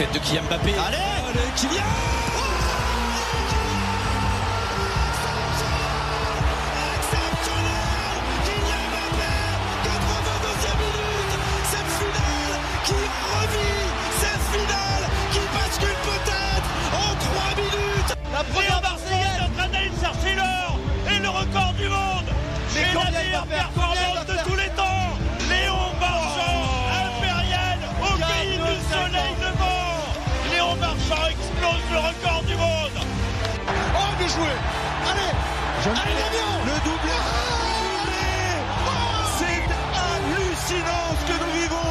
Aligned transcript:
Tête 0.00 0.14
de 0.14 0.18
Kylian 0.18 0.44
Mbappé. 0.44 0.72
Allez, 0.78 0.96
Allez 1.34 1.40
Kylian 1.56 2.19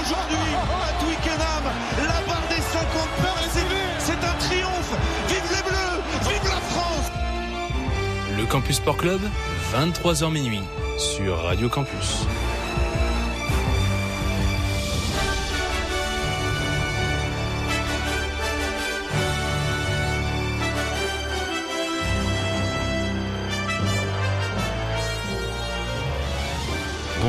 aujourd'hui 0.10 0.56
à 0.56 1.04
Twickenham. 1.04 1.64
La 1.98 2.22
barre 2.28 2.48
des 2.50 2.62
50 2.62 3.10
points, 3.18 3.50
c'est 4.00 4.14
un 4.14 4.48
triomphe. 4.48 4.94
Vive 5.28 5.52
les 5.52 5.64
Bleus, 5.70 6.30
vive 6.30 6.50
la 6.50 6.62
France. 6.62 7.12
Le 8.38 8.46
Campus 8.46 8.78
Sport 8.78 8.98
Club, 8.98 9.22
23h 9.74 10.32
minuit 10.32 10.64
sur 10.98 11.44
Radio 11.44 11.70
Campus. 11.70 12.26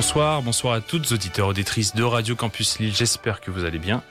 Bonsoir, 0.01 0.41
bonsoir 0.41 0.73
à 0.73 0.81
toutes 0.81 1.13
auditeurs 1.13 1.49
auditrices 1.49 1.95
de 1.95 2.03
Radio 2.03 2.35
Campus 2.35 2.79
Lille. 2.79 2.95
J'espère 2.97 3.43
que 3.43 3.51
vous 3.51 3.67
allez 3.67 3.79
bien. 3.79 4.03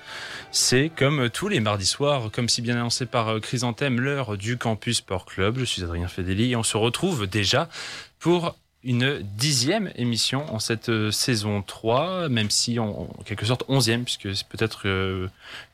C'est 0.52 0.92
comme 0.95 1.32
tous 1.32 1.48
les 1.48 1.59
mardis 1.62 1.88
soirs, 1.88 2.30
comme 2.32 2.48
si 2.48 2.62
bien 2.62 2.76
annoncé 2.76 3.08
par 3.08 3.42
Chrysanthème, 3.42 4.00
l'heure 4.00 4.38
du 4.38 4.56
Campus 4.58 4.98
Sport 4.98 5.26
Club. 5.26 5.58
Je 5.58 5.66
suis 5.66 5.84
Adrien 5.84 6.08
Fedeli 6.08 6.52
et 6.52 6.56
on 6.56 6.62
se 6.62 6.78
retrouve 6.78 7.26
déjà 7.26 7.70
pour 8.20 8.56
une 8.84 9.23
dixième 9.36 9.92
émission 9.95 10.45
en 10.54 10.60
cette 10.60 11.10
saison 11.10 11.64
3, 11.64 12.30
même 12.30 12.52
si 12.52 12.78
en 12.78 13.10
quelque 13.26 13.48
sorte 13.48 13.64
onzième, 13.67 14.04
puisque 14.04 14.36
c'est 14.36 14.48
peut-être 14.48 14.88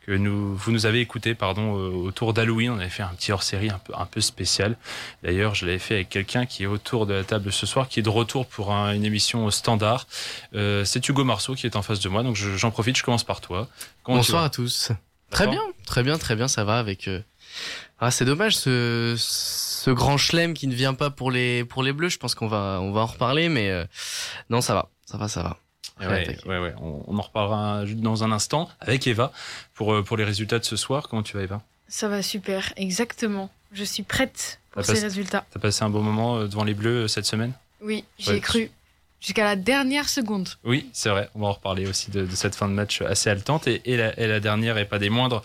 que, 0.06 0.12
nous, 0.12 0.56
vous 0.56 0.72
nous 0.72 0.86
avez 0.86 1.00
écouté 1.00 1.36
pardon, 1.36 1.72
autour 1.74 2.34
d'Halloween. 2.34 2.72
On 2.72 2.80
avait 2.80 2.90
fait 2.90 3.04
un 3.04 3.14
petit 3.16 3.32
hors-série 3.32 3.70
un 3.70 3.80
peu, 3.80 3.94
un 3.98 4.06
peu 4.06 4.22
spécial. 4.22 4.78
D'ailleurs, 5.24 5.56
je 5.56 5.66
l'avais 5.66 5.80
fait 5.80 5.96
avec 5.96 6.10
quelqu'un 6.10 6.46
qui 6.46 6.64
est 6.64 6.68
autour 6.68 7.06
de 7.06 7.14
la 7.14 7.24
table 7.24 7.52
ce 7.52 7.66
soir, 7.66 7.88
qui 7.88 8.00
est 8.00 8.04
de 8.04 8.10
retour 8.10 8.46
pour 8.46 8.74
un, 8.74 8.94
une 8.94 9.06
émission 9.06 9.50
standard. 9.52 10.08
Euh, 10.54 10.86
c'est 10.86 11.08
Hugo 11.08 11.24
Marceau 11.24 11.56
qui 11.56 11.66
est 11.66 11.76
en 11.76 11.82
face 11.82 12.00
de 12.00 12.10
moi, 12.10 12.24
donc 12.24 12.36
j'en 12.36 12.72
profite, 12.72 12.98
je 12.98 13.04
commence 13.04 13.24
par 13.24 13.42
toi. 13.42 13.68
Comment 14.04 14.18
Bonsoir 14.18 14.44
à 14.44 14.50
tous. 14.50 14.92
Très 15.32 15.48
bien, 15.48 15.62
très 15.86 16.04
bien, 16.04 16.18
très 16.18 16.36
bien, 16.36 16.48
ça 16.48 16.64
va 16.64 16.78
avec... 16.80 17.08
Euh... 17.08 17.22
Ah, 18.00 18.12
c'est 18.12 18.26
dommage 18.26 18.58
ce, 18.58 19.16
ce 19.18 19.90
grand 19.90 20.18
chelem 20.18 20.54
qui 20.54 20.68
ne 20.68 20.76
vient 20.76 20.94
pas 20.94 21.10
pour 21.10 21.32
les 21.32 21.64
pour 21.64 21.82
les 21.82 21.94
bleus. 21.94 22.10
Je 22.10 22.18
pense 22.18 22.36
qu'on 22.36 22.48
va 22.48 22.80
on 22.82 22.92
va 22.92 23.02
en 23.02 23.06
reparler, 23.06 23.48
mais 23.48 23.70
euh, 23.70 23.86
non, 24.50 24.60
ça 24.60 24.74
va, 24.74 24.90
ça 25.06 25.18
va, 25.18 25.30
ça 25.30 25.44
va. 25.44 25.58
Ouais, 26.00 26.38
ouais, 26.46 26.60
ouais, 26.60 26.74
on, 26.82 27.04
on, 27.08 27.18
en 27.18 27.22
reparlera 27.22 27.84
dans 27.86 28.24
un 28.24 28.32
instant 28.32 28.70
avec 28.82 29.08
Eva 29.08 29.32
pour 29.74 30.04
pour 30.04 30.18
les 30.18 30.26
résultats 30.26 30.60
de 30.60 30.66
ce 30.66 30.76
soir. 30.76 31.08
Comment 31.08 31.24
tu 31.24 31.38
vas, 31.38 31.44
Eva? 31.44 31.62
Ça 31.88 32.10
va 32.10 32.22
super, 32.22 32.74
exactement. 32.76 33.50
Je 33.72 33.84
suis 33.84 34.04
prête 34.04 34.60
pour 34.72 34.84
ces 34.84 34.94
passé, 34.94 35.06
résultats. 35.06 35.46
T'as 35.52 35.60
passé 35.60 35.84
un 35.84 35.90
bon 35.90 36.02
moment 36.02 36.42
devant 36.42 36.64
les 36.64 36.74
bleus 36.74 37.08
cette 37.08 37.26
semaine? 37.26 37.54
Oui, 37.82 38.04
j'y 38.18 38.32
ai 38.32 38.40
cru. 38.42 38.72
Jusqu'à 39.22 39.46
la 39.46 39.56
dernière 39.56 40.08
seconde. 40.08 40.50
Oui, 40.64 40.90
c'est 40.94 41.10
vrai. 41.10 41.30
On 41.34 41.40
va 41.40 41.48
en 41.48 41.54
reparler 41.54 41.88
aussi 41.88 42.12
de, 42.12 42.26
de, 42.26 42.36
cette 42.36 42.56
fin 42.56 42.68
de 42.68 42.74
match 42.74 43.02
assez 43.02 43.30
haletante. 43.30 43.68
Et, 43.68 43.82
et, 43.86 43.98
la, 43.98 44.20
et 44.20 44.28
la 44.28 44.40
dernière, 44.40 44.78
et 44.78 44.86
pas 44.86 45.00
des 45.00 45.10
moindres, 45.10 45.42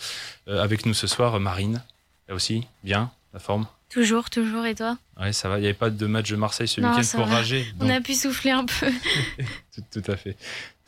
euh, 0.48 0.62
avec 0.62 0.84
nous 0.84 0.92
ce 0.92 1.06
soir, 1.06 1.38
Marine. 1.40 1.82
Là 2.28 2.34
aussi, 2.34 2.66
bien, 2.84 3.10
la 3.32 3.38
forme? 3.40 3.66
Toujours, 3.90 4.30
toujours, 4.30 4.64
et 4.66 4.74
toi 4.76 4.96
Oui, 5.20 5.34
ça 5.34 5.48
va. 5.48 5.58
Il 5.58 5.62
n'y 5.62 5.66
avait 5.66 5.74
pas 5.74 5.90
de 5.90 6.06
match 6.06 6.30
de 6.30 6.36
Marseille 6.36 6.68
ce 6.68 6.80
week-end 6.80 7.00
pour 7.16 7.26
va. 7.26 7.36
rager. 7.36 7.64
Donc... 7.74 7.90
On 7.90 7.94
a 7.94 8.00
pu 8.00 8.14
souffler 8.14 8.52
un 8.52 8.64
peu. 8.64 8.86
tout, 9.74 10.00
tout, 10.00 10.10
à 10.10 10.16
fait. 10.16 10.36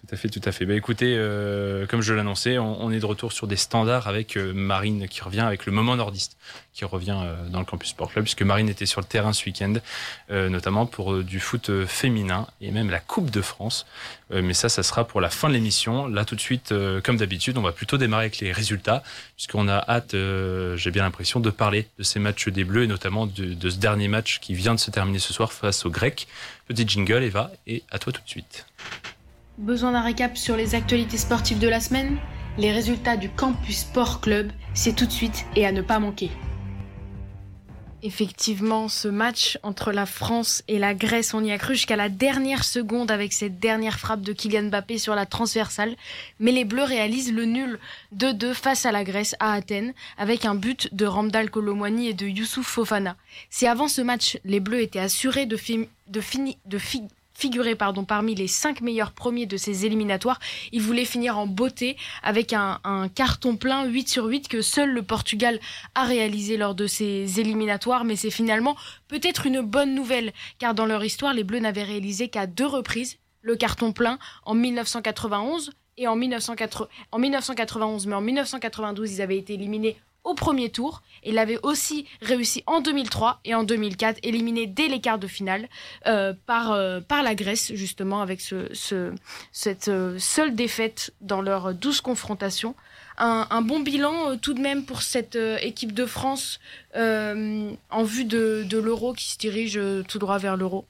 Tout 0.08 0.16
à 0.16 0.18
fait, 0.18 0.28
tout 0.28 0.40
à 0.44 0.50
fait. 0.50 0.66
Bah, 0.66 0.74
écoutez, 0.74 1.14
euh, 1.16 1.86
comme 1.86 2.00
je 2.00 2.12
l'annonçais, 2.12 2.58
on, 2.58 2.90
est 2.90 2.98
de 2.98 3.06
retour 3.06 3.32
sur 3.32 3.46
des 3.46 3.54
standards 3.54 4.08
avec 4.08 4.36
euh, 4.36 4.52
Marine 4.52 5.06
qui 5.06 5.22
revient 5.22 5.42
avec 5.42 5.64
le 5.64 5.70
moment 5.70 5.94
nordiste, 5.94 6.36
qui 6.72 6.84
revient 6.84 7.20
euh, 7.22 7.48
dans 7.48 7.60
le 7.60 7.64
Campus 7.64 7.90
Sport 7.90 8.10
Club, 8.10 8.24
puisque 8.24 8.42
Marine 8.42 8.68
était 8.68 8.84
sur 8.84 9.00
le 9.00 9.06
terrain 9.06 9.32
ce 9.32 9.46
week-end, 9.46 9.74
notamment 10.28 10.86
pour 10.86 11.22
du 11.22 11.38
foot 11.38 11.70
féminin 11.86 12.48
et 12.60 12.72
même 12.72 12.90
la 12.90 12.98
Coupe 12.98 13.30
de 13.30 13.40
France. 13.40 13.86
Mais 14.30 14.54
ça, 14.54 14.68
ça 14.68 14.82
sera 14.82 15.06
pour 15.06 15.20
la 15.20 15.30
fin 15.30 15.48
de 15.48 15.54
l'émission. 15.54 16.08
Là, 16.08 16.24
tout 16.24 16.34
de 16.34 16.40
suite, 16.40 16.74
comme 17.04 17.18
d'habitude, 17.18 17.58
on 17.58 17.62
va 17.62 17.72
plutôt 17.72 17.98
démarrer 17.98 18.24
avec 18.24 18.38
les 18.38 18.50
résultats, 18.50 19.02
puisqu'on 19.36 19.68
a 19.68 19.84
hâte, 19.88 20.16
j'ai 20.76 20.90
bien 20.90 21.02
l'impression, 21.02 21.38
de 21.38 21.50
parler 21.50 21.86
de 21.98 22.02
ces 22.02 22.18
matchs 22.18 22.48
des 22.48 22.64
Bleus 22.64 22.84
et 22.84 22.86
notamment 22.86 23.26
de 23.26 23.70
ce 23.70 23.76
dernier 23.76 24.08
match 24.08 24.40
qui 24.40 24.54
vient 24.54 24.74
de 24.74 24.80
se 24.80 24.90
terminer 24.90 25.18
ce 25.18 25.32
soir 25.32 25.52
face 25.52 25.84
aux 25.84 25.90
Grecs. 25.90 26.26
Petit 26.66 26.88
jingle, 26.88 27.22
Eva, 27.22 27.50
et 27.66 27.82
à 27.90 27.98
toi 27.98 28.12
tout 28.12 28.22
de 28.22 28.28
suite. 28.28 28.66
Besoin 29.58 29.92
d'un 29.92 30.00
récap 30.00 30.38
sur 30.38 30.56
les 30.56 30.74
actualités 30.74 31.18
sportives 31.18 31.58
de 31.58 31.68
la 31.68 31.78
semaine? 31.78 32.16
Les 32.56 32.72
résultats 32.72 33.18
du 33.18 33.28
Campus 33.28 33.80
Sport 33.80 34.22
Club, 34.22 34.50
c'est 34.72 34.96
tout 34.96 35.04
de 35.04 35.12
suite 35.12 35.44
et 35.56 35.66
à 35.66 35.72
ne 35.72 35.82
pas 35.82 35.98
manquer. 35.98 36.30
Effectivement, 38.02 38.88
ce 38.88 39.08
match 39.08 39.58
entre 39.62 39.92
la 39.92 40.06
France 40.06 40.64
et 40.68 40.78
la 40.78 40.94
Grèce, 40.94 41.34
on 41.34 41.44
y 41.44 41.52
a 41.52 41.58
cru 41.58 41.74
jusqu'à 41.74 41.96
la 41.96 42.08
dernière 42.08 42.64
seconde 42.64 43.10
avec 43.10 43.32
cette 43.32 43.60
dernière 43.60 43.98
frappe 43.98 44.22
de 44.22 44.32
Kylian 44.32 44.64
Mbappé 44.64 44.96
sur 44.98 45.14
la 45.14 45.26
transversale. 45.26 45.96
Mais 46.40 46.50
les 46.50 46.64
Bleus 46.64 46.82
réalisent 46.82 47.32
le 47.32 47.44
nul 47.44 47.78
2-2 48.16 48.54
face 48.54 48.86
à 48.86 48.92
la 48.92 49.04
Grèce 49.04 49.36
à 49.38 49.52
Athènes 49.52 49.92
avec 50.16 50.46
un 50.46 50.54
but 50.54 50.92
de 50.92 51.04
Ramdal 51.04 51.50
Kolomwani 51.50 52.08
et 52.08 52.14
de 52.14 52.26
Youssouf 52.26 52.66
Fofana. 52.66 53.16
Si 53.50 53.66
avant 53.66 53.86
ce 53.86 54.00
match, 54.00 54.38
les 54.44 54.60
Bleus 54.60 54.80
étaient 54.80 54.98
assurés 54.98 55.46
de, 55.46 55.56
fi 55.56 55.88
de, 56.08 56.20
fini 56.20 56.58
de 56.66 56.78
fi 56.78 57.02
pardon, 57.78 58.04
parmi 58.04 58.34
les 58.34 58.46
cinq 58.46 58.80
meilleurs 58.80 59.12
premiers 59.12 59.46
de 59.46 59.56
ces 59.56 59.86
éliminatoires. 59.86 60.38
Il 60.72 60.82
voulait 60.82 61.04
finir 61.04 61.38
en 61.38 61.46
beauté 61.46 61.96
avec 62.22 62.52
un, 62.52 62.80
un, 62.84 63.08
carton 63.08 63.56
plein 63.56 63.84
8 63.84 64.08
sur 64.08 64.24
8 64.26 64.48
que 64.48 64.62
seul 64.62 64.90
le 64.90 65.02
Portugal 65.02 65.58
a 65.94 66.04
réalisé 66.04 66.56
lors 66.56 66.74
de 66.74 66.86
ces 66.86 67.40
éliminatoires. 67.40 68.04
Mais 68.04 68.16
c'est 68.16 68.30
finalement 68.30 68.76
peut-être 69.08 69.46
une 69.46 69.60
bonne 69.60 69.94
nouvelle 69.94 70.32
car 70.58 70.74
dans 70.74 70.86
leur 70.86 71.04
histoire, 71.04 71.34
les 71.34 71.44
Bleus 71.44 71.60
n'avaient 71.60 71.82
réalisé 71.82 72.28
qu'à 72.28 72.46
deux 72.46 72.66
reprises 72.66 73.18
le 73.42 73.56
carton 73.56 73.92
plein 73.92 74.18
en 74.44 74.54
1991 74.54 75.72
et 75.98 76.08
en, 76.08 76.16
1980, 76.16 76.88
en 77.10 77.18
1991. 77.18 78.06
Mais 78.06 78.14
en 78.14 78.20
1992, 78.20 79.12
ils 79.12 79.22
avaient 79.22 79.38
été 79.38 79.54
éliminés 79.54 79.96
au 80.24 80.34
premier 80.34 80.70
tour. 80.70 81.02
Il 81.24 81.38
avait 81.38 81.58
aussi 81.62 82.06
réussi 82.20 82.62
en 82.66 82.80
2003 82.80 83.40
et 83.44 83.54
en 83.54 83.64
2004, 83.64 84.18
éliminé 84.22 84.66
dès 84.66 84.88
les 84.88 85.00
quarts 85.00 85.18
de 85.18 85.26
finale 85.26 85.68
euh, 86.06 86.32
par, 86.46 86.72
euh, 86.72 87.00
par 87.00 87.22
la 87.22 87.34
Grèce, 87.34 87.72
justement, 87.74 88.22
avec 88.22 88.40
ce, 88.40 88.72
ce, 88.72 89.12
cette 89.52 89.88
euh, 89.88 90.18
seule 90.18 90.54
défaite 90.54 91.12
dans 91.20 91.40
leurs 91.40 91.74
12 91.74 92.00
confrontations. 92.00 92.74
Un, 93.18 93.62
bon 93.62 93.78
bilan 93.78 94.36
tout 94.38 94.52
de 94.52 94.60
même 94.60 94.84
pour 94.84 95.02
cette 95.02 95.38
équipe 95.60 95.92
de 95.92 96.06
France 96.06 96.58
en 96.94 98.02
vue 98.02 98.24
de, 98.24 98.64
de 98.68 98.78
l'euro 98.78 99.12
qui 99.12 99.30
se 99.30 99.38
dirige 99.38 99.78
tout 100.08 100.18
droit 100.18 100.38
vers 100.38 100.56
l'euro. 100.56 100.86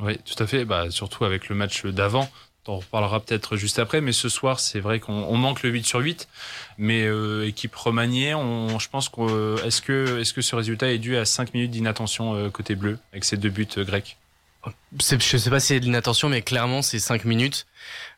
Oui, 0.00 0.18
tout 0.18 0.42
à 0.42 0.46
fait. 0.46 0.64
Bah, 0.64 0.90
surtout 0.90 1.24
avec 1.24 1.48
le 1.48 1.54
match 1.54 1.84
d'avant, 1.84 2.28
on 2.68 2.78
reparlera 2.78 3.20
peut-être 3.20 3.56
juste 3.56 3.78
après, 3.78 4.00
mais 4.00 4.12
ce 4.12 4.28
soir, 4.28 4.60
c'est 4.60 4.80
vrai 4.80 5.00
qu'on 5.00 5.36
manque 5.36 5.62
le 5.62 5.70
8 5.70 5.86
sur 5.86 6.00
8. 6.00 6.28
Mais 6.76 7.04
euh, 7.04 7.46
équipe 7.46 7.74
remaniée, 7.74 8.34
on, 8.34 8.78
je 8.78 8.88
pense 8.88 9.08
que 9.08 9.64
est-ce 9.64 9.82
que, 9.82 10.20
est 10.20 10.32
que 10.32 10.42
ce 10.42 10.54
résultat 10.54 10.92
est 10.92 10.98
dû 10.98 11.16
à 11.16 11.24
5 11.24 11.54
minutes 11.54 11.70
d'inattention 11.70 12.34
euh, 12.34 12.50
côté 12.50 12.74
bleu, 12.74 12.98
avec 13.12 13.24
ces 13.24 13.36
deux 13.36 13.50
buts 13.50 13.66
euh, 13.76 13.84
grecs? 13.84 14.16
Je 15.00 15.14
ne 15.14 15.38
sais 15.38 15.50
pas 15.50 15.60
si 15.60 15.68
c'est 15.68 15.80
de 15.80 15.84
l'inattention, 15.84 16.28
mais 16.28 16.42
clairement, 16.42 16.82
c'est 16.82 16.98
5 16.98 17.24
minutes 17.24 17.66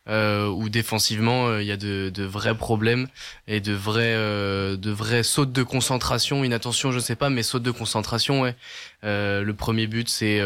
euh, 0.08 0.48
où 0.48 0.68
défensivement, 0.68 1.58
il 1.58 1.66
y 1.66 1.72
a 1.72 1.76
de, 1.76 2.10
de, 2.12 2.24
vrais 2.24 2.56
problèmes 2.56 3.08
et 3.46 3.60
de 3.60 3.72
vrais, 3.72 4.14
euh, 4.16 4.76
de 4.76 4.90
vrais 4.90 5.22
sautes 5.22 5.52
de 5.52 5.62
concentration. 5.62 6.42
Inattention, 6.42 6.90
je 6.90 6.96
ne 6.96 7.02
sais 7.02 7.14
pas, 7.14 7.30
mais 7.30 7.42
sautes 7.42 7.62
de 7.62 7.70
concentration, 7.70 8.40
ouais. 8.40 8.56
le 9.02 9.52
premier 9.52 9.86
but, 9.86 10.08
c'est 10.08 10.40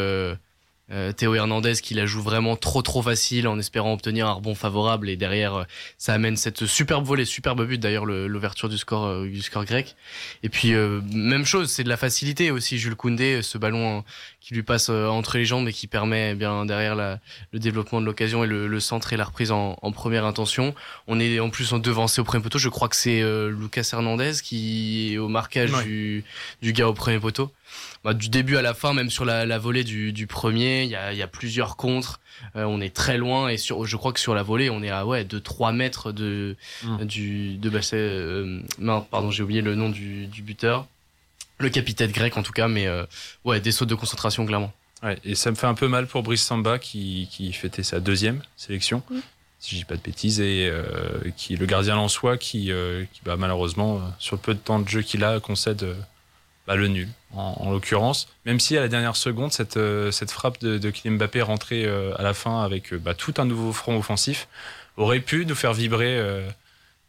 Euh, 0.91 1.13
Théo 1.13 1.35
Hernandez 1.35 1.77
qui 1.83 1.95
la 1.95 2.05
joue 2.05 2.21
vraiment 2.21 2.57
trop 2.57 2.83
trop 2.83 3.01
facile 3.01 3.49
en 3.49 3.59
espérant 3.59 3.95
obtenir 3.95 4.27
un 4.27 4.33
rebond 4.33 4.55
favorable 4.55 5.09
et 5.09 5.17
derrière 5.17 5.55
euh, 5.55 5.65
ça 5.97 6.13
amène 6.13 6.37
cette 6.37 6.67
superbe 6.67 7.07
volée, 7.07 7.25
superbe 7.25 7.67
but 7.67 7.81
d'ailleurs 7.81 8.05
l'ouverture 8.05 8.69
du 8.69 8.77
score 8.77 9.07
euh, 9.07 9.27
du 9.27 9.41
score 9.41 9.65
grec. 9.65 9.97
Et 10.43 10.51
puis 10.51 10.73
même 10.73 11.47
chose, 11.47 11.71
c'est 11.71 11.85
de 11.85 11.89
la 11.89 11.97
facilité 11.97 12.51
aussi 12.51 12.77
Jules 12.77 12.97
Koundé, 12.97 13.41
ce 13.41 13.57
ballon 13.57 14.05
qui 14.41 14.53
lui 14.53 14.63
passe 14.63 14.91
entre 14.91 15.39
les 15.39 15.47
jambes 15.47 15.67
et 15.69 15.73
qui 15.73 15.87
permet 15.87 16.33
eh 16.33 16.35
bien 16.35 16.67
derrière 16.67 16.95
la, 16.95 17.19
le 17.53 17.59
développement 17.59 18.03
de 18.03 18.07
l'occasion 18.07 18.45
et 18.45 18.47
le, 18.47 18.67
le, 18.67 18.81
centre 18.81 19.15
et 19.15 19.17
la 19.17 19.25
reprise 19.25 19.53
en, 19.53 19.79
en, 19.81 19.93
première 19.93 20.27
intention. 20.27 20.75
On 21.07 21.19
est 21.19 21.41
en 21.41 21.49
plus 21.49 21.73
en 21.73 21.79
devancé 21.79 22.21
au 22.21 22.25
premier 22.25 22.43
poteau. 22.43 22.59
Je 22.59 22.69
crois 22.69 22.89
que 22.89 22.97
c'est 22.97 23.23
Lucas 23.49 23.89
Hernandez 23.91 24.33
qui 24.43 25.15
est 25.15 25.19
au 25.19 25.29
marquage 25.29 25.73
du, 25.85 26.25
du 26.61 26.73
gars 26.75 26.89
au 26.89 26.95
premier 26.95 27.19
poteau. 27.19 27.51
Bah, 28.05 28.13
du 28.13 28.29
début 28.29 28.59
à 28.59 28.63
la 28.63 28.75
fin, 28.75 28.93
même 28.93 29.09
sur 29.09 29.25
la, 29.25 29.47
la 29.47 29.59
volée 29.59 29.83
du, 29.83 30.13
du 30.13 30.27
premier, 30.27 30.83
il 30.83 30.91
y 30.91 30.95
a, 30.95 31.15
y 31.15 31.23
a, 31.23 31.27
plusieurs 31.27 31.77
contres. 31.77 32.21
Euh, 32.55 32.65
on 32.65 32.83
est 32.83 32.95
très 32.95 33.17
loin 33.17 33.49
et 33.49 33.57
sur, 33.57 33.87
je 33.87 33.97
crois 33.97 34.13
que 34.13 34.21
sur 34.21 34.35
la 34.35 34.43
volée, 34.43 34.69
on 34.69 34.83
est 34.83 34.91
à 34.91 35.07
ouais 35.07 35.25
de 35.25 35.39
3 35.39 35.73
mètres 35.73 36.13
de 36.13 36.55
mmh. 36.83 37.05
du 37.05 37.57
de 37.57 37.71
bassin. 37.71 37.97
Euh, 37.97 38.61
non, 38.79 39.01
pardon, 39.01 39.31
j'ai 39.31 39.43
oublié 39.43 39.63
le 39.63 39.75
nom 39.75 39.89
du, 39.89 40.27
du, 40.27 40.43
buteur, 40.43 40.87
le 41.59 41.71
capitaine 41.71 42.13
grec 42.13 42.37
en 42.37 42.43
tout 42.43 42.53
cas, 42.53 42.69
mais 42.69 42.87
euh, 42.87 43.07
ouais 43.45 43.61
des 43.61 43.73
sautes 43.73 43.89
de 43.89 43.95
concentration 43.95 44.45
clairement. 44.45 44.73
Ouais, 45.03 45.19
et 45.25 45.35
ça 45.35 45.51
me 45.51 45.57
fait 45.57 45.67
un 45.67 45.75
peu 45.75 45.89
mal 45.89 46.07
pour 46.07 46.23
Brice 46.23 46.43
Samba 46.43 46.79
qui, 46.79 47.29
qui 47.31 47.53
fêtait 47.55 47.83
sa 47.83 48.01
deuxième 48.01 48.43
sélection. 48.59 49.03
Mmh. 49.11 49.17
Si 49.61 49.71
je 49.71 49.77
dis 49.77 49.85
pas 49.87 49.97
de 49.97 50.03
bêtises, 50.03 50.41
et 50.41 50.69
euh, 50.69 51.31
qui 51.39 51.57
le 51.57 51.65
gardien 51.65 51.97
en 51.97 52.09
soi, 52.09 52.37
qui, 52.37 52.71
qui 53.13 53.21
bah, 53.25 53.37
malheureusement, 53.39 54.03
sur 54.19 54.37
le 54.37 54.43
peu 54.43 54.53
de 54.53 54.59
temps 54.59 54.79
de 54.79 54.87
jeu 54.87 55.01
qu'il 55.01 55.25
a, 55.25 55.41
concède 55.41 55.87
bah, 56.67 56.77
le 56.77 56.89
nul, 56.89 57.09
en, 57.35 57.71
l'occurrence. 57.71 58.29
Même 58.47 58.59
si 58.59 58.77
à 58.77 58.81
la 58.81 58.89
dernière 58.89 59.17
seconde, 59.17 59.53
cette, 59.53 59.77
euh, 59.77 60.11
cette 60.11 60.31
frappe 60.31 60.61
de, 60.61 60.79
de 60.79 60.91
Kylian 60.91 61.17
Mbappé 61.17 61.43
rentrée 61.43 61.85
euh, 61.85 62.15
à 62.17 62.23
la 62.23 62.33
fin 62.33 62.63
avec 62.63 62.93
euh, 62.93 62.99
bah, 62.99 63.15
tout 63.15 63.35
un 63.37 63.45
nouveau 63.45 63.73
front 63.73 63.99
offensif 63.99 64.49
aurait 64.97 65.21
pu 65.21 65.45
nous 65.45 65.55
faire 65.55 65.75
vibrer 65.75 66.21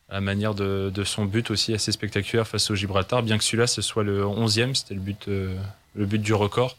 à 0.09 0.15
la 0.15 0.21
manière 0.21 0.55
de, 0.55 0.91
de, 0.93 1.03
son 1.03 1.25
but 1.25 1.51
aussi 1.51 1.71
assez 1.71 1.91
spectaculaire 1.91 2.47
face 2.47 2.71
au 2.71 2.75
Gibraltar, 2.75 3.21
bien 3.21 3.37
que 3.37 3.43
celui-là 3.43 3.67
ce 3.67 3.83
soit 3.83 4.03
le 4.03 4.23
11e, 4.23 4.73
c'était 4.73 4.95
le 4.95 4.99
but, 4.99 5.27
le 5.27 6.05
but 6.05 6.19
du 6.19 6.33
record. 6.33 6.77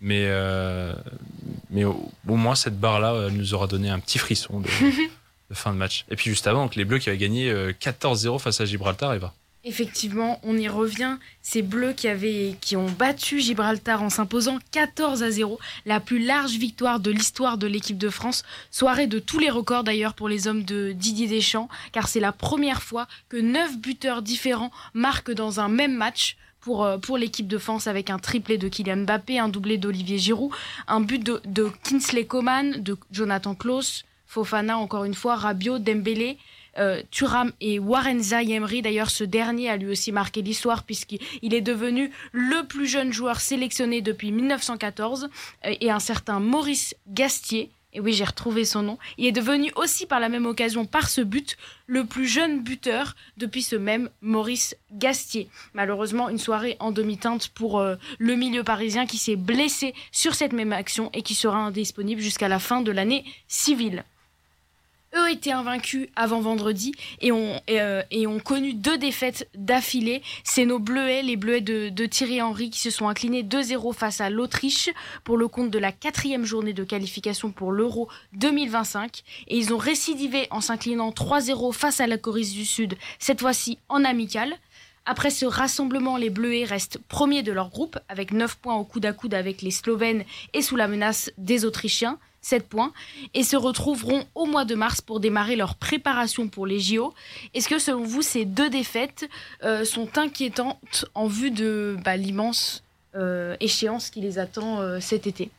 Mais, 0.00 0.26
mais 1.68 1.84
au, 1.84 2.10
moins 2.24 2.54
cette 2.54 2.80
barre-là, 2.80 3.26
elle 3.26 3.34
nous 3.34 3.52
aura 3.52 3.66
donné 3.66 3.90
un 3.90 3.98
petit 3.98 4.16
frisson 4.16 4.60
de, 4.60 4.68
de, 5.50 5.54
fin 5.54 5.74
de 5.74 5.76
match. 5.76 6.06
Et 6.10 6.16
puis 6.16 6.30
juste 6.30 6.46
avant, 6.46 6.68
que 6.68 6.76
les 6.76 6.86
Bleus 6.86 7.00
qui 7.00 7.10
avaient 7.10 7.18
gagné 7.18 7.52
14-0 7.52 8.38
face 8.38 8.62
à 8.62 8.64
Gibraltar, 8.64 9.12
et 9.12 9.18
va. 9.18 9.34
Effectivement, 9.68 10.38
on 10.44 10.56
y 10.56 10.68
revient. 10.68 11.16
Ces 11.42 11.60
Bleus 11.60 11.92
qui, 11.92 12.06
avaient, 12.06 12.54
qui 12.60 12.76
ont 12.76 12.88
battu 12.88 13.40
Gibraltar 13.40 14.00
en 14.00 14.10
s'imposant 14.10 14.60
14 14.70 15.24
à 15.24 15.30
0, 15.32 15.58
la 15.86 15.98
plus 15.98 16.24
large 16.24 16.52
victoire 16.52 17.00
de 17.00 17.10
l'histoire 17.10 17.58
de 17.58 17.66
l'équipe 17.66 17.98
de 17.98 18.08
France. 18.08 18.44
Soirée 18.70 19.08
de 19.08 19.18
tous 19.18 19.40
les 19.40 19.50
records 19.50 19.82
d'ailleurs 19.82 20.14
pour 20.14 20.28
les 20.28 20.46
hommes 20.46 20.62
de 20.62 20.92
Didier 20.92 21.26
Deschamps, 21.26 21.68
car 21.90 22.06
c'est 22.06 22.20
la 22.20 22.30
première 22.30 22.80
fois 22.80 23.08
que 23.28 23.38
9 23.38 23.78
buteurs 23.78 24.22
différents 24.22 24.70
marquent 24.94 25.32
dans 25.32 25.58
un 25.58 25.68
même 25.68 25.96
match. 25.96 26.36
Pour, 26.60 26.84
euh, 26.84 26.98
pour 26.98 27.16
l'équipe 27.16 27.46
de 27.46 27.58
France 27.58 27.86
avec 27.86 28.10
un 28.10 28.18
triplé 28.18 28.58
de 28.58 28.66
Kylian 28.66 29.04
Mbappé, 29.04 29.38
un 29.38 29.48
doublé 29.48 29.78
d'Olivier 29.78 30.18
Giroud, 30.18 30.50
un 30.88 31.00
but 31.00 31.22
de, 31.22 31.70
Kinsley 31.84 32.24
Coman, 32.24 32.82
de 32.82 32.96
Jonathan 33.12 33.54
Klaus, 33.54 34.04
Fofana 34.26 34.76
encore 34.76 35.04
une 35.04 35.14
fois, 35.14 35.36
Rabiot, 35.36 35.78
Dembélé, 35.78 36.38
euh, 36.78 37.02
Thuram 37.10 37.52
et 37.60 37.78
Warenza 37.78 38.42
Emery. 38.42 38.82
D'ailleurs, 38.82 39.10
ce 39.10 39.24
dernier 39.24 39.70
a 39.70 39.76
lui 39.76 39.90
aussi 39.90 40.12
marqué 40.12 40.42
l'histoire 40.42 40.84
puisqu'il 40.84 41.54
est 41.54 41.60
devenu 41.60 42.10
le 42.32 42.66
plus 42.66 42.86
jeune 42.86 43.12
joueur 43.12 43.40
sélectionné 43.40 44.00
depuis 44.00 44.32
1914 44.32 45.28
euh, 45.64 45.74
et 45.80 45.90
un 45.90 46.00
certain 46.00 46.40
Maurice 46.40 46.94
Gastier. 47.08 47.70
Et 47.92 48.00
oui, 48.00 48.12
j'ai 48.12 48.24
retrouvé 48.24 48.66
son 48.66 48.82
nom. 48.82 48.98
Il 49.16 49.24
est 49.24 49.32
devenu 49.32 49.72
aussi 49.74 50.04
par 50.04 50.20
la 50.20 50.28
même 50.28 50.44
occasion, 50.44 50.84
par 50.84 51.08
ce 51.08 51.22
but, 51.22 51.56
le 51.86 52.04
plus 52.04 52.26
jeune 52.26 52.62
buteur 52.62 53.16
depuis 53.38 53.62
ce 53.62 53.74
même 53.74 54.10
Maurice 54.20 54.76
Gastier. 54.92 55.48
Malheureusement, 55.72 56.28
une 56.28 56.38
soirée 56.38 56.76
en 56.78 56.92
demi-teinte 56.92 57.48
pour 57.48 57.80
euh, 57.80 57.96
le 58.18 58.34
milieu 58.34 58.62
parisien 58.64 59.06
qui 59.06 59.16
s'est 59.16 59.36
blessé 59.36 59.94
sur 60.12 60.34
cette 60.34 60.52
même 60.52 60.74
action 60.74 61.10
et 61.14 61.22
qui 61.22 61.34
sera 61.34 61.56
indisponible 61.56 62.20
jusqu'à 62.20 62.48
la 62.48 62.58
fin 62.58 62.82
de 62.82 62.92
l'année 62.92 63.24
civile 63.48 64.04
eux 65.16 65.30
étaient 65.30 65.52
invaincus 65.52 66.08
avant 66.16 66.40
vendredi 66.40 66.92
et 67.20 67.32
ont, 67.32 67.60
euh, 67.70 68.02
et 68.10 68.26
ont 68.26 68.38
connu 68.38 68.74
deux 68.74 68.98
défaites 68.98 69.48
d'affilée. 69.54 70.22
C'est 70.44 70.64
nos 70.64 70.78
Bleuets, 70.78 71.22
les 71.22 71.36
Bleuets 71.36 71.60
de, 71.60 71.88
de 71.88 72.06
Thierry 72.06 72.42
Henry, 72.42 72.70
qui 72.70 72.80
se 72.80 72.90
sont 72.90 73.08
inclinés 73.08 73.42
2-0 73.42 73.94
face 73.94 74.20
à 74.20 74.30
l'Autriche 74.30 74.90
pour 75.24 75.36
le 75.36 75.48
compte 75.48 75.70
de 75.70 75.78
la 75.78 75.92
quatrième 75.92 76.44
journée 76.44 76.72
de 76.72 76.84
qualification 76.84 77.50
pour 77.50 77.72
l'Euro 77.72 78.08
2025. 78.34 79.22
Et 79.48 79.56
ils 79.56 79.72
ont 79.72 79.78
récidivé 79.78 80.46
en 80.50 80.60
s'inclinant 80.60 81.10
3-0 81.10 81.72
face 81.72 82.00
à 82.00 82.06
la 82.06 82.18
Corée 82.18 82.42
du 82.42 82.64
Sud, 82.64 82.96
cette 83.18 83.40
fois-ci 83.40 83.78
en 83.88 84.04
amical. 84.04 84.56
Après 85.08 85.30
ce 85.30 85.46
rassemblement, 85.46 86.16
les 86.16 86.30
Bleuets 86.30 86.64
restent 86.64 86.98
premiers 86.98 87.44
de 87.44 87.52
leur 87.52 87.70
groupe 87.70 87.96
avec 88.08 88.32
9 88.32 88.56
points 88.56 88.74
au 88.74 88.84
coude 88.84 89.06
à 89.06 89.12
coude 89.12 89.34
avec 89.34 89.62
les 89.62 89.70
Slovènes 89.70 90.24
et 90.52 90.62
sous 90.62 90.74
la 90.74 90.88
menace 90.88 91.30
des 91.38 91.64
Autrichiens. 91.64 92.18
7 92.46 92.68
points, 92.68 92.92
et 93.34 93.42
se 93.42 93.56
retrouveront 93.56 94.24
au 94.34 94.46
mois 94.46 94.64
de 94.64 94.76
mars 94.76 95.00
pour 95.00 95.18
démarrer 95.18 95.56
leur 95.56 95.74
préparation 95.74 96.48
pour 96.48 96.66
les 96.66 96.78
JO. 96.78 97.12
Est-ce 97.54 97.68
que 97.68 97.78
selon 97.78 98.04
vous, 98.04 98.22
ces 98.22 98.44
deux 98.44 98.70
défaites 98.70 99.28
euh, 99.64 99.84
sont 99.84 100.16
inquiétantes 100.16 101.06
en 101.14 101.26
vue 101.26 101.50
de 101.50 101.96
bah, 102.04 102.16
l'immense 102.16 102.84
euh, 103.16 103.56
échéance 103.58 104.10
qui 104.10 104.20
les 104.20 104.38
attend 104.38 104.80
euh, 104.80 105.00
cet 105.00 105.26
été? 105.26 105.50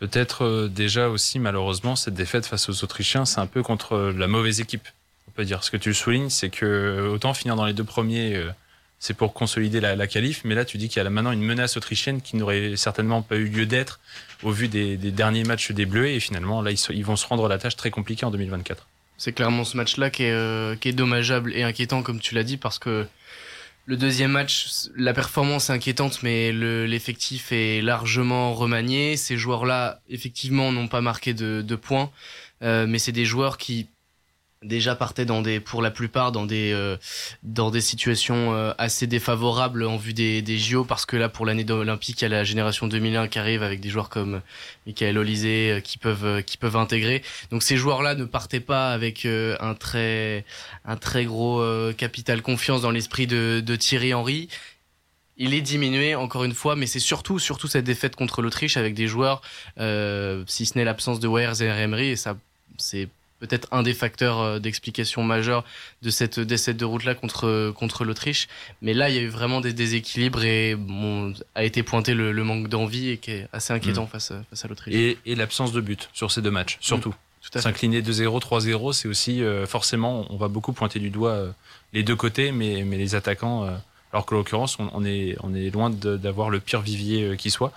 Peut-être 0.00 0.68
déjà 0.68 1.08
aussi, 1.08 1.38
malheureusement, 1.38 1.94
cette 1.94 2.14
défaite 2.14 2.46
face 2.46 2.68
aux 2.68 2.82
Autrichiens, 2.82 3.24
c'est 3.24 3.40
un 3.40 3.46
peu 3.46 3.62
contre 3.62 4.12
la 4.16 4.26
mauvaise 4.26 4.60
équipe. 4.60 4.88
On 5.28 5.30
peut 5.30 5.44
dire. 5.44 5.62
Ce 5.62 5.70
que 5.70 5.76
tu 5.76 5.94
soulignes, 5.94 6.30
c'est 6.30 6.48
que 6.48 7.10
autant 7.12 7.34
finir 7.34 7.54
dans 7.54 7.66
les 7.66 7.74
deux 7.74 7.84
premiers 7.84 8.42
c'est 8.98 9.14
pour 9.14 9.32
consolider 9.32 9.80
la, 9.80 9.96
la 9.96 10.06
qualif. 10.06 10.42
Mais 10.44 10.54
là, 10.54 10.64
tu 10.64 10.78
dis 10.78 10.88
qu'il 10.88 11.02
y 11.02 11.06
a 11.06 11.10
maintenant 11.10 11.32
une 11.32 11.42
menace 11.42 11.76
autrichienne 11.76 12.20
qui 12.20 12.36
n'aurait 12.36 12.76
certainement 12.76 13.22
pas 13.22 13.36
eu 13.36 13.46
lieu 13.46 13.66
d'être 13.66 14.00
au 14.42 14.50
vu 14.50 14.68
des, 14.68 14.96
derniers 14.96 15.44
matchs 15.44 15.72
des 15.72 15.86
Bleus. 15.86 16.08
Et 16.08 16.20
finalement, 16.20 16.62
là, 16.62 16.70
ils, 16.70 17.04
vont 17.04 17.16
se 17.16 17.26
rendre 17.26 17.48
la 17.48 17.58
tâche 17.58 17.76
très 17.76 17.90
compliquée 17.90 18.24
en 18.24 18.30
2024. 18.30 18.86
C'est 19.16 19.32
clairement 19.32 19.64
ce 19.64 19.76
match-là 19.76 20.10
qui 20.10 20.24
est, 20.24 20.32
euh, 20.32 20.76
qui 20.76 20.88
est 20.88 20.92
dommageable 20.92 21.54
et 21.54 21.62
inquiétant, 21.62 22.02
comme 22.02 22.20
tu 22.20 22.34
l'as 22.34 22.42
dit, 22.42 22.56
parce 22.56 22.78
que 22.78 23.06
le 23.86 23.96
deuxième 23.96 24.30
match, 24.30 24.68
la 24.94 25.12
performance 25.12 25.68
est 25.68 25.72
inquiétante, 25.72 26.22
mais 26.22 26.52
l'effectif 26.52 27.50
est 27.50 27.82
largement 27.82 28.54
remanié. 28.54 29.16
Ces 29.16 29.36
joueurs-là, 29.36 30.00
effectivement, 30.08 30.70
n'ont 30.70 30.88
pas 30.88 31.00
marqué 31.00 31.34
de, 31.34 31.60
de 31.60 31.76
points, 31.76 32.10
euh, 32.62 32.86
mais 32.86 32.98
c'est 32.98 33.12
des 33.12 33.24
joueurs 33.24 33.58
qui 33.58 33.88
déjà 34.62 34.94
partait 34.94 35.24
dans 35.24 35.40
des 35.40 35.58
pour 35.58 35.80
la 35.80 35.90
plupart 35.90 36.32
dans 36.32 36.44
des 36.44 36.72
euh, 36.72 36.98
dans 37.42 37.70
des 37.70 37.80
situations 37.80 38.54
euh, 38.54 38.72
assez 38.76 39.06
défavorables 39.06 39.84
en 39.84 39.96
vue 39.96 40.12
des, 40.12 40.42
des 40.42 40.58
JO 40.58 40.84
parce 40.84 41.06
que 41.06 41.16
là 41.16 41.30
pour 41.30 41.46
l'année 41.46 41.68
olympique 41.70 42.20
il 42.20 42.24
y 42.24 42.26
a 42.26 42.28
la 42.28 42.44
génération 42.44 42.86
2001 42.86 43.28
qui 43.28 43.38
arrive 43.38 43.62
avec 43.62 43.80
des 43.80 43.88
joueurs 43.88 44.10
comme 44.10 44.42
Michael 44.86 45.16
Olysée 45.16 45.72
euh, 45.72 45.80
qui 45.80 45.96
peuvent 45.96 46.42
qui 46.42 46.58
peuvent 46.58 46.76
intégrer. 46.76 47.22
Donc 47.50 47.62
ces 47.62 47.78
joueurs 47.78 48.02
là 48.02 48.14
ne 48.14 48.26
partaient 48.26 48.60
pas 48.60 48.92
avec 48.92 49.24
un 49.26 49.74
très 49.74 50.44
un 50.84 50.96
très 50.96 51.24
gros 51.24 51.62
capital 51.96 52.42
confiance 52.42 52.82
dans 52.82 52.90
l'esprit 52.90 53.26
de, 53.26 53.62
de 53.64 53.76
Thierry 53.76 54.12
Henry. 54.12 54.48
Il 55.42 55.54
est 55.54 55.62
diminué 55.62 56.14
encore 56.14 56.44
une 56.44 56.52
fois, 56.52 56.76
mais 56.76 56.86
c'est 56.86 57.00
surtout 57.00 57.38
surtout 57.38 57.66
cette 57.66 57.84
défaite 57.84 58.14
contre 58.14 58.42
l'Autriche 58.42 58.76
avec 58.76 58.92
des 58.92 59.06
joueurs, 59.06 59.40
euh, 59.78 60.44
si 60.46 60.66
ce 60.66 60.76
n'est 60.76 60.84
l'absence 60.84 61.18
de 61.18 61.28
Weyers 61.28 61.62
et 61.62 61.66
Emery, 61.66 62.08
et 62.08 62.16
ça 62.16 62.36
c'est 62.76 63.08
peut-être 63.40 63.68
un 63.72 63.82
des 63.82 63.94
facteurs 63.94 64.38
euh, 64.40 64.58
d'explication 64.58 65.22
majeur 65.24 65.64
de 66.02 66.10
cette 66.10 66.38
défaite 66.38 66.76
de 66.76 66.84
route 66.84 67.04
là 67.04 67.14
contre 67.14 67.72
contre 67.72 68.04
l'Autriche. 68.04 68.48
Mais 68.82 68.94
là, 68.94 69.08
il 69.08 69.16
y 69.16 69.18
a 69.18 69.22
eu 69.22 69.28
vraiment 69.28 69.60
des 69.60 69.72
déséquilibres 69.72 70.44
et 70.44 70.76
bon, 70.76 71.34
a 71.54 71.64
été 71.64 71.82
pointé 71.82 72.14
le, 72.14 72.32
le 72.32 72.44
manque 72.44 72.68
d'envie 72.68 73.10
et 73.10 73.16
qui 73.18 73.32
est 73.32 73.48
assez 73.52 73.72
inquiétant 73.72 74.04
mm. 74.04 74.08
face, 74.08 74.32
face 74.48 74.64
à 74.64 74.68
l'Autriche. 74.68 74.94
Et, 74.94 75.18
et 75.26 75.34
l'absence 75.34 75.72
de 75.72 75.80
but 75.80 76.08
sur 76.12 76.30
ces 76.30 76.42
deux 76.42 76.50
matchs, 76.50 76.78
surtout. 76.80 77.10
Mm. 77.10 77.14
S'incliner 77.40 78.02
2-0, 78.02 78.40
3-0, 78.40 78.92
c'est 78.92 79.08
aussi 79.08 79.42
euh, 79.42 79.66
forcément, 79.66 80.26
on 80.30 80.36
va 80.36 80.48
beaucoup 80.48 80.72
pointer 80.72 81.00
du 81.00 81.10
doigt 81.10 81.32
euh, 81.32 81.50
les 81.92 82.02
deux 82.02 82.14
côtés, 82.14 82.52
mais, 82.52 82.84
mais 82.84 82.96
les 82.96 83.14
attaquants, 83.14 83.64
euh, 83.64 83.70
alors 84.12 84.26
que 84.26 84.34
l'occurrence, 84.34 84.78
on, 84.78 84.90
on, 84.92 85.04
est, 85.04 85.36
on 85.42 85.54
est 85.54 85.70
loin 85.70 85.90
d'avoir 85.90 86.50
le 86.50 86.60
pire 86.60 86.80
vivier 86.82 87.36
qui 87.36 87.50
soit. 87.50 87.72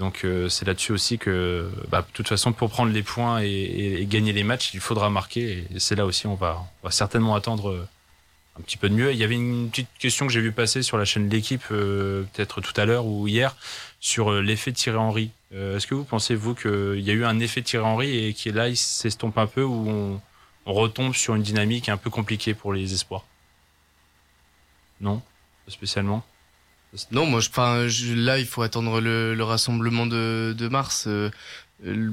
Donc 0.00 0.24
euh, 0.24 0.48
c'est 0.48 0.64
là-dessus 0.64 0.92
aussi 0.92 1.18
que, 1.18 1.70
bah, 1.90 2.00
de 2.00 2.06
toute 2.14 2.26
façon, 2.26 2.54
pour 2.54 2.70
prendre 2.70 2.90
les 2.90 3.02
points 3.02 3.40
et, 3.42 4.06
gagner 4.08 4.32
les 4.32 4.44
matchs, 4.44 4.70
il 4.72 4.80
faudra 4.80 5.10
marquer. 5.10 5.66
Et 5.74 5.78
c'est 5.78 5.94
là 5.94 6.06
aussi, 6.06 6.26
on 6.26 6.34
va, 6.34 6.64
certainement 6.88 7.34
attendre 7.34 7.68
euh, 7.68 7.88
un 8.58 8.62
petit 8.62 8.78
peu 8.78 8.88
de 8.88 8.94
mieux. 8.94 9.12
Il 9.12 9.18
y 9.18 9.24
avait 9.24 9.34
une 9.34 9.68
petite 9.68 9.90
question 9.98 10.26
que 10.26 10.32
j'ai 10.32 10.40
vu 10.40 10.52
passer 10.52 10.82
sur 10.82 10.96
la 10.96 11.04
chaîne 11.04 11.28
de 11.28 11.36
l'équipe, 11.36 11.62
euh, 11.70 12.24
peut-être 12.32 12.62
tout 12.62 12.72
à 12.80 12.86
l'heure 12.86 13.04
ou 13.04 13.28
hier, 13.28 13.54
sur 14.00 14.32
l'effet 14.32 14.72
Thierry 14.72 14.96
Henry. 14.96 15.30
Est-ce 15.52 15.86
que 15.86 15.94
vous 15.94 16.04
pensez, 16.04 16.34
vous, 16.34 16.54
qu'il 16.54 17.00
y 17.00 17.10
a 17.10 17.12
eu 17.12 17.26
un 17.26 17.38
effet 17.38 17.60
Thierry 17.60 17.84
Henry 17.84 18.24
et 18.24 18.32
qui 18.32 18.50
là, 18.52 18.68
il 18.68 18.78
s'estompe 18.78 19.36
un 19.36 19.48
peu 19.48 19.62
ou 19.62 19.90
on, 19.90 20.20
on, 20.64 20.72
retombe 20.72 21.12
sur 21.12 21.34
une 21.34 21.42
dynamique 21.42 21.90
un 21.90 21.98
peu 21.98 22.08
compliquée 22.08 22.54
pour 22.54 22.72
les 22.72 22.94
espoirs? 22.94 23.24
Non? 25.00 25.20
Pas 25.66 25.72
spécialement? 25.72 26.24
Non, 27.12 27.26
moi, 27.26 27.40
je, 27.40 27.48
je- 27.88 28.14
là, 28.14 28.38
il 28.38 28.46
faut 28.46 28.62
attendre 28.62 29.00
le, 29.00 29.34
le 29.34 29.44
rassemblement 29.44 30.06
de, 30.06 30.54
de 30.56 30.68
mars. 30.68 31.04
euh, 31.06 31.30
euh, 31.86 32.10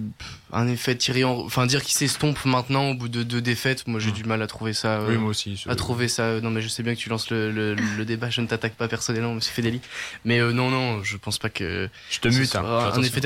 un 0.54 0.66
effet 0.70 0.96
tiré 0.96 1.26
en, 1.26 1.32
enfin, 1.40 1.66
dire 1.66 1.84
qu'il 1.84 1.94
s'estompe 1.94 2.46
maintenant 2.46 2.92
au 2.92 2.94
bout 2.94 3.10
de 3.10 3.24
deux 3.24 3.42
défaites, 3.42 3.86
moi, 3.88 4.00
j'ai 4.00 4.12
Mm. 4.12 4.14
du 4.14 4.24
mal 4.24 4.42
à 4.42 4.48
trouver 4.48 4.72
ça. 4.74 5.00
euh, 5.02 5.10
Oui, 5.10 5.18
moi 5.18 5.32
aussi. 5.32 5.62
à 5.68 5.76
trouver 5.76 6.08
ça. 6.08 6.40
Non, 6.40 6.52
mais 6.52 6.62
je 6.62 6.70
sais 6.70 6.84
bien 6.84 6.94
que 6.96 7.00
tu 7.00 7.10
lances 7.10 7.30
le, 7.32 7.52
le, 7.52 7.74
le 7.76 8.06
débat. 8.06 8.30
Je 8.30 8.40
ne 8.40 8.48
t'attaque 8.48 8.76
pas 8.76 8.88
personnellement, 8.88 9.34
Monsieur 9.34 9.52
Fedeli. 9.54 9.82
Mais 10.24 10.40
euh, 10.40 10.54
non, 10.54 10.70
non, 10.70 11.04
je 11.04 11.18
pense 11.18 11.38
pas 11.38 11.50
que 11.50 11.90
Je 12.10 12.20
te 12.20 12.30
mute. 12.30 12.56
hein, 12.56 12.92
un 12.94 13.02
effet. 13.04 13.20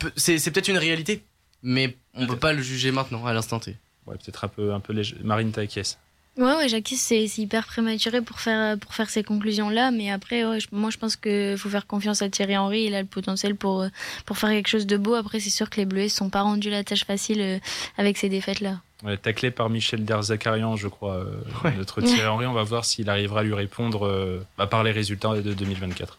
peut- 0.00 0.12
C'est 0.16 0.50
peut-être 0.50 0.68
une 0.68 0.76
réalité, 0.78 1.22
mais 1.62 1.96
on 2.14 2.26
peut 2.26 2.36
pas 2.36 2.52
le 2.52 2.60
juger 2.60 2.90
maintenant, 2.90 3.24
à 3.24 3.32
l'instant 3.32 3.58
T. 3.58 3.76
Ouais, 4.06 4.16
peut-être 4.16 4.44
un 4.44 4.48
peu, 4.48 4.74
un 4.74 4.80
peu 4.80 4.92
léger. 4.92 5.16
Marine 5.22 5.52
Takies. 5.52 5.96
Ouais, 6.38 6.54
ouais, 6.56 6.68
Jacques, 6.68 6.92
c'est 6.96 7.26
c'est 7.26 7.42
hyper 7.42 7.66
prématuré 7.66 8.22
pour 8.22 8.38
faire, 8.38 8.78
pour 8.78 8.94
faire 8.94 9.10
ces 9.10 9.24
conclusions-là. 9.24 9.90
Mais 9.90 10.10
après, 10.10 10.44
ouais, 10.44 10.60
je- 10.60 10.68
moi, 10.70 10.88
je 10.90 10.96
pense 10.96 11.16
qu'il 11.16 11.56
faut 11.58 11.68
faire 11.68 11.86
confiance 11.86 12.22
à 12.22 12.28
Thierry 12.28 12.56
Henry. 12.56 12.84
Il 12.84 12.94
a 12.94 13.00
le 13.02 13.08
potentiel 13.08 13.56
pour, 13.56 13.82
euh, 13.82 13.88
pour 14.24 14.38
faire 14.38 14.50
quelque 14.50 14.68
chose 14.68 14.86
de 14.86 14.96
beau. 14.96 15.14
Après, 15.14 15.40
c'est 15.40 15.50
sûr 15.50 15.68
que 15.68 15.76
les 15.78 15.84
Bleus 15.84 16.04
ne 16.04 16.08
sont 16.08 16.30
pas 16.30 16.42
rendus 16.42 16.70
la 16.70 16.84
tâche 16.84 17.04
facile 17.04 17.40
euh, 17.40 17.58
avec 17.96 18.16
ces 18.18 18.28
défaites-là. 18.28 18.80
Ouais, 19.04 19.16
taclé 19.16 19.50
par 19.50 19.68
Michel 19.68 20.04
Derzakarian, 20.04 20.76
je 20.76 20.86
crois. 20.88 21.14
euh, 21.16 21.24
Ouais. 21.64 21.74
Notre 21.76 22.00
Thierry 22.02 22.26
Henry, 22.28 22.46
on 22.46 22.52
va 22.52 22.62
voir 22.62 22.84
s'il 22.84 23.10
arrivera 23.10 23.40
à 23.40 23.42
lui 23.42 23.54
répondre 23.54 24.06
euh, 24.06 24.40
bah, 24.56 24.66
par 24.68 24.84
les 24.84 24.92
résultats 24.92 25.34
de 25.40 25.52
2024. 25.54 26.18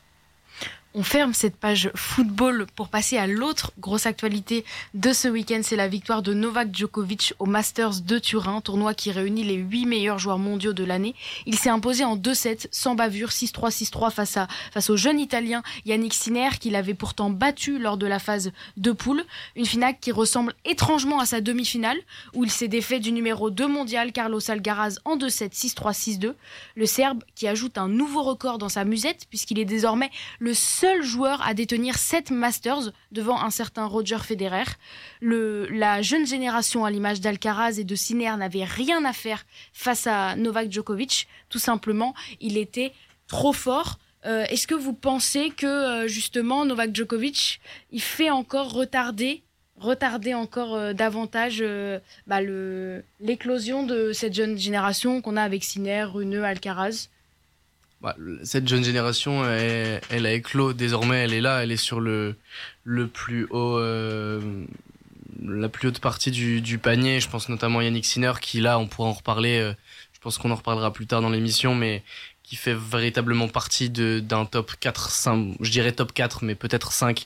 On 0.95 1.03
ferme 1.03 1.35
cette 1.35 1.55
page 1.55 1.91
football 1.93 2.65
pour 2.75 2.87
passer 2.87 3.19
à 3.19 3.27
l'autre 3.27 3.73
grosse 3.77 4.07
actualité 4.07 4.65
de 4.95 5.13
ce 5.13 5.27
week-end. 5.27 5.59
C'est 5.61 5.75
la 5.75 5.87
victoire 5.87 6.23
de 6.23 6.33
Novak 6.33 6.75
Djokovic 6.75 7.35
au 7.37 7.45
Masters 7.45 8.01
de 8.01 8.17
Turin, 8.17 8.59
tournoi 8.59 8.95
qui 8.95 9.11
réunit 9.11 9.43
les 9.43 9.53
8 9.53 9.85
meilleurs 9.85 10.17
joueurs 10.17 10.39
mondiaux 10.39 10.73
de 10.73 10.83
l'année. 10.83 11.13
Il 11.45 11.59
s'est 11.59 11.69
imposé 11.69 12.05
en 12.05 12.17
2-7 12.17 12.69
sans 12.71 12.95
bavure, 12.95 13.29
6-3, 13.29 13.69
6-3 13.69 14.11
face, 14.11 14.37
à, 14.37 14.47
face 14.73 14.89
au 14.89 14.97
jeune 14.97 15.19
Italien 15.19 15.61
Yannick 15.85 16.15
Sinner 16.15 16.49
qu'il 16.59 16.75
avait 16.75 16.95
pourtant 16.95 17.29
battu 17.29 17.77
lors 17.77 17.97
de 17.97 18.07
la 18.07 18.17
phase 18.17 18.51
de 18.75 18.91
poule. 18.91 19.23
Une 19.55 19.67
finale 19.67 19.93
qui 20.01 20.11
ressemble 20.11 20.55
étrangement 20.65 21.19
à 21.19 21.27
sa 21.27 21.39
demi-finale 21.39 21.99
où 22.33 22.45
il 22.45 22.49
s'est 22.49 22.67
défait 22.67 22.99
du 22.99 23.11
numéro 23.11 23.51
2 23.51 23.67
mondial 23.67 24.11
Carlos 24.11 24.41
Alcaraz 24.49 24.95
en 25.05 25.17
2-7, 25.17 25.51
6-3, 25.51 26.17
6-2. 26.19 26.33
Le 26.73 26.85
Serbe 26.87 27.23
qui 27.35 27.47
ajoute 27.47 27.77
un 27.77 27.89
nouveau 27.89 28.23
record 28.23 28.57
dans 28.57 28.69
sa 28.69 28.85
musette 28.85 29.27
puisqu'il 29.29 29.59
est 29.59 29.65
désormais 29.65 30.09
le 30.39 30.55
seul 30.55 30.78
joueur 31.01 31.41
à 31.45 31.53
détenir 31.53 31.97
7 31.97 32.31
Masters 32.31 32.91
devant 33.11 33.41
un 33.41 33.49
certain 33.49 33.85
Roger 33.85 34.19
Federer. 34.19 34.65
La 35.21 36.01
jeune 36.01 36.25
génération 36.25 36.85
à 36.85 36.91
l'image 36.91 37.21
d'Alcaraz 37.21 37.79
et 37.79 37.83
de 37.83 37.95
Sinner 37.95 38.35
n'avait 38.37 38.63
rien 38.63 39.05
à 39.05 39.13
faire 39.13 39.45
face 39.73 40.07
à 40.07 40.35
Novak 40.35 40.71
Djokovic. 40.71 41.27
Tout 41.49 41.59
simplement, 41.59 42.13
il 42.39 42.57
était 42.57 42.93
trop 43.27 43.53
fort. 43.53 43.99
Euh, 44.25 44.43
Est-ce 44.45 44.67
que 44.67 44.75
vous 44.75 44.93
pensez 44.93 45.49
que 45.49 45.65
euh, 45.65 46.07
justement 46.07 46.65
Novak 46.65 46.95
Djokovic, 46.95 47.61
il 47.91 48.01
fait 48.01 48.29
encore 48.29 48.73
retarder 48.73 49.43
retarder 49.77 50.33
encore 50.33 50.75
euh, 50.75 50.91
davantage 50.91 51.63
bah, 52.27 52.41
l'éclosion 53.21 53.83
de 53.83 54.11
cette 54.11 54.33
jeune 54.33 54.57
génération 54.57 55.21
qu'on 55.21 55.37
a 55.37 55.43
avec 55.43 55.63
Sinner, 55.63 56.03
Runeux, 56.03 56.43
Alcaraz? 56.43 57.07
Bah, 58.01 58.15
cette 58.43 58.67
jeune 58.67 58.83
génération, 58.83 59.43
elle, 59.45 59.99
elle 60.09 60.25
a 60.25 60.31
éclos 60.33 60.71
désormais, 60.73 61.17
elle 61.23 61.33
est 61.33 61.41
là, 61.41 61.63
elle 61.63 61.71
est 61.71 61.77
sur 61.77 61.99
le, 61.99 62.35
le 62.85 63.07
plus 63.07 63.45
haut, 63.49 63.77
euh, 63.77 64.39
la 65.45 65.67
plus 65.67 65.89
haute 65.89 65.99
partie 65.99 66.31
du, 66.31 66.61
du 66.61 66.77
panier. 66.77 67.19
Je 67.19 67.29
pense 67.29 67.49
notamment 67.49 67.79
à 67.79 67.83
Yannick 67.83 68.05
Sinner 68.05 68.33
qui 68.41 68.61
là, 68.61 68.79
on 68.79 68.87
pourra 68.87 69.09
en 69.09 69.13
reparler. 69.13 69.59
euh, 69.59 69.73
je 70.13 70.19
pense 70.21 70.37
qu'on 70.37 70.51
en 70.51 70.55
reparlera 70.55 70.91
plus 70.93 71.07
tard 71.07 71.21
dans 71.21 71.29
l'émission, 71.29 71.75
mais 71.75 72.03
qui 72.43 72.55
fait 72.55 72.73
véritablement 72.75 73.47
partie 73.47 73.89
de- 73.89 74.19
d'un 74.19 74.45
top 74.45 74.71
4, 74.79 75.09
5, 75.11 75.55
je 75.61 75.69
dirais 75.71 75.91
top 75.91 76.13
4, 76.13 76.43
mais 76.43 76.55
peut-être 76.55 76.91
5, 76.93 77.25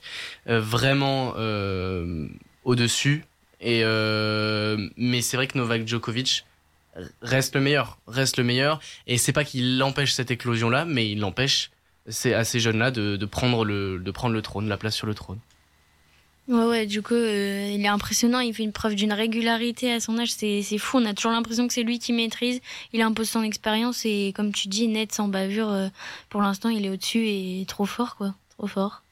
euh, 0.50 0.60
vraiment 0.60 1.34
euh, 1.38 2.28
au-dessus. 2.66 3.26
Et 3.62 3.82
euh, 3.84 4.90
mais 4.98 5.22
c'est 5.22 5.38
vrai 5.38 5.48
que 5.48 5.58
Novak 5.58 5.88
Djokovic 5.88 6.46
reste 7.22 7.56
le 7.56 7.62
meilleur, 7.62 7.98
reste 8.08 8.38
le 8.38 8.44
meilleur. 8.44 8.80
Et 9.08 9.18
c'est 9.18 9.34
pas 9.34 9.44
qu'il 9.44 9.82
empêche 9.84 10.14
cette 10.14 10.32
éclosion-là, 10.32 10.86
mais 10.86 11.10
il 11.10 11.24
empêche 11.24 11.72
c'est 12.08 12.34
à 12.34 12.44
ces 12.44 12.60
jeunes-là 12.60 12.92
de, 12.92 13.16
de 13.16 13.26
prendre 13.26 13.64
le 13.64 13.98
de 14.00 14.12
prendre 14.12 14.34
le 14.34 14.42
trône, 14.42 14.68
la 14.68 14.78
place 14.78 14.96
sur 14.96 15.08
le 15.08 15.14
trône. 15.14 15.40
Ouais, 16.50 16.66
ouais, 16.66 16.86
du 16.86 17.02
coup, 17.02 17.14
euh, 17.14 17.70
il 17.74 17.82
est 17.86 17.88
impressionnant. 17.88 18.42
Il 18.42 18.54
fait 18.54 18.64
une 18.64 18.74
preuve 18.74 18.96
d'une 18.96 19.14
régularité 19.14 19.94
à 19.94 20.02
son 20.02 20.20
âge. 20.20 20.32
C'est 20.34 20.62
c'est 20.62 20.78
fou. 20.78 20.98
On 20.98 21.06
a 21.06 21.14
toujours 21.14 21.32
l'impression 21.32 21.66
que 21.68 21.74
c'est 21.74 21.84
lui 21.84 22.00
qui 22.00 22.12
maîtrise. 22.12 22.60
Il 22.92 23.02
impose 23.02 23.30
son 23.30 23.44
expérience 23.44 24.04
et, 24.04 24.34
comme 24.36 24.52
tu 24.52 24.68
dis, 24.68 24.90
net, 24.90 25.14
sans 25.14 25.30
bavure. 25.30 25.72
euh, 25.72 25.88
pour 26.30 26.42
l'instant, 26.42 26.68
il 26.68 26.86
est 26.86 26.90
au-dessus 26.90 27.26
et 27.30 27.64
trop 27.66 27.86
fort, 27.86 28.18
quoi. 28.18 28.36
Trop 28.58 28.68
fort. 28.68 29.04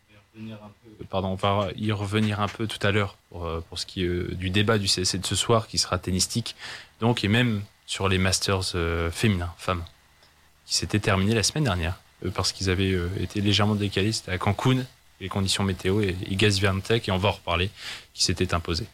Pardon, 1.09 1.29
on 1.29 1.35
va 1.35 1.69
y 1.77 1.91
revenir 1.93 2.41
un 2.41 2.47
peu 2.47 2.67
tout 2.67 2.85
à 2.85 2.91
l'heure 2.91 3.15
pour, 3.29 3.45
euh, 3.45 3.61
pour 3.67 3.79
ce 3.79 3.85
qui 3.85 4.03
est 4.03 4.07
euh, 4.07 4.35
du 4.35 4.49
débat 4.49 4.77
du 4.77 4.87
CSC 4.87 5.17
de 5.17 5.25
ce 5.25 5.35
soir 5.35 5.67
qui 5.67 5.77
sera 5.77 5.97
tennistique. 5.97 6.55
Donc, 6.99 7.23
et 7.23 7.27
même 7.27 7.61
sur 7.85 8.07
les 8.09 8.17
Masters 8.17 8.71
euh, 8.75 9.11
féminins, 9.11 9.53
femmes, 9.57 9.83
qui 10.65 10.75
s'étaient 10.75 10.99
terminés 10.99 11.33
la 11.35 11.43
semaine 11.43 11.63
dernière 11.65 11.99
euh, 12.25 12.31
parce 12.31 12.51
qu'ils 12.51 12.69
avaient 12.69 12.91
euh, 12.93 13.09
été 13.19 13.41
légèrement 13.41 13.75
décalés. 13.75 14.11
C'était 14.11 14.31
à 14.31 14.37
Cancun, 14.37 14.83
les 15.19 15.29
conditions 15.29 15.63
météo, 15.63 16.01
et 16.01 16.15
Iga 16.29 16.49
Swiatek, 16.51 17.07
et 17.07 17.11
on 17.11 17.17
va 17.17 17.29
en 17.29 17.33
reparler, 17.33 17.69
qui 18.13 18.23
s'était 18.23 18.53
imposé. 18.53 18.85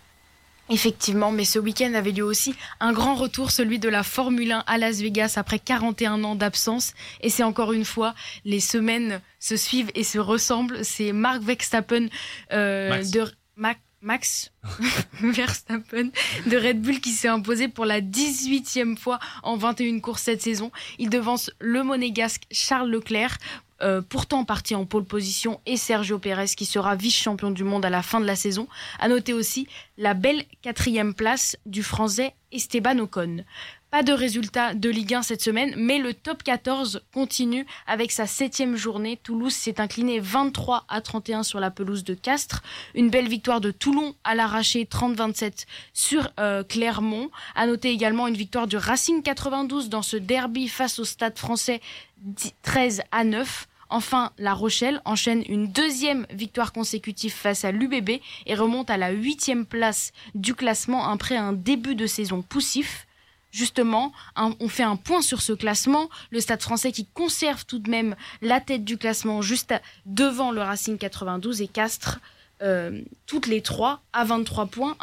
Effectivement, 0.70 1.32
mais 1.32 1.46
ce 1.46 1.60
week-end 1.60 1.94
avait 1.94 2.12
lieu 2.12 2.26
aussi 2.26 2.54
un 2.82 2.92
grand 2.92 3.16
retour, 3.16 3.52
celui 3.52 3.80
de 3.80 3.88
la 3.88 4.04
Formule 4.04 4.52
1 4.52 4.66
à 4.68 4.78
Las 4.78 4.98
Vegas 5.00 5.34
après 5.38 5.60
41 5.60 6.22
ans 6.26 6.36
d'absence. 6.36 6.94
Et 7.22 7.30
c'est 7.30 7.44
encore 7.44 7.72
une 7.72 7.86
fois, 7.86 8.14
les 8.44 8.60
semaines 8.60 9.22
se 9.40 9.56
suivent 9.56 9.92
et 9.96 10.04
se 10.04 10.20
ressemblent. 10.20 10.84
C'est 10.84 11.14
Mark 11.14 11.42
Verstappen 11.42 12.08
euh, 12.52 12.90
Max. 12.90 13.12
de 13.12 13.24
Ma- 13.56 13.76
Max 14.02 14.52
Verstappen 15.22 16.10
de 16.46 16.58
Red 16.58 16.82
Bull 16.82 17.00
qui 17.00 17.12
s'est 17.12 17.28
imposé 17.28 17.68
pour 17.68 17.86
la 17.86 18.02
18e 18.02 18.98
fois 18.98 19.20
en 19.44 19.58
21 19.58 20.00
courses 20.00 20.24
cette 20.24 20.42
saison. 20.42 20.72
Il 21.00 21.10
devance 21.10 21.52
le 21.60 21.84
monégasque 21.84 22.44
Charles 22.52 22.90
Leclerc. 22.90 23.38
euh, 23.82 24.02
pourtant 24.02 24.44
parti 24.44 24.74
en 24.74 24.86
pole 24.86 25.06
position 25.06 25.62
et 25.68 25.78
Sergio 25.78 26.18
Pérez 26.18 26.48
qui 26.58 26.66
sera 26.66 26.96
vice-champion 26.96 27.52
du 27.52 27.64
monde 27.64 27.86
à 27.86 27.92
la 27.92 28.02
fin 28.02 28.20
de 28.20 28.26
la 28.26 28.36
saison. 28.36 28.68
À 29.00 29.08
noter 29.08 29.34
aussi 29.34 29.68
la 29.98 30.14
belle 30.14 30.46
quatrième 30.62 31.14
place 31.14 31.58
du 31.66 31.84
français 31.84 32.34
Esteban 32.52 32.98
Ocon. 33.00 33.44
Pas 33.90 34.04
de 34.04 34.12
résultat 34.12 34.74
de 34.74 34.90
Ligue 34.90 35.14
1 35.14 35.22
cette 35.22 35.42
semaine, 35.42 35.74
mais 35.78 35.98
le 35.98 36.14
top 36.14 36.44
14 36.44 37.04
continue 37.14 37.66
avec 37.86 38.12
sa 38.12 38.28
septième 38.28 38.76
journée. 38.76 39.18
Toulouse 39.24 39.54
s'est 39.54 39.80
incliné 39.80 40.20
23 40.20 40.84
à 40.90 41.00
31 41.00 41.44
sur 41.44 41.62
la 41.62 41.72
pelouse 41.72 42.04
de 42.04 42.14
Castres. 42.14 42.64
Une 42.96 43.10
belle 43.10 43.30
victoire 43.30 43.62
de 43.62 43.72
Toulon 43.72 44.14
à 44.26 44.36
l'arraché 44.36 44.84
30-27 44.84 45.68
sur 45.94 46.30
euh, 46.38 46.64
Clermont. 46.64 47.32
À 47.56 47.66
noter 47.66 47.90
également 47.90 48.28
une 48.28 48.36
victoire 48.36 48.68
du 48.68 48.76
Racing 48.76 49.24
92 49.24 49.88
dans 49.88 50.02
ce 50.02 50.18
derby 50.18 50.68
face 50.68 51.00
au 51.00 51.06
Stade 51.06 51.40
français 51.40 51.80
10 52.18 52.56
13 52.64 53.02
à 53.14 53.24
9. 53.24 53.70
Enfin, 53.90 54.32
La 54.38 54.54
Rochelle 54.54 55.02
enchaîne 55.06 55.44
une 55.48 55.72
deuxième 55.72 56.28
victoire 56.30 56.74
consécutive 56.74 57.32
face 57.32 57.64
à 57.64 57.72
l'UBB 57.72 58.20
et 58.48 58.56
remonte 58.56 58.90
à 58.90 58.98
la 58.98 59.12
huitième 59.12 59.66
place 59.66 60.12
du 60.36 60.56
classement 60.56 61.08
après 61.08 61.38
un 61.38 61.54
début 61.54 61.96
de 61.96 62.06
saison 62.06 62.42
poussif. 62.42 63.07
Justement, 63.52 64.12
on 64.36 64.68
fait 64.68 64.84
un 64.84 64.98
point 64.98 65.22
sur 65.22 65.42
ce 65.42 65.54
classement. 65.54 66.10
Le 66.32 66.40
Stade 66.40 66.62
français 66.62 66.92
qui 66.92 67.06
conserve 67.06 67.66
tout 67.66 67.80
de 67.80 67.90
même 67.90 68.16
la 68.42 68.60
tête 68.60 68.84
du 68.84 68.98
classement 68.98 69.42
juste 69.42 69.74
devant 70.06 70.52
le 70.52 70.62
Racing 70.62 70.98
92 70.98 71.62
et 71.62 71.68
Castres, 71.68 72.20
euh, 72.62 73.02
toutes 73.26 73.48
les 73.48 73.62
trois 73.62 74.02
à 74.14 74.26
23 74.26 74.66
points. 74.68 74.98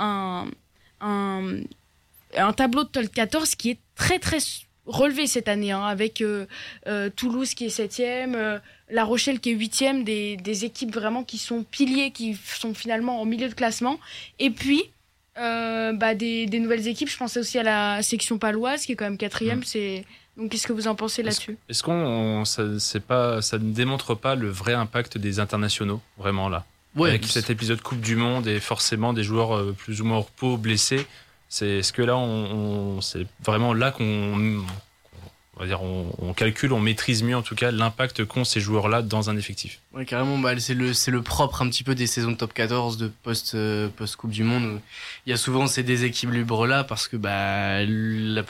Un, 1.01 1.63
tableau 2.57 2.85
de 2.85 2.89
top 2.89 3.07
14 3.13 3.55
qui 3.55 3.71
est 3.71 3.79
très 3.95 4.19
très 4.19 4.39
relevé 4.87 5.27
cette 5.27 5.49
année, 5.49 5.73
hein, 5.73 5.83
avec 5.83 6.21
euh, 6.21 6.47
euh, 6.87 7.11
Toulouse 7.11 7.55
qui 7.55 7.67
est 7.67 7.71
septième, 7.71 8.35
euh, 8.35 8.59
La 8.91 9.05
Rochelle 9.05 9.41
qui 9.41 9.51
est 9.51 9.55
huitième, 9.55 10.05
des, 10.05 10.37
des 10.37 10.65
équipes 10.65 10.93
vraiment 10.93 11.25
qui 11.25 11.39
sont 11.39 11.63
piliers, 11.63 12.11
qui 12.11 12.35
sont 12.35 12.75
finalement 12.75 13.21
en 13.21 13.25
milieu 13.25 13.49
de 13.49 13.55
classement. 13.55 13.99
Et 14.39 14.51
puis, 14.51 14.85
euh, 15.38 15.93
bah, 15.93 16.14
des, 16.14 16.47
des 16.47 16.59
nouvelles 16.61 16.87
équipes, 16.87 17.09
je 17.09 17.17
pensais 17.17 17.41
aussi 17.41 17.59
à 17.59 17.62
la 17.62 18.03
section 18.03 18.38
paloise 18.38 18.85
qui 18.85 18.93
est 18.93 18.97
quand 18.97 19.05
même 19.05 19.19
quatrième. 19.19 19.61
Mm. 19.61 19.64
C'est... 19.64 20.05
Donc 20.37 20.50
qu'est-ce 20.50 20.67
que 20.67 20.73
vous 20.73 20.88
en 20.88 20.95
pensez 20.97 21.23
là-dessus? 21.23 21.57
Est-ce 21.69 21.83
qu'on, 21.83 21.93
on- 21.93 22.45
ça, 22.45 22.64
c'est 22.81 23.05
pas, 23.05 23.41
ça 23.41 23.59
ne 23.59 23.73
démontre 23.73 24.14
pas 24.17 24.35
le 24.35 24.49
vrai 24.49 24.73
impact 24.75 25.17
des 25.19 25.38
internationaux, 25.41 26.00
vraiment 26.19 26.49
là? 26.49 26.64
Avec 26.99 27.25
cet 27.26 27.50
épisode 27.50 27.81
Coupe 27.83 28.00
du 28.00 28.14
Monde 28.17 28.47
et 28.47 28.61
forcément 28.61 29.12
des 29.12 29.25
joueurs 29.25 29.57
euh, 29.57 29.75
plus 29.76 30.00
ou 30.00 30.05
moins 30.05 30.19
au 30.19 30.23
repos, 30.23 30.57
blessés. 30.57 31.07
C'est 31.49 31.79
est-ce 31.79 31.93
que 31.93 32.03
là, 32.03 32.17
on, 32.17 32.97
on- 32.97 33.00
c'est 33.00 33.26
vraiment 33.45 33.75
là 33.75 33.91
qu'on, 33.93 34.64
on 35.56 35.66
va 35.66 35.80
on, 35.80 36.32
calcule, 36.34 36.73
on 36.73 36.80
maîtrise 36.80 37.23
mieux 37.23 37.37
en 37.37 37.42
tout 37.42 37.54
cas 37.54 37.70
l'impact 37.70 38.25
qu'ont 38.25 38.44
ces 38.44 38.61
joueurs-là 38.61 39.02
dans 39.02 39.30
un 39.30 39.37
effectif. 39.37 39.80
Carrément, 40.06 40.38
bah, 40.38 40.58
c'est 40.58 40.75
le, 40.75 40.92
le 41.08 41.23
propre 41.23 41.62
un 41.62 41.68
petit 41.68 41.84
peu 41.84 41.94
des 41.94 42.06
saisons 42.06 42.32
de 42.32 42.37
top 42.37 42.52
14 42.52 42.96
de 42.96 43.11
post, 43.23 43.54
euh, 43.54 43.88
post 43.88 44.16
Coupe 44.16 44.30
du 44.30 44.44
Monde. 44.44 44.80
Il 45.26 45.30
y 45.30 45.32
a 45.32 45.37
souvent 45.37 45.66
ces 45.66 45.82
déséquilibres 45.82 46.66
là 46.66 46.84
parce 46.84 47.08
que, 47.08 47.16
bah, 47.16 47.84
la 47.84 48.42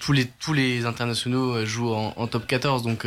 tous 0.00 0.12
les 0.12 0.26
tous 0.26 0.54
les 0.54 0.86
internationaux 0.86 1.66
jouent 1.66 1.92
en, 1.92 2.26
top 2.26 2.46
14 2.46 2.82
donc 2.82 3.06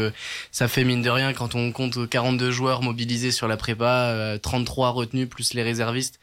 ça 0.51 0.67
fait 0.67 0.84
mine 0.84 1.01
de 1.01 1.10
rien 1.10 1.34
quand 1.34 1.55
on 1.55 1.72
compte 1.72 2.07
42 2.07 2.51
joueurs 2.51 2.84
mobilisés 2.84 3.31
sur 3.31 3.48
la 3.48 3.57
prépa 3.57 4.38
33 4.43 4.91
retenus 4.91 5.27
plus 5.27 5.55
les 5.55 5.63
réservistes 5.63 6.19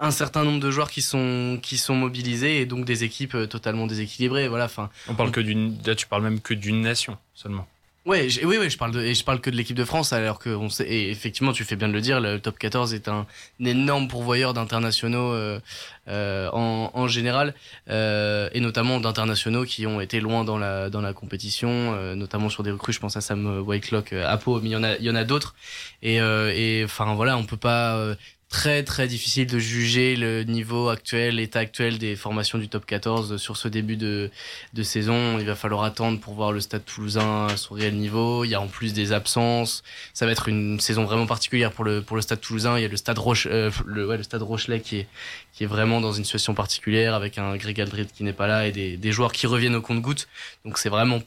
un 0.00 0.10
certain 0.10 0.44
nombre 0.44 0.60
de 0.60 0.70
joueurs 0.70 0.90
qui 0.90 1.02
sont 1.02 1.58
qui 1.62 1.76
sont 1.76 1.94
mobilisés 1.94 2.60
et 2.60 2.66
donc 2.66 2.84
des 2.84 3.04
équipes 3.04 3.36
totalement 3.48 3.86
déséquilibrées 3.86 4.48
voilà 4.48 4.64
enfin 4.64 4.90
on 5.08 5.14
parle 5.14 5.30
que 5.30 5.40
d'une 5.40 5.76
là 5.84 5.94
tu 5.94 6.06
parles 6.06 6.22
même 6.22 6.40
que 6.40 6.54
d'une 6.54 6.80
nation 6.80 7.18
seulement 7.34 7.66
Ouais, 8.06 8.28
oui, 8.44 8.56
oui, 8.58 8.70
je 8.70 8.78
parle 8.78 8.92
de, 8.92 9.02
et 9.02 9.14
je 9.14 9.22
parle 9.22 9.42
que 9.42 9.50
de 9.50 9.56
l'équipe 9.56 9.76
de 9.76 9.84
France, 9.84 10.14
alors 10.14 10.38
que 10.38 10.48
on 10.48 10.70
sait, 10.70 10.88
et 10.88 11.10
effectivement, 11.10 11.52
tu 11.52 11.64
fais 11.64 11.76
bien 11.76 11.86
de 11.86 11.92
le 11.92 12.00
dire, 12.00 12.18
le 12.18 12.40
top 12.40 12.58
14 12.58 12.94
est 12.94 13.08
un, 13.08 13.26
énorme 13.62 14.08
pourvoyeur 14.08 14.54
d'internationaux 14.54 15.34
euh, 15.34 15.60
euh, 16.08 16.48
en, 16.54 16.90
en, 16.94 17.08
général, 17.08 17.54
euh, 17.90 18.48
et 18.54 18.60
notamment 18.60 19.00
d'internationaux 19.00 19.64
qui 19.64 19.86
ont 19.86 20.00
été 20.00 20.20
loin 20.20 20.44
dans 20.44 20.56
la 20.56 20.88
dans 20.88 21.02
la 21.02 21.12
compétition, 21.12 21.68
euh, 21.68 22.14
notamment 22.14 22.48
sur 22.48 22.62
des 22.62 22.70
recrues. 22.70 22.94
Je 22.94 23.00
pense 23.00 23.18
à 23.18 23.20
Sam 23.20 23.60
Whitelock, 23.66 24.14
Apo, 24.14 24.60
mais 24.62 24.70
il 24.70 24.72
y 24.72 24.76
en 24.76 24.82
a, 24.82 24.96
il 24.96 25.04
y 25.04 25.10
en 25.10 25.14
a 25.14 25.24
d'autres. 25.24 25.54
Et, 26.02 26.16
et 26.16 26.82
enfin 26.84 27.14
voilà, 27.14 27.36
on 27.36 27.44
peut 27.44 27.58
pas 27.58 28.16
très 28.50 28.82
très 28.82 29.06
difficile 29.06 29.46
de 29.46 29.60
juger 29.60 30.16
le 30.16 30.42
niveau 30.42 30.88
actuel, 30.88 31.36
l'état 31.36 31.60
actuel 31.60 31.98
des 31.98 32.16
formations 32.16 32.58
du 32.58 32.68
top 32.68 32.84
14 32.84 33.36
sur 33.36 33.56
ce 33.56 33.68
début 33.68 33.96
de, 33.96 34.30
de 34.74 34.82
saison. 34.82 35.38
Il 35.38 35.46
va 35.46 35.54
falloir 35.54 35.84
attendre 35.84 36.18
pour 36.18 36.34
voir 36.34 36.50
le 36.50 36.60
stade 36.60 36.84
toulousain 36.84 37.46
à 37.46 37.56
son 37.56 37.74
réel 37.74 37.94
niveau. 37.94 38.44
Il 38.44 38.48
y 38.48 38.56
a 38.56 38.60
en 38.60 38.66
plus 38.66 38.92
des 38.92 39.12
absences. 39.12 39.84
Ça 40.12 40.26
va 40.26 40.32
être 40.32 40.48
une 40.48 40.80
saison 40.80 41.04
vraiment 41.04 41.26
particulière 41.26 41.70
pour 41.70 41.84
le, 41.84 42.02
pour 42.02 42.16
le 42.16 42.22
stade 42.22 42.40
toulousain. 42.40 42.76
Il 42.76 42.82
y 42.82 42.84
a 42.84 42.88
le 42.88 42.96
stade, 42.96 43.18
Roche, 43.18 43.46
euh, 43.48 43.70
le, 43.86 44.06
ouais, 44.06 44.16
le 44.16 44.24
stade 44.24 44.42
Rochelet 44.42 44.80
qui 44.80 44.98
est, 44.98 45.06
qui 45.52 45.62
est 45.62 45.68
vraiment 45.68 46.00
dans 46.00 46.12
une 46.12 46.24
situation 46.24 46.52
particulière 46.52 47.14
avec 47.14 47.38
un 47.38 47.56
Greg 47.56 47.86
qui 48.12 48.24
n'est 48.24 48.32
pas 48.32 48.48
là 48.48 48.66
et 48.66 48.72
des, 48.72 48.96
des 48.96 49.12
joueurs 49.12 49.32
qui 49.32 49.46
reviennent 49.46 49.76
au 49.76 49.82
compte-goutte. 49.82 50.26
Donc 50.64 50.76
c'est 50.78 50.88
vraiment 50.88 51.20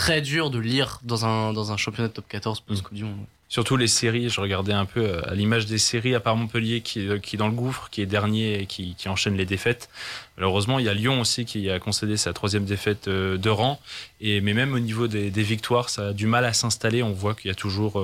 très 0.00 0.22
dur 0.22 0.48
de 0.48 0.58
lire 0.58 0.98
dans 1.02 1.26
un, 1.26 1.52
dans 1.52 1.72
un 1.72 1.76
championnat 1.76 2.08
de 2.08 2.14
top 2.14 2.24
14 2.26 2.60
post-Coupe 2.60 2.94
du 2.94 3.04
Monde. 3.04 3.26
Surtout 3.50 3.76
les 3.76 3.86
séries, 3.86 4.30
je 4.30 4.40
regardais 4.40 4.72
un 4.72 4.86
peu 4.86 5.00
euh, 5.00 5.30
à 5.30 5.34
l'image 5.34 5.66
des 5.66 5.76
séries, 5.76 6.14
à 6.14 6.20
part 6.20 6.36
Montpellier 6.36 6.80
qui, 6.80 7.06
euh, 7.06 7.18
qui 7.18 7.36
est 7.36 7.38
dans 7.38 7.48
le 7.48 7.54
gouffre, 7.54 7.90
qui 7.90 8.00
est 8.00 8.06
dernier 8.06 8.62
et 8.62 8.66
qui, 8.66 8.94
qui 8.94 9.10
enchaîne 9.10 9.36
les 9.36 9.44
défaites. 9.44 9.90
Malheureusement, 10.38 10.78
il 10.78 10.86
y 10.86 10.88
a 10.88 10.94
Lyon 10.94 11.20
aussi 11.20 11.44
qui 11.44 11.68
a 11.68 11.78
concédé 11.78 12.16
sa 12.16 12.32
troisième 12.32 12.64
défaite 12.64 13.08
euh, 13.08 13.36
de 13.36 13.50
rang. 13.50 13.78
Et, 14.22 14.40
mais 14.40 14.54
même 14.54 14.72
au 14.72 14.78
niveau 14.78 15.06
des, 15.06 15.30
des 15.30 15.42
victoires, 15.42 15.90
ça 15.90 16.08
a 16.08 16.12
du 16.14 16.26
mal 16.26 16.46
à 16.46 16.54
s'installer. 16.54 17.02
On 17.02 17.12
voit 17.12 17.34
qu'il 17.34 17.48
y 17.48 17.52
a 17.52 17.54
toujours 17.54 18.02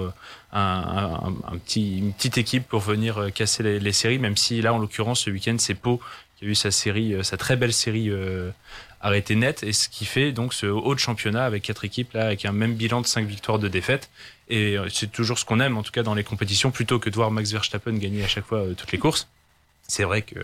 un, 0.53 0.61
un, 0.61 1.35
un, 1.50 1.57
petit, 1.57 1.97
une 1.97 2.12
petite 2.12 2.37
équipe 2.37 2.69
pour 2.69 2.81
venir 2.81 3.29
casser 3.35 3.62
les, 3.62 3.81
les 3.81 3.93
séries, 3.93 4.19
même 4.19 4.37
si 4.37 4.61
là, 4.61 4.75
en 4.75 4.79
l'occurrence, 4.79 5.21
ce 5.21 5.31
week-end, 5.31 5.57
c'est 5.59 5.75
Pau 5.75 5.99
qui 6.38 6.45
a 6.45 6.49
eu 6.49 6.55
sa 6.55 6.71
série, 6.71 7.15
sa 7.23 7.38
très 7.38 7.57
belle 7.57 7.73
série 7.73 8.11
arrêtée 9.06 9.36
net. 9.36 9.62
Et 9.62 9.72
ce 9.72 9.88
qui 9.88 10.04
fait 10.04 10.32
donc 10.32 10.52
ce 10.52 10.66
haut 10.66 10.94
de 10.94 11.00
championnat 11.00 11.44
avec 11.44 11.62
quatre 11.62 11.84
équipes 11.84 12.12
là, 12.12 12.26
avec 12.26 12.44
un 12.44 12.52
même 12.52 12.75
bilan 12.75 13.00
de 13.00 13.06
cinq 13.06 13.26
victoires 13.26 13.58
de 13.58 13.68
défaites. 13.68 14.10
Et 14.48 14.76
euh, 14.76 14.88
c'est 14.90 15.10
toujours 15.10 15.38
ce 15.38 15.44
qu'on 15.44 15.60
aime, 15.60 15.76
en 15.76 15.82
tout 15.82 15.92
cas 15.92 16.02
dans 16.02 16.14
les 16.14 16.25
compétitions, 16.25 16.70
plutôt 16.70 16.98
que 16.98 17.08
de 17.08 17.14
voir 17.14 17.30
Max 17.30 17.52
Verstappen 17.52 17.94
gagner 17.94 18.25
à 18.25 18.28
chaque 18.28 18.44
fois 18.44 18.58
euh, 18.58 18.75
toutes 18.75 18.92
les 18.92 18.98
courses. 18.98 19.28
C'est 19.88 20.04
vrai 20.04 20.22
que, 20.22 20.40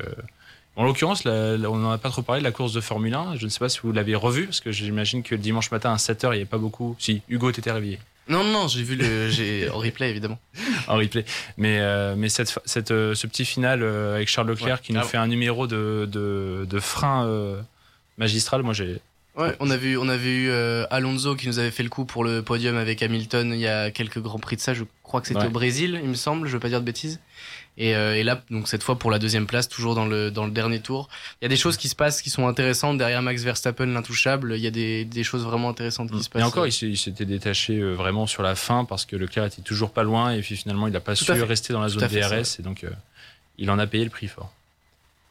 en 0.76 0.85
l'occurrence, 0.85 1.26
on 1.26 1.76
n'en 1.76 1.90
a 1.90 1.99
pas 1.99 2.11
trop 2.11 2.23
parlé 2.23 2.40
de 2.40 2.45
la 2.45 2.52
course 2.52 2.73
de 2.73 2.81
Formule 2.81 3.14
1. 3.14 3.37
Je 3.37 3.45
ne 3.45 3.50
sais 3.50 3.59
pas 3.59 3.69
si 3.69 3.81
vous 3.83 3.92
l'avez 3.92 4.14
revu, 4.14 4.47
parce 4.47 4.61
que 4.61 4.71
j'imagine 4.71 5.25
que 5.25 5.35
le 5.35 5.40
dimanche 5.40 5.73
matin 5.73 5.92
à 5.92 5.97
7h, 5.97 6.26
il 6.26 6.31
n'y 6.31 6.37
avait 6.37 6.45
pas 6.45 6.59
beaucoup. 6.59 6.95
Si, 7.00 7.23
Hugo, 7.28 7.50
t'étais 7.50 7.73
réveillé. 7.73 7.99
Non, 8.28 8.45
non, 8.45 8.69
j'ai 8.69 8.85
vu 8.85 8.95
le, 8.95 9.28
j'ai 9.31 9.69
en 9.69 9.78
replay 9.78 10.11
évidemment. 10.11 10.38
en 10.87 10.95
replay. 10.95 11.25
Mais 11.57 11.81
euh, 11.81 12.14
mais 12.16 12.28
cette, 12.28 12.57
cette 12.64 12.88
ce 12.90 13.26
petit 13.26 13.45
final 13.45 13.83
avec 13.83 14.28
Charles 14.28 14.47
Leclerc 14.47 14.81
qui 14.81 14.92
nous 14.92 15.00
ah 15.00 15.04
fait 15.04 15.16
un 15.16 15.26
numéro 15.26 15.66
de 15.66 16.09
de, 16.11 16.64
de 16.71 16.78
frein 16.78 17.26
magistral, 18.23 18.62
moi 18.62 18.73
j'ai 18.73 19.00
Ouais, 19.35 19.57
on 19.61 19.71
a 19.71 19.79
vu, 19.79 19.97
on 19.97 20.11
avait 20.11 20.29
eu 20.29 20.50
euh, 20.50 20.85
Alonso 20.91 21.35
qui 21.37 21.47
nous 21.47 21.59
avait 21.59 21.71
fait 21.71 21.83
le 21.83 21.88
coup 21.88 22.05
pour 22.05 22.23
le 22.23 22.43
podium 22.43 22.76
avec 22.76 23.02
Hamilton 23.02 23.52
il 23.55 23.61
y 23.61 23.67
a 23.67 23.91
quelques 23.91 24.19
grands 24.19 24.38
prix 24.38 24.57
de 24.57 24.61
ça. 24.61 24.75
Je 24.75 24.85
crois 25.02 25.23
que 25.23 25.29
c'était 25.29 25.47
au 25.47 25.50
Brésil, 25.50 25.99
il 26.02 26.11
me 26.11 26.14
semble. 26.14 26.49
Je 26.49 26.52
veux 26.52 26.61
pas 26.61 26.69
dire 26.69 26.81
de 26.81 26.85
bêtises. 26.85 27.19
Et, 27.79 27.97
euh, 27.97 28.14
et, 28.14 28.25
là, 28.25 28.43
donc 28.50 28.69
cette 28.69 28.83
fois 28.83 28.99
pour 28.99 29.11
la 29.11 29.19
deuxième 29.19 29.47
place, 29.47 29.71
toujours 29.71 29.95
dans 29.95 30.05
le 30.05 30.31
dans 30.31 30.45
le 30.45 30.50
dernier 30.50 30.81
tour. 30.81 31.09
Il 31.41 31.45
y 31.45 31.47
a 31.47 31.49
des 31.49 31.57
choses 31.57 31.79
qui 31.79 31.88
se 31.88 31.97
passent 31.97 32.21
qui 32.21 32.29
sont 32.29 32.47
intéressantes 32.47 32.99
derrière 32.99 33.23
Max 33.23 33.43
Verstappen, 33.43 33.87
l'intouchable. 33.87 34.52
Il 34.55 34.61
y 34.61 34.67
a 34.67 34.71
des, 34.71 35.07
des 35.07 35.25
choses 35.25 35.45
vraiment 35.45 35.71
intéressantes 35.71 36.11
qui 36.11 36.19
mm. 36.19 36.23
se 36.23 36.29
passent. 36.29 36.43
Et 36.43 36.45
encore, 36.45 36.67
il 36.67 36.99
s'était 36.99 37.25
détaché 37.25 37.79
euh, 37.79 37.95
vraiment 37.95 38.26
sur 38.26 38.43
la 38.43 38.55
fin 38.55 38.85
parce 38.85 39.07
que 39.07 39.17
Leclerc 39.17 39.47
était 39.47 39.62
toujours 39.62 39.93
pas 39.93 40.02
loin 40.02 40.33
et 40.33 40.43
puis 40.43 40.57
finalement 40.57 40.88
il 40.88 40.95
a 40.95 41.00
pas 41.00 41.14
su 41.14 41.33
rester 41.33 41.73
dans 41.73 41.81
la 41.81 41.88
zone 41.88 42.07
DRS 42.07 42.59
et 42.59 42.62
donc 42.62 42.85
il 43.57 43.71
en 43.71 43.79
a 43.79 43.87
payé 43.87 44.05
le 44.05 44.11
prix 44.11 44.29
fort. 44.29 44.52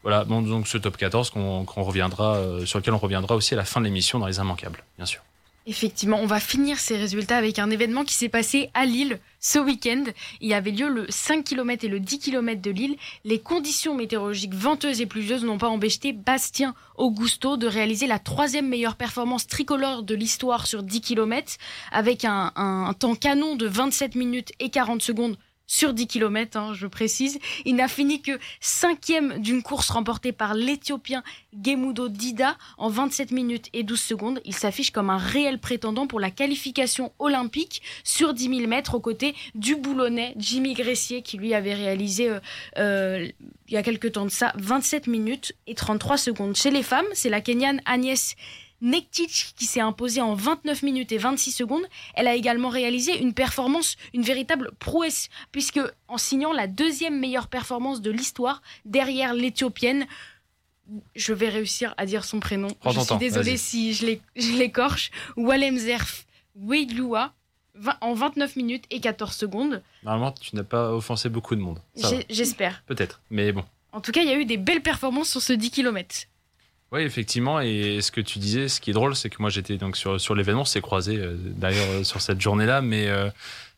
Voilà, 0.03 0.23
bon, 0.23 0.41
donc 0.41 0.67
ce 0.67 0.77
top 0.77 0.97
14 0.97 1.29
qu'on 1.29 1.63
reviendra, 1.63 2.35
euh, 2.35 2.65
sur 2.65 2.79
lequel 2.79 2.93
on 2.93 2.97
reviendra 2.97 3.35
aussi 3.35 3.53
à 3.53 3.57
la 3.57 3.65
fin 3.65 3.79
de 3.79 3.85
l'émission 3.85 4.19
dans 4.19 4.27
les 4.27 4.37
immanquables, 4.37 4.83
bien 4.97 5.05
sûr. 5.05 5.21
Effectivement, 5.67 6.17
on 6.19 6.25
va 6.25 6.39
finir 6.39 6.79
ces 6.79 6.97
résultats 6.97 7.37
avec 7.37 7.59
un 7.59 7.69
événement 7.69 8.03
qui 8.03 8.15
s'est 8.15 8.29
passé 8.29 8.71
à 8.73 8.87
Lille 8.87 9.19
ce 9.39 9.59
week-end. 9.59 10.05
Il 10.39 10.53
avait 10.53 10.71
lieu 10.71 10.89
le 10.89 11.05
5 11.07 11.43
km 11.43 11.85
et 11.85 11.87
le 11.87 11.99
10 11.99 12.17
km 12.17 12.59
de 12.59 12.71
Lille. 12.71 12.95
Les 13.25 13.37
conditions 13.37 13.93
météorologiques 13.93 14.55
venteuses 14.55 15.01
et 15.01 15.05
pluvieuses 15.05 15.43
n'ont 15.43 15.59
pas 15.59 15.67
empêché 15.67 16.13
Bastien 16.13 16.73
Augusto 16.97 17.57
de 17.57 17.67
réaliser 17.67 18.07
la 18.07 18.17
troisième 18.17 18.67
meilleure 18.67 18.95
performance 18.95 19.45
tricolore 19.45 20.01
de 20.01 20.15
l'histoire 20.15 20.65
sur 20.65 20.81
10 20.81 21.01
km 21.01 21.53
avec 21.91 22.25
un 22.25 22.95
temps 22.97 23.13
canon 23.13 23.55
de 23.55 23.67
27 23.67 24.15
minutes 24.15 24.53
et 24.59 24.71
40 24.71 25.03
secondes 25.03 25.37
sur 25.71 25.93
10 25.93 26.07
km, 26.07 26.57
hein, 26.57 26.73
je 26.73 26.85
précise. 26.85 27.39
Il 27.63 27.77
n'a 27.77 27.87
fini 27.87 28.21
que 28.21 28.37
cinquième 28.59 29.39
d'une 29.39 29.63
course 29.63 29.89
remportée 29.89 30.33
par 30.33 30.53
l'Éthiopien 30.53 31.23
Gemudo 31.63 32.09
Dida 32.09 32.57
en 32.77 32.89
27 32.89 33.31
minutes 33.31 33.69
et 33.71 33.83
12 33.83 33.97
secondes. 33.97 34.41
Il 34.43 34.53
s'affiche 34.53 34.91
comme 34.91 35.09
un 35.09 35.17
réel 35.17 35.59
prétendant 35.59 36.07
pour 36.07 36.19
la 36.19 36.29
qualification 36.29 37.13
olympique 37.19 37.81
sur 38.03 38.33
10 38.33 38.57
000 38.57 38.67
mètres 38.67 38.95
aux 38.95 38.99
côtés 38.99 39.33
du 39.55 39.77
Boulonnais 39.77 40.33
Jimmy 40.35 40.73
Gressier 40.73 41.21
qui 41.21 41.37
lui 41.37 41.53
avait 41.53 41.73
réalisé 41.73 42.29
euh, 42.29 42.39
euh, 42.77 43.29
il 43.69 43.73
y 43.73 43.77
a 43.77 43.83
quelques 43.83 44.11
temps 44.11 44.25
de 44.25 44.29
ça 44.29 44.51
27 44.57 45.07
minutes 45.07 45.53
et 45.67 45.75
33 45.75 46.17
secondes. 46.17 46.57
Chez 46.57 46.71
les 46.71 46.83
femmes, 46.83 47.05
c'est 47.13 47.29
la 47.29 47.39
Kenyane 47.39 47.79
Agnès 47.85 48.35
Nektic 48.81 49.53
qui 49.55 49.65
s'est 49.65 49.79
imposée 49.79 50.21
en 50.21 50.33
29 50.33 50.83
minutes 50.83 51.11
et 51.11 51.17
26 51.17 51.51
secondes. 51.51 51.83
Elle 52.15 52.27
a 52.27 52.35
également 52.35 52.69
réalisé 52.69 53.19
une 53.21 53.33
performance, 53.33 53.95
une 54.13 54.23
véritable 54.23 54.71
prouesse, 54.79 55.29
puisque 55.51 55.79
en 56.07 56.17
signant 56.17 56.51
la 56.51 56.67
deuxième 56.67 57.19
meilleure 57.19 57.47
performance 57.47 58.01
de 58.01 58.11
l'histoire 58.11 58.61
derrière 58.85 59.33
l'Éthiopienne, 59.33 60.07
je 61.15 61.33
vais 61.33 61.49
réussir 61.49 61.93
à 61.97 62.05
dire 62.05 62.25
son 62.25 62.39
prénom. 62.39 62.69
je 62.85 62.99
suis 62.99 63.17
désolée 63.17 63.57
si 63.57 63.93
je 63.93 64.57
l'écorche. 64.57 65.11
Walem 65.37 65.77
Zerf 65.77 66.25
Weilua 66.55 67.33
en 68.01 68.13
29 68.13 68.55
minutes 68.57 68.85
et 68.89 68.99
14 68.99 69.33
secondes. 69.33 69.81
Normalement, 70.03 70.31
tu 70.33 70.55
n'as 70.55 70.63
pas 70.63 70.91
offensé 70.93 71.29
beaucoup 71.29 71.55
de 71.55 71.61
monde. 71.61 71.79
J'espère. 72.29 72.83
Peut-être, 72.85 73.21
mais 73.29 73.51
bon. 73.51 73.63
En 73.93 74.01
tout 74.01 74.11
cas, 74.11 74.21
il 74.21 74.27
y 74.27 74.31
a 74.31 74.37
eu 74.37 74.45
des 74.45 74.57
belles 74.57 74.81
performances 74.81 75.29
sur 75.29 75.41
ce 75.41 75.53
10 75.53 75.71
km. 75.71 76.27
Oui, 76.91 77.01
effectivement. 77.01 77.61
Et 77.61 78.01
ce 78.01 78.11
que 78.11 78.19
tu 78.19 78.39
disais, 78.39 78.67
ce 78.67 78.81
qui 78.81 78.89
est 78.89 78.93
drôle, 78.93 79.15
c'est 79.15 79.29
que 79.29 79.37
moi 79.39 79.49
j'étais 79.49 79.77
donc 79.77 79.95
sur, 79.95 80.19
sur 80.19 80.35
l'événement, 80.35 80.65
c'est 80.65 80.81
croisé 80.81 81.17
euh, 81.17 81.35
d'ailleurs 81.37 81.89
euh, 81.89 82.03
sur 82.03 82.21
cette 82.21 82.41
journée-là, 82.41 82.81
mais, 82.81 83.07
euh, 83.07 83.29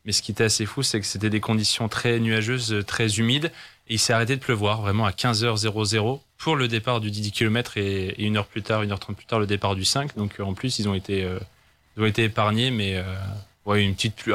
mais 0.06 0.12
ce 0.12 0.24
qui 0.24 0.32
était 0.32 0.46
assez 0.46 0.66
fou, 0.66 0.82
c'est 0.82 1.00
que 1.00 1.06
c'était 1.06 1.30
des 1.30 1.40
conditions 1.40 1.88
très 1.90 2.20
nuageuses, 2.20 2.84
très 2.88 3.20
humides, 3.20 3.52
et 3.88 3.96
il 3.96 4.00
s'est 4.00 4.14
arrêté 4.14 4.36
de 4.36 4.42
pleuvoir 4.42 4.82
vraiment 4.82 5.06
à 5.06 5.12
15h00 5.12 6.22
pour 6.40 6.56
le 6.56 6.68
départ 6.68 7.02
du 7.02 7.12
10 7.12 7.32
km 7.32 7.78
et, 7.78 8.16
une 8.18 8.38
heure 8.38 8.48
plus 8.48 8.64
tard, 8.64 8.82
une 8.82 8.92
heure 8.92 9.00
trente 9.00 9.16
plus 9.16 9.28
tard, 9.28 9.40
le 9.40 9.46
départ 9.46 9.76
du 9.76 9.86
5. 9.86 10.16
Donc 10.18 10.40
en 10.40 10.54
plus, 10.54 10.80
ils 10.80 10.90
ont 10.90 10.96
été, 10.96 11.28
ils 11.96 12.04
ont 12.04 12.06
été 12.06 12.24
épargnés, 12.24 12.72
mais 12.72 13.02
ouais, 13.66 13.84
une 13.84 13.94
petite 13.94 14.16
pluie. 14.16 14.34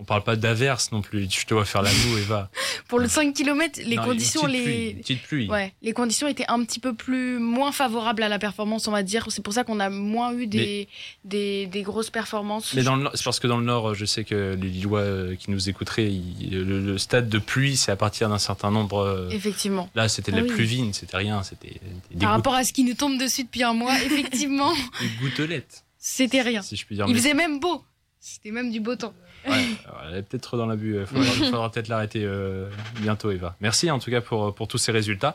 On 0.00 0.04
parle 0.04 0.24
pas 0.24 0.34
d'averse 0.34 0.92
non 0.92 1.02
plus. 1.02 1.28
Je 1.30 1.44
te 1.44 1.52
vois 1.52 1.66
faire 1.66 1.82
la 1.82 1.92
moue, 1.92 2.18
Eva. 2.18 2.50
Pour 2.88 2.98
le 2.98 3.06
5 3.06 3.34
km, 3.34 3.80
les 3.84 3.96
conditions, 3.96 4.46
les 4.46 4.94
petite 4.94 5.22
pluie. 5.22 5.48
Ouais, 5.48 5.74
les 5.82 5.92
conditions 5.92 6.26
étaient 6.26 6.46
un 6.48 6.64
petit 6.64 6.80
peu 6.80 6.94
plus 6.94 7.38
moins 7.38 7.70
favorables 7.70 8.22
à 8.22 8.28
la 8.28 8.38
performance, 8.38 8.88
on 8.88 8.92
va 8.92 9.02
dire. 9.02 9.26
C'est 9.28 9.42
pour 9.42 9.52
ça 9.52 9.62
qu'on 9.62 9.78
a 9.78 9.90
moins 9.90 10.32
eu 10.32 10.46
des, 10.46 10.88
des, 11.24 11.82
grosses 11.82 12.10
performances. 12.10 12.74
Mais 12.74 12.82
c'est 12.82 13.24
parce 13.24 13.40
que 13.40 13.46
dans 13.46 13.58
le 13.58 13.64
Nord, 13.64 13.94
je 13.94 14.06
sais 14.06 14.24
que 14.24 14.56
les 14.60 14.68
Lillois 14.68 15.00
euh, 15.00 15.36
qui 15.36 15.50
nous 15.50 15.68
écouteraient, 15.68 16.10
le, 16.50 16.96
stade 16.98 17.28
de 17.28 17.38
pluie, 17.38 17.76
c'est 17.76 17.92
à 17.92 17.96
partir 17.96 18.28
d'un 18.28 18.38
certain 18.38 18.70
nombre. 18.70 19.00
Euh, 19.00 19.28
effectivement. 19.30 19.90
Là, 19.94 20.08
c'était 20.08 20.32
de 20.32 20.38
la 20.38 20.44
pluie 20.44 20.66
fine, 20.66 20.92
c'était 20.94 21.16
rien, 21.16 21.42
c'était. 21.42 21.80
Par 22.18 22.30
rapport 22.30 22.54
à 22.54 22.64
ce 22.64 22.72
qui 22.72 22.84
nous 22.84 22.94
tombe 22.94 23.18
dessus 23.18 23.44
depuis 23.44 23.62
un 23.62 23.74
mois, 23.74 23.94
effectivement. 24.04 24.72
des 24.72 25.08
gouttelettes. 25.20 25.84
C'était 25.98 26.40
rien. 26.40 26.62
Si 26.62 26.76
je 26.76 26.86
puis 26.86 26.96
dire. 26.96 27.04
Il 27.06 27.14
faisait 27.14 27.34
même 27.34 27.60
beau. 27.60 27.84
C'était 28.18 28.50
même 28.50 28.70
du 28.70 28.80
beau 28.80 28.96
temps. 28.96 29.14
Ouais, 29.48 29.64
elle 30.08 30.18
est 30.18 30.22
peut-être 30.22 30.56
dans 30.56 30.66
l'abus. 30.66 30.98
Il 31.00 31.06
faudra, 31.06 31.24
faudra 31.50 31.70
peut-être 31.70 31.88
l'arrêter 31.88 32.24
euh, 32.24 32.68
bientôt, 33.00 33.30
Eva. 33.30 33.56
Merci 33.60 33.90
en 33.90 33.98
tout 33.98 34.10
cas 34.10 34.20
pour, 34.20 34.54
pour 34.54 34.68
tous 34.68 34.78
ces 34.78 34.92
résultats. 34.92 35.34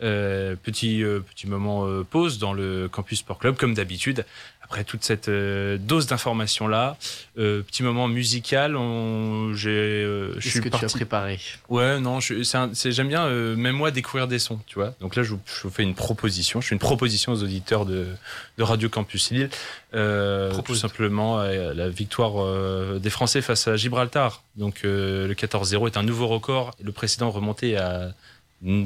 Petit, 0.00 1.04
petit 1.34 1.46
moment 1.46 1.86
pause 2.04 2.38
dans 2.38 2.52
le 2.52 2.88
Campus 2.88 3.20
Sport 3.20 3.38
Club, 3.38 3.56
comme 3.56 3.74
d'habitude 3.74 4.24
après 4.70 4.84
toute 4.84 5.02
cette 5.02 5.28
euh, 5.28 5.78
dose 5.78 6.06
d'informations 6.06 6.68
là, 6.68 6.96
euh, 7.38 7.60
petit 7.62 7.82
moment 7.82 8.06
musical, 8.06 8.76
j'ai. 9.54 9.70
Euh, 9.70 10.38
Qu'est-ce 10.40 10.60
que 10.60 10.68
tu 10.68 10.84
as 10.84 10.88
préparé? 10.88 11.40
Ouais, 11.68 11.98
non, 11.98 12.20
j'aime 12.20 13.08
bien 13.08 13.28
même 13.56 13.74
moi 13.74 13.90
découvrir 13.90 14.28
des 14.28 14.38
sons, 14.38 14.60
tu 14.68 14.76
vois. 14.76 14.94
Donc 15.00 15.16
là, 15.16 15.24
je 15.24 15.34
vous, 15.34 15.70
fais 15.70 15.82
une 15.82 15.96
proposition. 15.96 16.60
Je 16.60 16.68
fais 16.68 16.76
une 16.76 16.80
proposition 16.80 17.32
aux 17.32 17.42
auditeurs 17.42 17.84
de, 17.84 18.06
de 18.58 18.62
Radio 18.62 18.88
Campus 18.88 19.32
Lille. 19.32 19.50
tout 19.92 20.74
simplement 20.76 21.42
la 21.42 21.88
victoire 21.88 23.00
des 23.00 23.10
Français 23.10 23.42
face 23.42 23.66
à 23.66 23.76
Gibraltar. 23.76 24.44
Donc 24.54 24.82
le 24.84 25.34
14-0 25.34 25.88
est 25.88 25.96
un 25.96 26.04
nouveau 26.04 26.28
record. 26.28 26.76
Le 26.80 26.92
précédent 26.92 27.30
remonté 27.30 27.76
à 27.76 28.12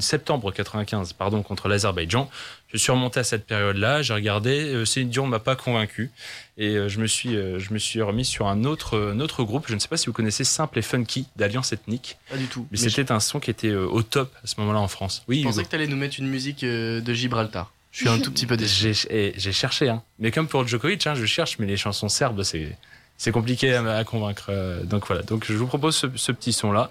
septembre 0.01 0.53
95, 0.53 1.13
pardon, 1.15 1.43
contre 1.43 1.69
l'Azerbaïdjan. 1.69 2.31
Je 2.69 2.79
suis 2.79 2.91
remonté 2.91 3.21
à 3.21 3.25
cette 3.25 3.47
période-là, 3.47 4.03
j'ai 4.03 4.15
regardé, 4.15 4.51
euh, 4.51 4.85
Céline 4.85 5.09
Dion 5.09 5.27
m'a 5.27 5.39
pas 5.39 5.55
convaincu 5.55 6.11
et 6.59 6.71
euh, 6.71 6.89
je 6.89 6.99
me 6.99 7.07
suis 7.07 7.37
euh, 7.37 7.59
je 7.61 7.73
me 7.73 7.79
suis 7.79 8.03
remis 8.03 8.25
sur 8.25 8.49
un 8.49 8.65
autre 8.65 9.15
autre 9.21 9.45
groupe. 9.45 9.67
Je 9.69 9.75
ne 9.75 9.79
sais 9.79 9.89
pas 9.89 9.97
si 9.97 10.07
vous 10.07 10.13
connaissez 10.13 10.45
Simple 10.45 10.79
et 10.79 10.83
Funky 10.83 11.27
d'Alliance 11.37 11.73
Ethnique. 11.73 12.17
Pas 12.31 12.37
du 12.37 12.47
tout. 12.47 12.67
Mais, 12.71 12.77
c'était 12.77 13.13
un 13.13 13.21
son 13.21 13.41
qui 13.41 13.51
était 13.51 13.73
au 13.73 14.03
top 14.03 14.35
à 14.43 14.47
ce 14.47 14.61
moment-là 14.61 14.81
en 14.81 14.89
France. 14.89 15.23
Oui. 15.29 15.41
Je 15.41 15.45
pensais 15.45 15.65
que 15.65 15.69
tu 15.69 15.77
allais 15.77 15.87
nous 15.87 15.97
mettre 15.97 16.19
une 16.19 16.29
musique 16.29 16.65
de 16.65 17.15
Gibraltar. 17.15 17.73
Je 17.93 18.01
suis 18.01 18.09
un 18.09 18.19
tout 18.19 18.33
petit 18.33 18.47
peu 18.47 18.57
déçu. 18.57 18.93
J'ai 19.37 19.53
cherché, 19.53 19.89
hein. 19.89 20.03
Mais 20.19 20.33
comme 20.33 20.49
pour 20.49 20.67
Djokovic, 20.67 21.07
hein, 21.07 21.15
je 21.15 21.27
cherche, 21.27 21.61
mais 21.61 21.67
les 21.67 21.77
chansons 21.77 22.09
serbes, 22.09 22.43
c'est 22.43 22.77
c'est 23.17 23.31
compliqué 23.31 23.73
à, 23.73 24.03
convaincre. 24.03 24.51
Donc 24.85 25.07
voilà. 25.07 25.23
Donc 25.23 25.45
je 25.47 25.55
vous 25.55 25.69
propose 25.69 26.11
ce 26.15 26.33
petit 26.33 26.53
son 26.53 26.73
là. 26.73 26.91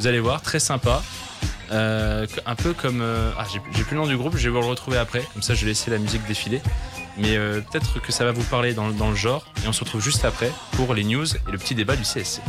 Vous 0.00 0.06
allez 0.06 0.20
voir, 0.20 0.40
très 0.40 0.60
sympa. 0.60 1.02
Euh, 1.72 2.26
un 2.46 2.54
peu 2.54 2.72
comme. 2.72 3.02
Euh, 3.02 3.32
ah, 3.38 3.44
j'ai 3.50 3.84
plus 3.84 3.94
le 3.94 4.00
nom 4.00 4.06
du 4.06 4.16
groupe, 4.16 4.34
je 4.34 4.44
vais 4.44 4.48
vous 4.48 4.62
le 4.62 4.66
retrouver 4.66 4.96
après. 4.96 5.22
Comme 5.34 5.42
ça, 5.42 5.52
je 5.52 5.60
vais 5.60 5.72
laisser 5.72 5.90
la 5.90 5.98
musique 5.98 6.26
défiler. 6.26 6.62
Mais 7.18 7.36
euh, 7.36 7.60
peut-être 7.60 8.00
que 8.00 8.10
ça 8.10 8.24
va 8.24 8.32
vous 8.32 8.42
parler 8.44 8.72
dans, 8.72 8.88
dans, 8.92 9.10
le 9.10 9.14
genre. 9.14 9.44
Et 9.62 9.68
on 9.68 9.74
se 9.74 9.84
retrouve 9.84 10.00
juste 10.00 10.24
après 10.24 10.50
pour 10.72 10.94
les 10.94 11.04
news 11.04 11.26
et 11.26 11.52
le 11.52 11.58
petit 11.58 11.74
débat 11.74 11.96
du 11.96 12.02
CSC. 12.02 12.40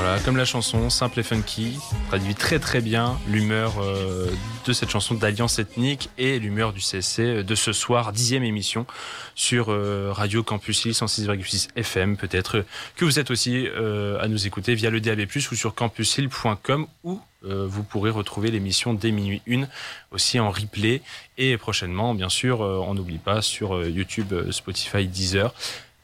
Voilà, 0.00 0.20
comme 0.20 0.36
la 0.36 0.44
chanson, 0.44 0.90
simple 0.90 1.18
et 1.18 1.22
funky, 1.24 1.76
traduit 2.06 2.36
très 2.36 2.60
très 2.60 2.80
bien 2.80 3.18
l'humeur 3.26 3.82
euh, 3.82 4.30
de 4.64 4.72
cette 4.72 4.90
chanson 4.90 5.14
d'Alliance 5.14 5.58
Ethnique 5.58 6.08
et 6.18 6.38
l'humeur 6.38 6.72
du 6.72 6.78
CSC 6.78 7.42
de 7.42 7.54
ce 7.56 7.72
soir, 7.72 8.12
dixième 8.12 8.44
émission 8.44 8.86
sur 9.34 9.72
euh, 9.72 10.12
Radio 10.12 10.44
Campus 10.44 10.86
106,6 10.86 11.70
FM. 11.74 12.16
Peut-être 12.16 12.64
que 12.94 13.04
vous 13.04 13.18
êtes 13.18 13.32
aussi 13.32 13.66
euh, 13.66 14.20
à 14.20 14.28
nous 14.28 14.46
écouter 14.46 14.76
via 14.76 14.88
le 14.88 15.00
DAB+, 15.00 15.26
ou 15.34 15.54
sur 15.56 15.74
campushill.com 15.74 16.86
où 17.02 17.20
vous 17.42 17.82
pourrez 17.82 18.10
retrouver 18.10 18.52
l'émission 18.52 18.94
dès 18.94 19.10
minuit 19.10 19.42
1 19.50 19.66
aussi 20.12 20.38
en 20.38 20.50
replay 20.50 21.02
et 21.38 21.56
prochainement, 21.56 22.14
bien 22.14 22.28
sûr, 22.28 22.60
on 22.60 22.94
n'oublie 22.94 23.18
pas 23.18 23.42
sur 23.42 23.84
YouTube, 23.84 24.32
Spotify, 24.52 25.08
Deezer. 25.08 25.52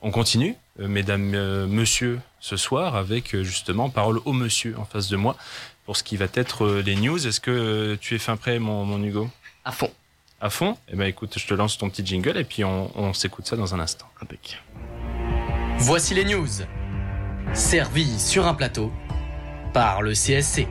On 0.00 0.10
continue, 0.10 0.56
mesdames, 0.78 1.66
monsieur, 1.66 2.18
ce 2.44 2.58
soir 2.58 2.94
avec 2.94 3.34
euh, 3.34 3.42
justement 3.42 3.88
parole 3.88 4.20
au 4.26 4.34
monsieur 4.34 4.78
en 4.78 4.84
face 4.84 5.08
de 5.08 5.16
moi 5.16 5.34
pour 5.86 5.96
ce 5.96 6.02
qui 6.02 6.18
va 6.18 6.26
être 6.34 6.66
euh, 6.66 6.82
les 6.82 6.94
news. 6.94 7.26
Est-ce 7.26 7.40
que 7.40 7.50
euh, 7.50 7.96
tu 7.98 8.14
es 8.14 8.18
fin 8.18 8.36
prêt, 8.36 8.58
mon, 8.58 9.02
Hugo? 9.02 9.30
À 9.64 9.72
fond. 9.72 9.90
À 10.42 10.50
fond? 10.50 10.76
Eh 10.92 10.96
ben 10.96 11.06
écoute, 11.06 11.38
je 11.38 11.46
te 11.46 11.54
lance 11.54 11.78
ton 11.78 11.88
petit 11.88 12.04
jingle 12.04 12.36
et 12.36 12.44
puis 12.44 12.62
on, 12.62 13.14
s'écoute 13.14 13.46
ça 13.46 13.56
dans 13.56 13.74
un 13.74 13.80
instant. 13.80 14.04
Voici 15.78 16.12
les 16.12 16.26
news. 16.26 16.46
Servis 17.54 18.20
sur 18.20 18.46
un 18.46 18.52
plateau 18.52 18.92
par 19.72 20.02
le 20.02 20.12
CSC. 20.12 20.68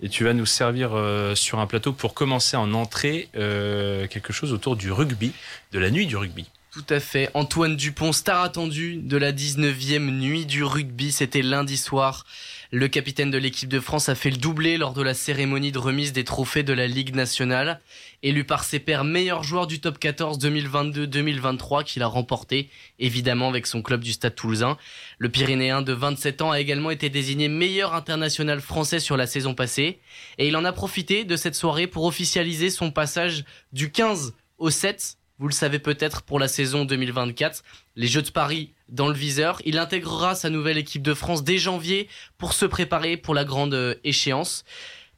Et 0.00 0.08
tu 0.08 0.24
vas 0.24 0.32
nous 0.32 0.46
servir 0.46 0.90
sur 1.36 1.60
un 1.60 1.68
plateau 1.68 1.92
pour 1.92 2.12
commencer 2.12 2.56
en 2.56 2.74
entrée 2.74 3.28
quelque 3.34 4.32
chose 4.32 4.52
autour 4.52 4.74
du 4.74 4.90
rugby, 4.90 5.32
de 5.70 5.78
la 5.78 5.92
nuit 5.92 6.08
du 6.08 6.16
rugby. 6.16 6.48
Tout 6.72 6.86
à 6.88 7.00
fait. 7.00 7.28
Antoine 7.34 7.76
Dupont, 7.76 8.12
star 8.12 8.40
attendu 8.42 8.96
de 8.96 9.18
la 9.18 9.30
19e 9.30 10.10
nuit 10.10 10.46
du 10.46 10.64
rugby. 10.64 11.12
C'était 11.12 11.42
lundi 11.42 11.76
soir. 11.76 12.24
Le 12.70 12.88
capitaine 12.88 13.30
de 13.30 13.36
l'équipe 13.36 13.68
de 13.68 13.78
France 13.78 14.08
a 14.08 14.14
fait 14.14 14.30
le 14.30 14.38
doublé 14.38 14.78
lors 14.78 14.94
de 14.94 15.02
la 15.02 15.12
cérémonie 15.12 15.70
de 15.70 15.78
remise 15.78 16.14
des 16.14 16.24
trophées 16.24 16.62
de 16.62 16.72
la 16.72 16.86
Ligue 16.86 17.14
nationale. 17.14 17.82
Élu 18.22 18.44
par 18.44 18.64
ses 18.64 18.78
pairs 18.78 19.04
meilleur 19.04 19.42
joueur 19.42 19.66
du 19.66 19.80
top 19.80 19.98
14 19.98 20.38
2022-2023 20.38 21.84
qu'il 21.84 22.02
a 22.02 22.06
remporté, 22.06 22.70
évidemment 22.98 23.50
avec 23.50 23.66
son 23.66 23.82
club 23.82 24.02
du 24.02 24.12
Stade 24.12 24.34
Toulousain. 24.34 24.78
Le 25.18 25.28
Pyrénéen 25.28 25.82
de 25.82 25.92
27 25.92 26.40
ans 26.40 26.52
a 26.52 26.60
également 26.60 26.90
été 26.90 27.10
désigné 27.10 27.48
meilleur 27.48 27.92
international 27.92 28.62
français 28.62 28.98
sur 28.98 29.18
la 29.18 29.26
saison 29.26 29.54
passée. 29.54 30.00
Et 30.38 30.48
il 30.48 30.56
en 30.56 30.64
a 30.64 30.72
profité 30.72 31.24
de 31.24 31.36
cette 31.36 31.54
soirée 31.54 31.86
pour 31.86 32.04
officialiser 32.04 32.70
son 32.70 32.90
passage 32.90 33.44
du 33.74 33.92
15 33.92 34.32
au 34.56 34.70
7 34.70 35.18
vous 35.42 35.48
le 35.48 35.52
savez 35.52 35.80
peut-être 35.80 36.22
pour 36.22 36.38
la 36.38 36.46
saison 36.46 36.84
2024, 36.84 37.64
les 37.96 38.06
Jeux 38.06 38.22
de 38.22 38.30
Paris 38.30 38.74
dans 38.88 39.08
le 39.08 39.14
viseur. 39.14 39.60
Il 39.64 39.76
intégrera 39.76 40.36
sa 40.36 40.50
nouvelle 40.50 40.78
équipe 40.78 41.02
de 41.02 41.14
France 41.14 41.42
dès 41.42 41.58
janvier 41.58 42.08
pour 42.38 42.52
se 42.52 42.64
préparer 42.64 43.16
pour 43.16 43.34
la 43.34 43.44
grande 43.44 43.74
euh, 43.74 43.96
échéance. 44.04 44.62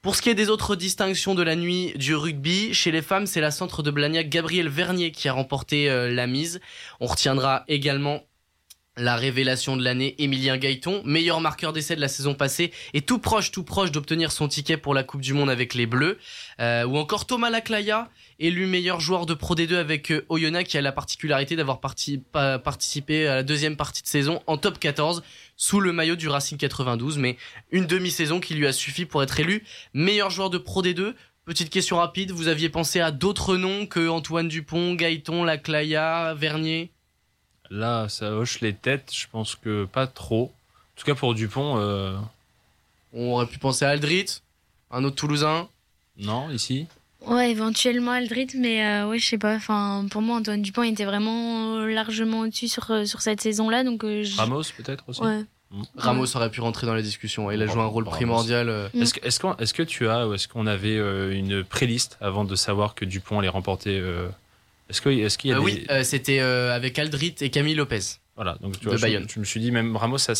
Pour 0.00 0.16
ce 0.16 0.22
qui 0.22 0.30
est 0.30 0.34
des 0.34 0.48
autres 0.48 0.76
distinctions 0.76 1.34
de 1.34 1.42
la 1.42 1.56
nuit 1.56 1.92
du 1.96 2.14
rugby, 2.14 2.72
chez 2.72 2.90
les 2.90 3.02
femmes, 3.02 3.26
c'est 3.26 3.42
la 3.42 3.50
centre 3.50 3.82
de 3.82 3.90
Blagnac 3.90 4.30
Gabriel 4.30 4.70
Vernier 4.70 5.12
qui 5.12 5.28
a 5.28 5.34
remporté 5.34 5.90
euh, 5.90 6.10
la 6.10 6.26
mise. 6.26 6.58
On 7.00 7.06
retiendra 7.06 7.64
également 7.68 8.22
la 8.96 9.16
révélation 9.16 9.76
de 9.76 9.82
l'année, 9.82 10.14
Emilien 10.18 10.56
Gaëton, 10.56 11.02
meilleur 11.04 11.40
marqueur 11.40 11.72
d'essai 11.72 11.96
de 11.96 12.00
la 12.00 12.08
saison 12.08 12.34
passée, 12.34 12.72
et 12.92 13.00
tout 13.00 13.18
proche, 13.18 13.50
tout 13.50 13.64
proche 13.64 13.90
d'obtenir 13.90 14.30
son 14.30 14.46
ticket 14.46 14.76
pour 14.76 14.94
la 14.94 15.02
Coupe 15.02 15.20
du 15.20 15.34
Monde 15.34 15.50
avec 15.50 15.74
les 15.74 15.86
Bleus. 15.86 16.18
Euh, 16.60 16.84
ou 16.84 16.96
encore 16.96 17.26
Thomas 17.26 17.50
Laclaya, 17.50 18.08
élu 18.38 18.66
meilleur 18.66 19.00
joueur 19.00 19.26
de 19.26 19.34
Pro 19.34 19.56
D2 19.56 19.74
avec 19.74 20.12
euh, 20.12 20.24
Oyonnax, 20.28 20.70
qui 20.70 20.78
a 20.78 20.80
la 20.80 20.92
particularité 20.92 21.56
d'avoir 21.56 21.80
participé 21.80 23.26
à 23.26 23.36
la 23.36 23.42
deuxième 23.42 23.76
partie 23.76 24.02
de 24.02 24.08
saison 24.08 24.40
en 24.46 24.58
top 24.58 24.78
14 24.78 25.24
sous 25.56 25.80
le 25.80 25.92
maillot 25.92 26.16
du 26.16 26.28
Racing 26.28 26.58
92, 26.58 27.18
mais 27.18 27.36
une 27.72 27.86
demi-saison 27.86 28.38
qui 28.38 28.54
lui 28.54 28.66
a 28.66 28.72
suffi 28.72 29.06
pour 29.06 29.22
être 29.22 29.38
élu 29.40 29.64
meilleur 29.92 30.30
joueur 30.30 30.50
de 30.50 30.58
Pro 30.58 30.82
D2. 30.82 31.14
Petite 31.44 31.68
question 31.68 31.96
rapide, 31.98 32.30
vous 32.30 32.48
aviez 32.48 32.68
pensé 32.68 33.00
à 33.00 33.10
d'autres 33.10 33.56
noms 33.56 33.86
que 33.86 34.08
Antoine 34.08 34.48
Dupont, 34.48 34.94
Gaëton, 34.94 35.44
Laclaya, 35.44 36.32
Vernier? 36.34 36.93
Là, 37.74 38.08
ça 38.08 38.30
hoche 38.30 38.60
les 38.60 38.72
têtes. 38.72 39.10
Je 39.12 39.26
pense 39.30 39.56
que 39.56 39.84
pas 39.84 40.06
trop. 40.06 40.44
En 40.44 40.94
tout 40.96 41.04
cas, 41.04 41.16
pour 41.16 41.34
Dupont. 41.34 41.76
Euh, 41.78 42.16
On 43.12 43.32
aurait 43.32 43.46
pu 43.46 43.58
penser 43.58 43.84
à 43.84 43.88
Aldrit, 43.88 44.26
un 44.92 45.02
autre 45.02 45.16
Toulousain. 45.16 45.68
Non, 46.16 46.50
ici? 46.50 46.86
Ouais, 47.26 47.50
éventuellement 47.50 48.12
Aldrit, 48.12 48.48
mais 48.56 48.86
euh, 48.86 49.08
ouais, 49.08 49.18
je 49.18 49.26
sais 49.26 49.38
pas. 49.38 49.56
Enfin, 49.56 50.06
pour 50.08 50.22
moi, 50.22 50.36
Antoine 50.36 50.62
Dupont 50.62 50.84
était 50.84 51.04
vraiment 51.04 51.78
largement 51.80 52.40
au-dessus 52.40 52.68
sur, 52.68 52.88
euh, 52.92 53.06
sur 53.06 53.20
cette 53.22 53.40
saison-là. 53.40 53.82
Donc, 53.82 54.04
Ramos, 54.36 54.62
peut-être 54.76 55.02
aussi? 55.08 55.20
Ouais. 55.20 55.40
Mm. 55.72 55.82
Ramos 55.96 56.36
aurait 56.36 56.50
pu 56.50 56.60
rentrer 56.60 56.86
dans 56.86 56.94
la 56.94 57.02
discussion. 57.02 57.50
Il 57.50 57.60
a 57.60 57.66
joué 57.66 57.82
un 57.82 57.86
rôle 57.86 58.04
primordial. 58.04 58.88
Est-ce 58.94 59.14
que, 59.14 59.26
est 59.60 59.72
que, 59.72 59.82
tu 59.82 60.08
as, 60.08 60.28
ou 60.28 60.34
est-ce 60.34 60.46
qu'on 60.46 60.68
avait 60.68 60.96
une 61.36 61.64
préliste 61.64 62.18
avant 62.20 62.44
de 62.44 62.54
savoir 62.54 62.94
que 62.94 63.04
Dupont 63.04 63.40
allait 63.40 63.48
remporter 63.48 64.00
est-ce 64.88 65.00
qu'il 65.00 65.12
est 65.12 65.44
y 65.44 65.52
a 65.52 65.56
euh, 65.56 65.58
des... 65.58 65.64
Oui, 65.64 65.86
euh, 65.90 66.02
c'était 66.02 66.40
euh, 66.40 66.74
avec 66.74 66.98
Aldrit 66.98 67.34
et 67.40 67.50
Camille 67.50 67.74
Lopez. 67.74 68.00
Voilà, 68.36 68.56
donc 68.60 68.78
tu 68.80 68.88
vois, 68.88 68.96
je, 68.96 69.06
je, 69.32 69.38
me 69.38 69.44
suis 69.44 69.60
dit 69.60 69.70
même 69.70 69.96
Ramos, 69.96 70.18
ça 70.18 70.32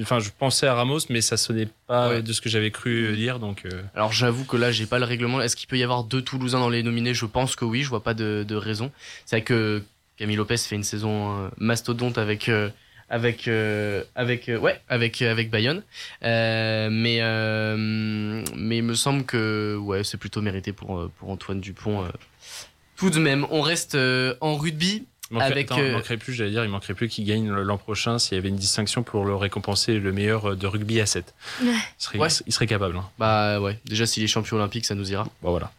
enfin 0.00 0.20
je 0.20 0.30
pensais 0.36 0.66
à 0.66 0.74
Ramos, 0.74 1.00
mais 1.10 1.20
ça 1.20 1.36
sonnait 1.36 1.68
pas 1.86 2.22
de 2.22 2.32
ce 2.32 2.40
que 2.40 2.48
j'avais 2.48 2.70
cru 2.70 3.12
lire, 3.12 3.40
donc. 3.40 3.66
Alors 3.94 4.10
j'avoue 4.10 4.46
que 4.46 4.56
là 4.56 4.72
j'ai 4.72 4.86
pas 4.86 4.98
le 4.98 5.04
règlement. 5.04 5.38
Est-ce 5.42 5.54
qu'il 5.54 5.68
peut 5.68 5.76
y 5.76 5.82
avoir 5.82 6.04
deux 6.04 6.22
Toulousains 6.22 6.60
dans 6.60 6.70
les 6.70 6.82
nominés? 6.82 7.12
Je 7.12 7.26
pense 7.26 7.54
que 7.54 7.66
oui, 7.66 7.82
je 7.82 7.90
vois 7.90 8.02
pas 8.02 8.14
de, 8.14 8.42
de 8.48 8.54
raison. 8.56 8.90
C'est 9.26 9.36
vrai 9.36 9.44
que 9.44 9.82
Camille 10.16 10.36
Lopez 10.36 10.56
fait 10.56 10.76
une 10.76 10.82
saison 10.82 11.50
mastodonte 11.58 12.16
avec 12.16 12.50
avec 13.10 13.50
avec 14.14 14.50
ouais 14.58 14.80
avec 14.88 15.20
avec 15.20 15.50
Bayonne, 15.50 15.82
mais 16.22 17.20
mais 18.56 18.78
il 18.78 18.82
me 18.82 18.94
semble 18.94 19.24
que 19.24 19.76
ouais 19.76 20.04
c'est 20.04 20.16
plutôt 20.16 20.40
mérité 20.40 20.72
pour 20.72 21.10
pour 21.18 21.28
Antoine 21.28 21.60
Dupont 21.60 22.08
tout 22.96 23.10
de 23.10 23.18
même, 23.18 23.46
on 23.50 23.60
reste 23.60 23.94
euh, 23.94 24.34
en 24.40 24.56
rugby. 24.56 25.04
avec, 25.38 25.70
il 25.70 25.80
euh, 25.80 25.92
manquerait 25.92 26.16
plus, 26.16 26.32
j'allais 26.32 26.50
dire, 26.50 26.64
il 26.64 26.70
manquerait 26.70 26.94
plus 26.94 27.08
qu'il 27.08 27.24
gagne 27.24 27.50
l'an 27.50 27.78
prochain 27.78 28.18
s'il 28.18 28.36
y 28.36 28.38
avait 28.38 28.48
une 28.48 28.56
distinction 28.56 29.02
pour 29.02 29.24
le 29.24 29.34
récompenser 29.34 29.98
le 29.98 30.12
meilleur 30.12 30.50
euh, 30.50 30.56
de 30.56 30.66
rugby 30.66 31.00
à 31.00 31.06
7. 31.06 31.34
Il, 31.62 31.72
serait, 31.98 32.66
capable. 32.66 32.96
Hein. 32.96 33.08
Bah 33.18 33.60
ouais, 33.60 33.78
déjà 33.84 34.06
s'il 34.06 34.22
est 34.22 34.28
champion 34.28 34.56
olympique, 34.56 34.84
ça 34.84 34.94
nous 34.94 35.10
ira. 35.10 35.24
Bah 35.42 35.50
voilà. 35.50 35.72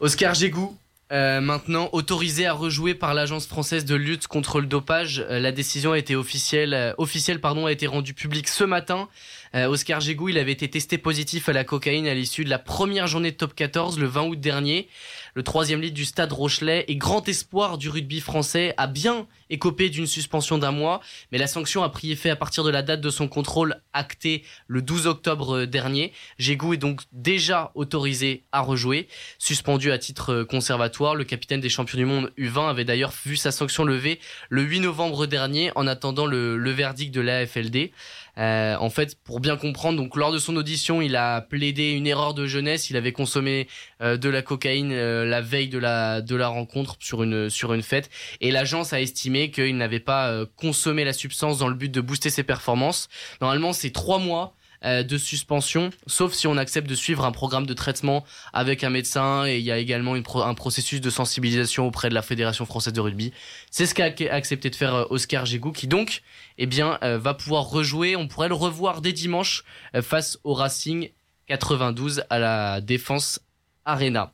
Oscar 0.00 0.34
Gégou, 0.34 0.76
maintenant 1.10 1.90
autorisé 1.92 2.46
à 2.46 2.54
rejouer 2.54 2.94
par 2.94 3.12
l'agence 3.14 3.46
française 3.46 3.84
de 3.84 3.94
lutte 3.94 4.26
contre 4.26 4.60
le 4.60 4.66
dopage. 4.66 5.24
la 5.28 5.52
décision 5.52 5.92
a 5.92 5.98
été 5.98 6.16
officielle, 6.16 6.94
officielle 6.96 7.40
pardon, 7.40 7.66
a 7.66 7.72
été 7.72 7.86
rendue 7.86 8.14
publique 8.14 8.48
ce 8.48 8.64
matin. 8.64 9.08
Euh, 9.54 9.66
Oscar 9.66 10.00
Gégou, 10.00 10.28
il 10.28 10.38
avait 10.38 10.52
été 10.52 10.68
testé 10.68 10.98
positif 10.98 11.48
à 11.48 11.52
la 11.52 11.64
cocaïne 11.64 12.06
à 12.06 12.14
l'issue 12.14 12.44
de 12.44 12.50
la 12.50 12.58
première 12.58 13.06
journée 13.06 13.30
de 13.30 13.36
top 13.36 13.54
14 13.54 13.98
le 13.98 14.06
20 14.06 14.22
août 14.22 14.40
dernier. 14.40 14.88
Le 15.34 15.42
troisième 15.42 15.80
litre 15.80 15.94
du 15.94 16.04
stade 16.04 16.32
Rochelet. 16.32 16.84
Et 16.88 16.96
grand 16.96 17.26
espoir 17.28 17.78
du 17.78 17.88
rugby 17.88 18.20
français 18.20 18.74
a 18.76 18.86
bien 18.86 19.26
écopé 19.52 19.90
d'une 19.90 20.06
suspension 20.06 20.58
d'un 20.58 20.72
mois, 20.72 21.00
mais 21.30 21.38
la 21.38 21.46
sanction 21.46 21.84
a 21.84 21.88
pris 21.90 22.10
effet 22.10 22.30
à 22.30 22.36
partir 22.36 22.64
de 22.64 22.70
la 22.70 22.82
date 22.82 23.00
de 23.00 23.10
son 23.10 23.28
contrôle 23.28 23.76
acté 23.92 24.42
le 24.66 24.82
12 24.82 25.06
octobre 25.06 25.66
dernier. 25.66 26.12
Gégou 26.38 26.72
est 26.72 26.78
donc 26.78 27.02
déjà 27.12 27.70
autorisé 27.74 28.44
à 28.50 28.60
rejouer. 28.60 29.08
Suspendu 29.38 29.92
à 29.92 29.98
titre 29.98 30.42
conservatoire, 30.42 31.14
le 31.14 31.24
capitaine 31.24 31.60
des 31.60 31.68
champions 31.68 31.98
du 31.98 32.06
monde 32.06 32.32
U20 32.38 32.70
avait 32.70 32.84
d'ailleurs 32.84 33.12
vu 33.24 33.36
sa 33.36 33.52
sanction 33.52 33.84
levée 33.84 34.18
le 34.48 34.62
8 34.62 34.80
novembre 34.80 35.26
dernier 35.26 35.70
en 35.76 35.86
attendant 35.86 36.26
le, 36.26 36.70
verdict 36.72 37.14
de 37.14 37.20
l'AFLD. 37.20 37.90
Euh, 38.38 38.76
en 38.76 38.88
fait, 38.88 39.18
pour 39.22 39.40
bien 39.40 39.58
comprendre, 39.58 39.98
donc 39.98 40.16
lors 40.16 40.32
de 40.32 40.38
son 40.38 40.56
audition, 40.56 41.02
il 41.02 41.16
a 41.16 41.42
plaidé 41.42 41.90
une 41.90 42.06
erreur 42.06 42.32
de 42.32 42.46
jeunesse. 42.46 42.88
Il 42.88 42.96
avait 42.96 43.12
consommé 43.12 43.68
euh, 44.00 44.16
de 44.16 44.30
la 44.30 44.40
cocaïne 44.40 44.92
euh, 44.92 45.26
la 45.26 45.42
veille 45.42 45.68
de 45.68 45.78
la 45.78 46.22
de 46.22 46.34
la 46.34 46.48
rencontre 46.48 46.96
sur 47.00 47.22
une 47.22 47.50
sur 47.50 47.74
une 47.74 47.82
fête, 47.82 48.08
et 48.40 48.50
l'agence 48.50 48.94
a 48.94 49.00
estimé 49.02 49.41
qu'il 49.50 49.76
n'avait 49.76 50.00
pas 50.00 50.28
euh, 50.28 50.46
consommé 50.56 51.04
la 51.04 51.12
substance 51.12 51.58
dans 51.58 51.68
le 51.68 51.74
but 51.74 51.90
de 51.90 52.00
booster 52.00 52.30
ses 52.30 52.42
performances. 52.42 53.08
Normalement, 53.40 53.72
c'est 53.72 53.90
trois 53.90 54.18
mois 54.18 54.54
euh, 54.84 55.02
de 55.02 55.18
suspension, 55.18 55.90
sauf 56.06 56.32
si 56.32 56.46
on 56.46 56.56
accepte 56.56 56.88
de 56.88 56.94
suivre 56.94 57.24
un 57.24 57.32
programme 57.32 57.66
de 57.66 57.74
traitement 57.74 58.24
avec 58.52 58.84
un 58.84 58.90
médecin 58.90 59.46
et 59.46 59.58
il 59.58 59.64
y 59.64 59.70
a 59.70 59.78
également 59.78 60.14
un 60.14 60.54
processus 60.54 61.00
de 61.00 61.10
sensibilisation 61.10 61.86
auprès 61.86 62.08
de 62.08 62.14
la 62.14 62.22
Fédération 62.22 62.66
française 62.66 62.92
de 62.92 63.00
rugby. 63.00 63.32
C'est 63.70 63.86
ce 63.86 63.94
qu'a 63.94 64.12
accepté 64.30 64.70
de 64.70 64.76
faire 64.76 64.94
euh, 64.94 65.04
Oscar 65.10 65.46
Gégou 65.46 65.72
qui 65.72 65.86
donc 65.86 66.22
eh 66.58 66.66
va 66.66 67.34
pouvoir 67.34 67.68
rejouer. 67.68 68.16
On 68.16 68.28
pourrait 68.28 68.48
le 68.48 68.54
revoir 68.54 69.00
dès 69.00 69.12
dimanche 69.12 69.64
face 70.02 70.38
au 70.44 70.52
Racing 70.52 71.10
92 71.48 72.24
à 72.30 72.38
la 72.38 72.80
Défense 72.80 73.40
Arena. 73.84 74.32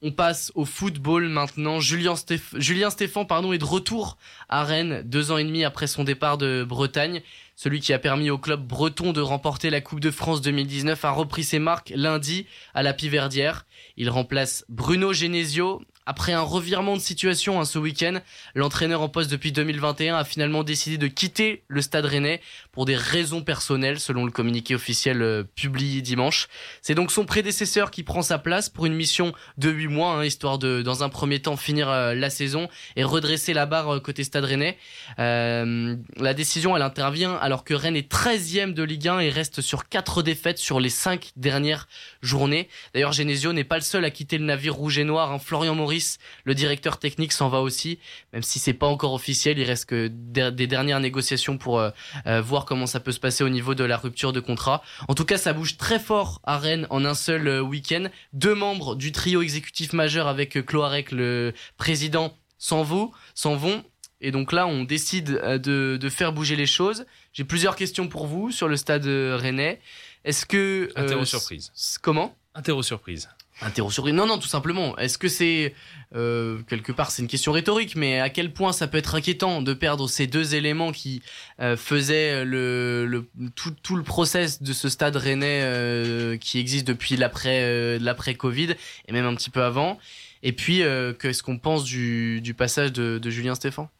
On 0.00 0.12
passe 0.12 0.52
au 0.54 0.64
football 0.64 1.28
maintenant. 1.28 1.80
Julien, 1.80 2.14
Stéph 2.14 2.54
Stéphan 2.90 3.24
pardon, 3.24 3.52
est 3.52 3.58
de 3.58 3.64
retour 3.64 4.16
à 4.48 4.62
Rennes 4.62 5.02
deux 5.04 5.32
ans 5.32 5.38
et 5.38 5.44
demi 5.44 5.64
après 5.64 5.88
son 5.88 6.04
départ 6.04 6.38
de 6.38 6.64
Bretagne. 6.64 7.20
Celui 7.56 7.80
qui 7.80 7.92
a 7.92 7.98
permis 7.98 8.30
au 8.30 8.38
club 8.38 8.64
breton 8.64 9.12
de 9.12 9.20
remporter 9.20 9.70
la 9.70 9.80
Coupe 9.80 9.98
de 9.98 10.12
France 10.12 10.40
2019 10.40 11.04
a 11.04 11.10
repris 11.10 11.42
ses 11.42 11.58
marques 11.58 11.92
lundi 11.96 12.46
à 12.74 12.84
la 12.84 12.94
Piverdière. 12.94 13.66
Il 13.96 14.08
remplace 14.08 14.64
Bruno 14.68 15.12
Genesio. 15.12 15.82
Après 16.10 16.32
un 16.32 16.40
revirement 16.40 16.96
de 16.96 17.02
situation 17.02 17.60
hein, 17.60 17.66
ce 17.66 17.78
week-end, 17.78 18.20
l'entraîneur 18.54 19.02
en 19.02 19.10
poste 19.10 19.30
depuis 19.30 19.52
2021 19.52 20.16
a 20.16 20.24
finalement 20.24 20.64
décidé 20.64 20.96
de 20.96 21.06
quitter 21.06 21.64
le 21.68 21.82
stade 21.82 22.06
rennais 22.06 22.40
pour 22.72 22.86
des 22.86 22.96
raisons 22.96 23.42
personnelles, 23.42 24.00
selon 24.00 24.24
le 24.24 24.30
communiqué 24.30 24.74
officiel 24.74 25.20
euh, 25.20 25.44
publié 25.54 26.00
dimanche. 26.00 26.48
C'est 26.80 26.94
donc 26.94 27.12
son 27.12 27.26
prédécesseur 27.26 27.90
qui 27.90 28.04
prend 28.04 28.22
sa 28.22 28.38
place 28.38 28.70
pour 28.70 28.86
une 28.86 28.94
mission 28.94 29.34
de 29.58 29.68
8 29.68 29.88
mois, 29.88 30.12
hein, 30.12 30.24
histoire 30.24 30.58
de, 30.58 30.80
dans 30.80 31.04
un 31.04 31.10
premier 31.10 31.42
temps, 31.42 31.58
finir 31.58 31.90
euh, 31.90 32.14
la 32.14 32.30
saison 32.30 32.70
et 32.96 33.04
redresser 33.04 33.52
la 33.52 33.66
barre 33.66 33.96
euh, 33.96 34.00
côté 34.00 34.24
stade 34.24 34.46
rennais. 34.46 34.78
La 35.18 36.32
décision, 36.32 36.74
elle 36.74 36.82
intervient 36.82 37.34
alors 37.34 37.64
que 37.64 37.74
Rennes 37.74 37.96
est 37.96 38.10
13e 38.10 38.72
de 38.72 38.82
Ligue 38.82 39.08
1 39.08 39.18
et 39.18 39.28
reste 39.28 39.60
sur 39.60 39.90
4 39.90 40.22
défaites 40.22 40.56
sur 40.56 40.80
les 40.80 40.88
5 40.88 41.32
dernières 41.36 41.86
journées. 42.22 42.70
D'ailleurs, 42.94 43.12
Genesio 43.12 43.52
n'est 43.52 43.64
pas 43.64 43.76
le 43.76 43.82
seul 43.82 44.06
à 44.06 44.10
quitter 44.10 44.38
le 44.38 44.46
navire 44.46 44.74
rouge 44.74 44.96
et 44.96 45.04
noir. 45.04 45.32
Hein. 45.32 45.38
Florian 45.38 45.74
Maurice, 45.74 45.97
le 46.44 46.54
directeur 46.54 46.98
technique, 46.98 47.32
s'en 47.32 47.48
va 47.48 47.60
aussi, 47.60 47.98
même 48.32 48.42
si 48.42 48.58
c'est 48.58 48.72
pas 48.72 48.86
encore 48.86 49.12
officiel. 49.12 49.58
Il 49.58 49.64
reste 49.64 49.86
que 49.86 50.08
des 50.08 50.66
dernières 50.66 51.00
négociations 51.00 51.58
pour 51.58 51.78
euh, 51.78 51.90
euh, 52.26 52.40
voir 52.40 52.64
comment 52.64 52.86
ça 52.86 53.00
peut 53.00 53.12
se 53.12 53.20
passer 53.20 53.44
au 53.44 53.48
niveau 53.48 53.74
de 53.74 53.84
la 53.84 53.96
rupture 53.96 54.32
de 54.32 54.40
contrat. 54.40 54.82
En 55.08 55.14
tout 55.14 55.24
cas, 55.24 55.38
ça 55.38 55.52
bouge 55.52 55.76
très 55.76 55.98
fort 55.98 56.40
à 56.44 56.58
Rennes 56.58 56.86
en 56.90 57.04
un 57.04 57.14
seul 57.14 57.46
euh, 57.46 57.60
week-end. 57.60 58.08
Deux 58.32 58.54
membres 58.54 58.94
du 58.96 59.12
trio 59.12 59.42
exécutif 59.42 59.92
majeur 59.92 60.28
avec 60.28 60.64
Cloarec, 60.64 61.12
le 61.12 61.52
président, 61.76 62.36
s'en 62.58 62.82
vont, 62.82 63.12
s'en 63.34 63.56
vont. 63.56 63.84
Et 64.20 64.32
donc 64.32 64.52
là, 64.52 64.66
on 64.66 64.82
décide 64.82 65.30
de, 65.30 65.96
de 65.96 66.08
faire 66.08 66.32
bouger 66.32 66.56
les 66.56 66.66
choses. 66.66 67.06
J'ai 67.32 67.44
plusieurs 67.44 67.76
questions 67.76 68.08
pour 68.08 68.26
vous 68.26 68.50
sur 68.50 68.66
le 68.66 68.76
stade 68.76 69.06
rennais. 69.06 69.80
Est-ce 70.24 70.44
que... 70.44 70.90
euh, 70.98 71.04
Interro 71.04 71.24
surprise. 71.24 71.70
Comment? 72.02 72.36
Interro 72.54 72.82
surprise. 72.82 73.28
Interro. 73.60 73.90
Non, 74.12 74.26
non, 74.26 74.38
tout 74.38 74.46
simplement. 74.48 74.96
Est-ce 74.98 75.18
que 75.18 75.28
c'est 75.28 75.74
euh, 76.14 76.58
quelque 76.68 76.92
part 76.92 77.10
c'est 77.10 77.22
une 77.22 77.28
question 77.28 77.50
rhétorique, 77.52 77.96
mais 77.96 78.20
à 78.20 78.30
quel 78.30 78.52
point 78.52 78.72
ça 78.72 78.86
peut 78.86 78.98
être 78.98 79.14
inquiétant 79.16 79.62
de 79.62 79.74
perdre 79.74 80.08
ces 80.08 80.26
deux 80.28 80.54
éléments 80.54 80.92
qui 80.92 81.22
euh, 81.60 81.76
faisaient 81.76 82.44
le, 82.44 83.04
le 83.06 83.28
tout, 83.56 83.74
tout 83.82 83.96
le 83.96 84.04
process 84.04 84.62
de 84.62 84.72
ce 84.72 84.88
stade 84.88 85.16
rennais 85.16 85.60
euh, 85.62 86.36
qui 86.36 86.60
existe 86.60 86.86
depuis 86.86 87.16
l'après 87.16 87.62
euh, 87.62 87.98
l'après 88.00 88.34
Covid 88.34 88.74
et 89.08 89.12
même 89.12 89.26
un 89.26 89.34
petit 89.34 89.50
peu 89.50 89.62
avant. 89.62 89.98
Et 90.44 90.52
puis 90.52 90.82
euh, 90.82 91.12
qu'est-ce 91.12 91.42
qu'on 91.42 91.58
pense 91.58 91.82
du, 91.82 92.40
du 92.40 92.54
passage 92.54 92.92
de, 92.92 93.18
de 93.18 93.30
Julien 93.30 93.56
Stéphan? 93.56 93.90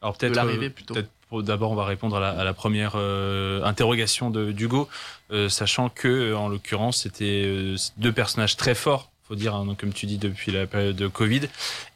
Alors 0.00 0.16
peut-être 0.16 0.36
l'arrivée 0.36 0.66
euh, 0.66 0.70
plutôt. 0.70 0.94
peut-être 0.94 1.10
d'abord 1.32 1.72
on 1.72 1.74
va 1.74 1.84
répondre 1.84 2.16
à 2.16 2.20
la, 2.20 2.30
à 2.30 2.44
la 2.44 2.54
première 2.54 2.92
euh, 2.96 3.62
interrogation 3.64 4.30
de 4.30 4.52
d'Hugo, 4.52 4.88
euh, 5.30 5.48
sachant 5.48 5.88
que 5.88 6.08
euh, 6.08 6.38
en 6.38 6.48
l'occurrence 6.48 7.02
c'était 7.02 7.44
euh, 7.46 7.76
deux 7.96 8.12
personnages 8.12 8.56
très 8.56 8.74
forts, 8.74 9.10
faut 9.26 9.34
dire 9.34 9.54
hein, 9.54 9.64
donc, 9.66 9.80
comme 9.80 9.92
tu 9.92 10.06
dis 10.06 10.18
depuis 10.18 10.52
la 10.52 10.66
période 10.66 10.94
de 10.96 11.08
Covid, 11.08 11.42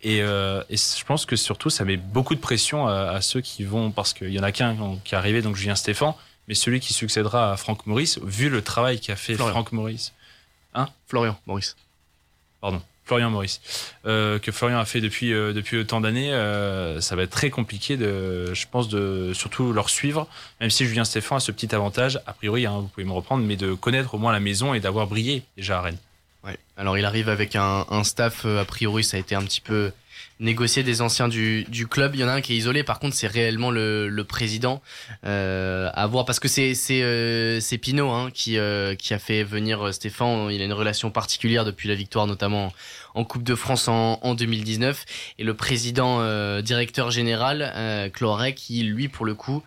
et, 0.03 0.23
euh, 0.23 0.63
et 0.69 0.77
je 0.77 1.05
pense 1.05 1.27
que 1.27 1.37
surtout 1.37 1.71
ça 1.71 1.85
met 1.85 1.97
beaucoup 1.97 2.35
de 2.35 2.41
pression 2.41 2.89
à, 2.89 3.11
à 3.11 3.21
ceux 3.21 3.41
qui 3.41 3.65
vont 3.65 3.91
parce 3.93 4.13
qu'il 4.13 4.31
y 4.31 4.39
en 4.41 4.43
a 4.43 4.53
qu'un 4.53 4.77
qui 5.05 5.15
est 5.15 5.19
arrivé 5.19 5.43
donc 5.43 5.57
Julien 5.57 5.77
Stéphan, 5.77 6.17
mais 6.49 6.55
celui 6.55 6.81
qui 6.81 6.93
succédera 6.93 7.53
à 7.53 7.57
Franck 7.57 7.87
Maurice, 7.87 8.19
vu 8.25 8.49
le 8.49 8.63
travail 8.63 8.99
qu'a 9.01 9.15
fait 9.17 9.35
Florian. 9.35 9.53
Franck 9.53 9.73
Maurice. 9.73 10.13
Florian 11.07 11.37
Maurice. 11.47 11.77
pardon, 12.61 12.83
Florian 13.11 13.31
Maurice, 13.31 13.61
euh, 14.07 14.39
que 14.39 14.53
Florian 14.53 14.79
a 14.79 14.85
fait 14.85 15.01
depuis 15.01 15.33
euh, 15.33 15.53
depuis 15.53 15.79
autant 15.79 16.01
d'années, 16.01 16.33
euh, 16.33 17.01
ça 17.01 17.17
va 17.17 17.25
être 17.25 17.33
très 17.33 17.51
compliqué 17.51 17.97
de, 17.97 18.55
je 18.55 18.67
pense, 18.71 18.89
de 18.89 19.33
surtout 19.35 19.73
leur 19.73 19.91
suivre. 19.91 20.29
Même 20.61 20.71
si 20.71 20.87
Julien 20.87 21.03
Stéphan 21.03 21.35
a 21.35 21.41
ce 21.41 21.51
petit 21.51 21.75
avantage, 21.75 22.21
a 22.29 22.33
priori, 22.33 22.67
hein, 22.67 22.79
vous 22.83 22.87
pouvez 22.87 23.05
me 23.05 23.11
reprendre, 23.11 23.45
mais 23.45 23.57
de 23.57 23.75
connaître 23.75 24.15
au 24.15 24.19
moins 24.19 24.31
la 24.31 24.39
maison 24.39 24.75
et 24.75 24.81
d'avoir 24.81 25.09
brillé 25.09 25.43
déjà 25.57 25.79
à 25.79 25.83
Rennes. 25.83 25.99
Alors 26.77 26.97
il 26.97 27.05
arrive 27.05 27.29
avec 27.29 27.57
un, 27.57 27.85
un 27.91 28.05
staff, 28.05 28.45
euh, 28.45 28.61
a 28.61 28.65
priori 28.65 29.05
ça 29.05 29.17
a 29.17 29.21
été 29.21 29.35
un 29.35 29.43
petit 29.43 29.61
peu 29.61 29.91
négocié 30.41 30.83
des 30.83 31.03
anciens 31.03 31.29
du, 31.29 31.65
du 31.65 31.87
club. 31.87 32.15
Il 32.15 32.21
y 32.21 32.25
en 32.25 32.29
a 32.29 32.33
un 32.33 32.41
qui 32.41 32.55
est 32.55 32.57
isolé, 32.57 32.83
par 32.83 32.99
contre 32.99 33.15
c'est 33.15 33.27
réellement 33.27 33.71
le, 33.71 34.09
le 34.09 34.25
président 34.25 34.83
euh, 35.25 35.91
à 35.95 36.07
voir 36.07 36.25
parce 36.25 36.41
que 36.41 36.49
c'est 36.49 36.75
c'est 36.75 37.03
euh, 37.03 37.61
Pinot 37.81 38.11
hein, 38.11 38.31
qui 38.33 38.59
euh, 38.59 38.95
qui 38.95 39.15
a 39.15 39.19
fait 39.19 39.45
venir 39.45 39.87
euh, 39.87 39.93
Stéphane. 39.93 40.51
Il 40.51 40.61
a 40.61 40.65
une 40.65 40.73
relation 40.73 41.11
particulière 41.11 41.65
depuis 41.65 41.89
la 41.89 41.95
victoire 41.95 42.27
notamment 42.27 42.73
en 43.15 43.25
Coupe 43.25 43.43
de 43.43 43.55
France 43.55 43.89
en, 43.89 44.19
en 44.23 44.35
2019 44.35 45.05
et 45.39 45.45
le 45.45 45.55
président 45.55 46.19
euh, 46.21 46.63
directeur 46.63 47.11
général 47.11 47.73
euh, 47.77 48.09
qui 48.55 48.83
lui 48.83 49.09
pour 49.09 49.27
le 49.27 49.35
coup 49.35 49.63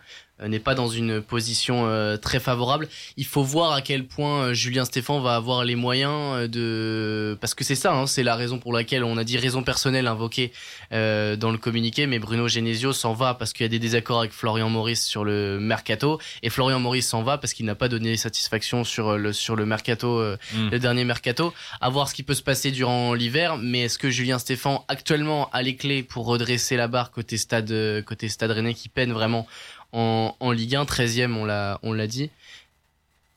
n'est 0.46 0.58
pas 0.58 0.74
dans 0.74 0.88
une 0.88 1.20
position 1.20 1.86
euh, 1.86 2.16
très 2.16 2.40
favorable. 2.40 2.88
Il 3.16 3.26
faut 3.26 3.42
voir 3.42 3.72
à 3.72 3.82
quel 3.82 4.06
point 4.06 4.46
euh, 4.46 4.54
Julien 4.54 4.84
Stéphan 4.84 5.20
va 5.20 5.36
avoir 5.36 5.64
les 5.64 5.76
moyens 5.76 6.12
euh, 6.12 6.48
de... 6.48 7.38
Parce 7.40 7.54
que 7.54 7.64
c'est 7.64 7.74
ça, 7.74 7.92
hein, 7.92 8.06
c'est 8.06 8.22
la 8.22 8.34
raison 8.34 8.58
pour 8.58 8.72
laquelle 8.72 9.04
on 9.04 9.16
a 9.16 9.24
dit 9.24 9.36
raison 9.36 9.62
personnelle 9.62 10.06
invoquée 10.06 10.52
euh, 10.92 11.36
dans 11.36 11.50
le 11.50 11.58
communiqué, 11.58 12.06
mais 12.06 12.18
Bruno 12.18 12.48
Genesio 12.48 12.92
s'en 12.92 13.12
va 13.12 13.34
parce 13.34 13.52
qu'il 13.52 13.64
y 13.64 13.66
a 13.66 13.68
des 13.68 13.78
désaccords 13.78 14.20
avec 14.20 14.32
Florian 14.32 14.68
Maurice 14.70 15.04
sur 15.04 15.24
le 15.24 15.58
mercato, 15.60 16.20
et 16.42 16.50
Florian 16.50 16.80
Maurice 16.80 17.08
s'en 17.08 17.22
va 17.22 17.38
parce 17.38 17.52
qu'il 17.52 17.66
n'a 17.66 17.74
pas 17.74 17.88
donné 17.88 18.16
satisfaction 18.16 18.84
sur 18.84 19.10
euh, 19.10 19.16
le, 19.18 19.32
sur 19.32 19.56
le 19.56 19.66
mercato, 19.66 20.18
euh, 20.18 20.36
Mm. 20.54 20.70
le 20.70 20.78
dernier 20.78 21.04
mercato. 21.04 21.52
À 21.80 21.88
voir 21.90 22.08
ce 22.08 22.14
qui 22.14 22.22
peut 22.22 22.34
se 22.34 22.42
passer 22.42 22.70
durant 22.70 23.14
l'hiver, 23.14 23.56
mais 23.56 23.82
est-ce 23.82 23.98
que 23.98 24.10
Julien 24.10 24.38
Stéphan 24.38 24.84
actuellement 24.88 25.48
a 25.52 25.62
les 25.62 25.76
clés 25.76 26.02
pour 26.02 26.26
redresser 26.26 26.76
la 26.76 26.88
barre 26.88 27.10
côté 27.10 27.36
stade, 27.36 27.70
euh, 27.70 28.02
côté 28.02 28.28
stade 28.28 28.50
rennais 28.50 28.74
qui 28.74 28.88
peine 28.88 29.12
vraiment 29.12 29.46
en, 29.94 30.36
en 30.40 30.50
Ligue 30.52 30.74
1, 30.76 30.84
13e, 30.84 31.34
on 31.36 31.44
l'a, 31.46 31.78
on 31.82 31.92
l'a 31.94 32.06
dit. 32.06 32.30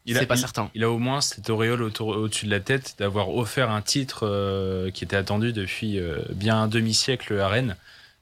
Il 0.05 0.15
a- 0.17 0.21
C'est 0.21 0.25
pas 0.25 0.35
il- 0.35 0.39
certain. 0.39 0.69
Il 0.73 0.83
a 0.83 0.89
au 0.89 0.97
moins 0.99 1.21
cette 1.21 1.49
auréole 1.49 1.81
au-dessus 1.83 2.45
de 2.45 2.51
la 2.51 2.59
tête 2.59 2.95
d'avoir 2.99 3.29
offert 3.29 3.69
un 3.71 3.81
titre 3.81 4.25
euh, 4.27 4.89
qui 4.91 5.03
était 5.03 5.15
attendu 5.17 5.53
depuis 5.53 5.99
euh, 5.99 6.19
bien 6.31 6.61
un 6.63 6.67
demi-siècle 6.67 7.39
à 7.39 7.47
Rennes, 7.49 7.75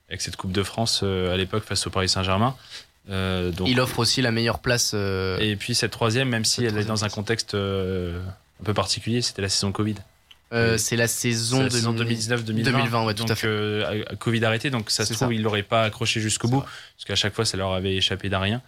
avec 0.10 0.22
cette 0.22 0.36
Coupe 0.36 0.52
de 0.52 0.64
France 0.64 1.02
euh, 1.04 1.34
à 1.34 1.38
l'époque 1.38 1.64
face 1.64 1.86
au 1.88 1.90
Paris 1.90 2.10
Saint-Germain. 2.10 2.56
Donc, 3.08 3.68
Il 3.68 3.80
offre 3.80 4.00
aussi 4.00 4.24
la 4.24 4.32
meilleure 4.32 4.58
place. 4.60 4.96
Et 4.96 5.56
puis 5.60 5.76
cette 5.76 5.92
troisième, 5.92 6.28
même 6.30 6.44
si 6.44 6.66
elle 6.66 6.76
est 6.78 6.86
dans 6.86 7.06
un 7.06 7.10
contexte 7.10 7.54
un 7.54 8.64
peu 8.64 8.74
particulier, 8.74 9.22
c'était 9.22 9.44
la 9.44 9.50
saison 9.50 9.72
Covid. 9.72 9.94
Euh, 10.56 10.78
c'est 10.78 10.96
la 10.96 11.08
saison, 11.08 11.64
la 11.64 11.70
saison 11.70 11.94
2019. 11.94 12.44
2019-2020. 12.46 12.64
2020, 12.64 13.06
ouais, 13.06 13.14
tout 13.14 13.24
donc, 13.24 13.32
à 13.32 13.36
fait. 13.36 13.48
euh, 13.48 14.04
Covid 14.20 14.44
arrêté, 14.46 14.70
donc 14.70 14.90
ça 14.90 15.06
se 15.06 15.14
trouve, 15.14 15.28
ça. 15.28 15.34
ils 15.34 15.42
l'auraient 15.42 15.64
pas 15.64 15.84
accroché 15.84 16.20
jusqu'au 16.22 16.48
bout, 16.48 16.60
vrai. 16.62 16.68
parce 16.96 17.06
qu'à 17.06 17.16
chaque 17.16 17.34
fois, 17.36 17.46
ça 17.46 17.58
leur 17.58 17.74
avait 17.74 17.96
échappé 17.96 18.30
d'un 18.30 18.40
rien. 18.40 18.62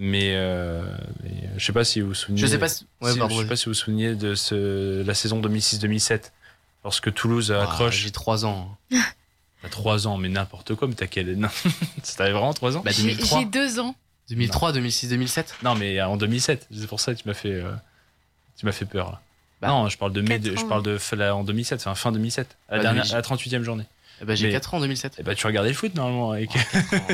Mais, 0.00 0.34
euh, 0.36 0.82
mais, 1.24 1.30
euh, 1.30 1.46
je 1.56 1.64
sais 1.64 1.72
pas 1.72 1.82
si 1.84 2.00
vous 2.00 2.08
vous 2.08 2.14
souvenez. 2.14 2.40
Je 2.40 2.46
sais 2.46 2.58
pas 2.58 2.68
si. 2.68 2.86
Ouais, 3.00 3.12
si- 3.12 3.18
pardon, 3.18 3.36
je 3.36 3.42
sais 3.42 3.48
pas 3.48 3.56
si 3.56 3.64
vous 3.64 3.70
vous 3.70 3.74
souvenez 3.74 4.14
de 4.14 4.34
ce, 4.36 5.02
la 5.02 5.14
saison 5.14 5.40
2006-2007, 5.40 6.30
lorsque 6.84 7.12
Toulouse 7.14 7.50
Ah, 7.52 7.62
accroche. 7.64 7.96
J'ai 8.02 8.10
3 8.12 8.44
ans. 8.46 8.76
T'as 9.62 9.68
3 9.70 10.06
ans, 10.06 10.16
mais 10.16 10.28
n'importe 10.28 10.74
quoi, 10.76 10.86
mais 10.86 10.94
t'as 10.94 11.08
quel. 11.08 11.34
Non. 11.36 11.48
T'avais 12.16 12.30
vraiment 12.30 12.54
3 12.54 12.76
ans 12.76 12.82
Bah, 12.84 12.92
J'ai 12.92 13.02
2003. 13.02 13.40
j'ai 13.40 13.44
deux 13.46 13.80
ans. 13.80 13.96
2003, 14.30 14.72
2006, 14.72 15.08
2007 15.08 15.54
Non, 15.64 15.74
mais 15.74 16.00
en 16.02 16.16
2007. 16.16 16.68
C'est 16.72 16.86
pour 16.86 17.00
ça 17.00 17.12
que 17.14 17.20
tu 17.20 17.26
m'as 17.26 17.34
fait, 17.34 17.50
euh, 17.54 17.72
tu 18.56 18.66
m'as 18.66 18.72
fait 18.72 18.84
peur. 18.84 19.10
Là. 19.10 19.20
Bah, 19.60 19.68
non, 19.68 19.88
je 19.88 19.98
parle 19.98 20.12
de 20.12 20.20
mai, 20.20 20.38
de- 20.38 20.56
je 20.56 20.64
parle 20.66 20.82
de 20.82 20.98
fin- 20.98 21.18
en 21.32 21.42
2007, 21.44 21.80
enfin 21.80 21.94
fin 21.94 22.12
2007, 22.12 22.56
à 22.68 22.72
la, 22.72 22.78
Bah, 22.78 22.82
dernière, 22.84 23.12
à 23.12 23.16
la 23.16 23.22
38e 23.22 23.62
journée. 23.64 23.84
Ben, 24.24 24.34
J'ai 24.36 24.46
Mais- 24.48 24.52
4 24.52 24.74
ans 24.74 24.78
en 24.78 24.80
2007. 24.80 25.20
Et 25.20 25.22
bah, 25.22 25.34
tu 25.36 25.46
regardais 25.46 25.68
le 25.68 25.74
foot 25.76 25.94
normalement. 25.94 26.32
Avec... 26.32 26.50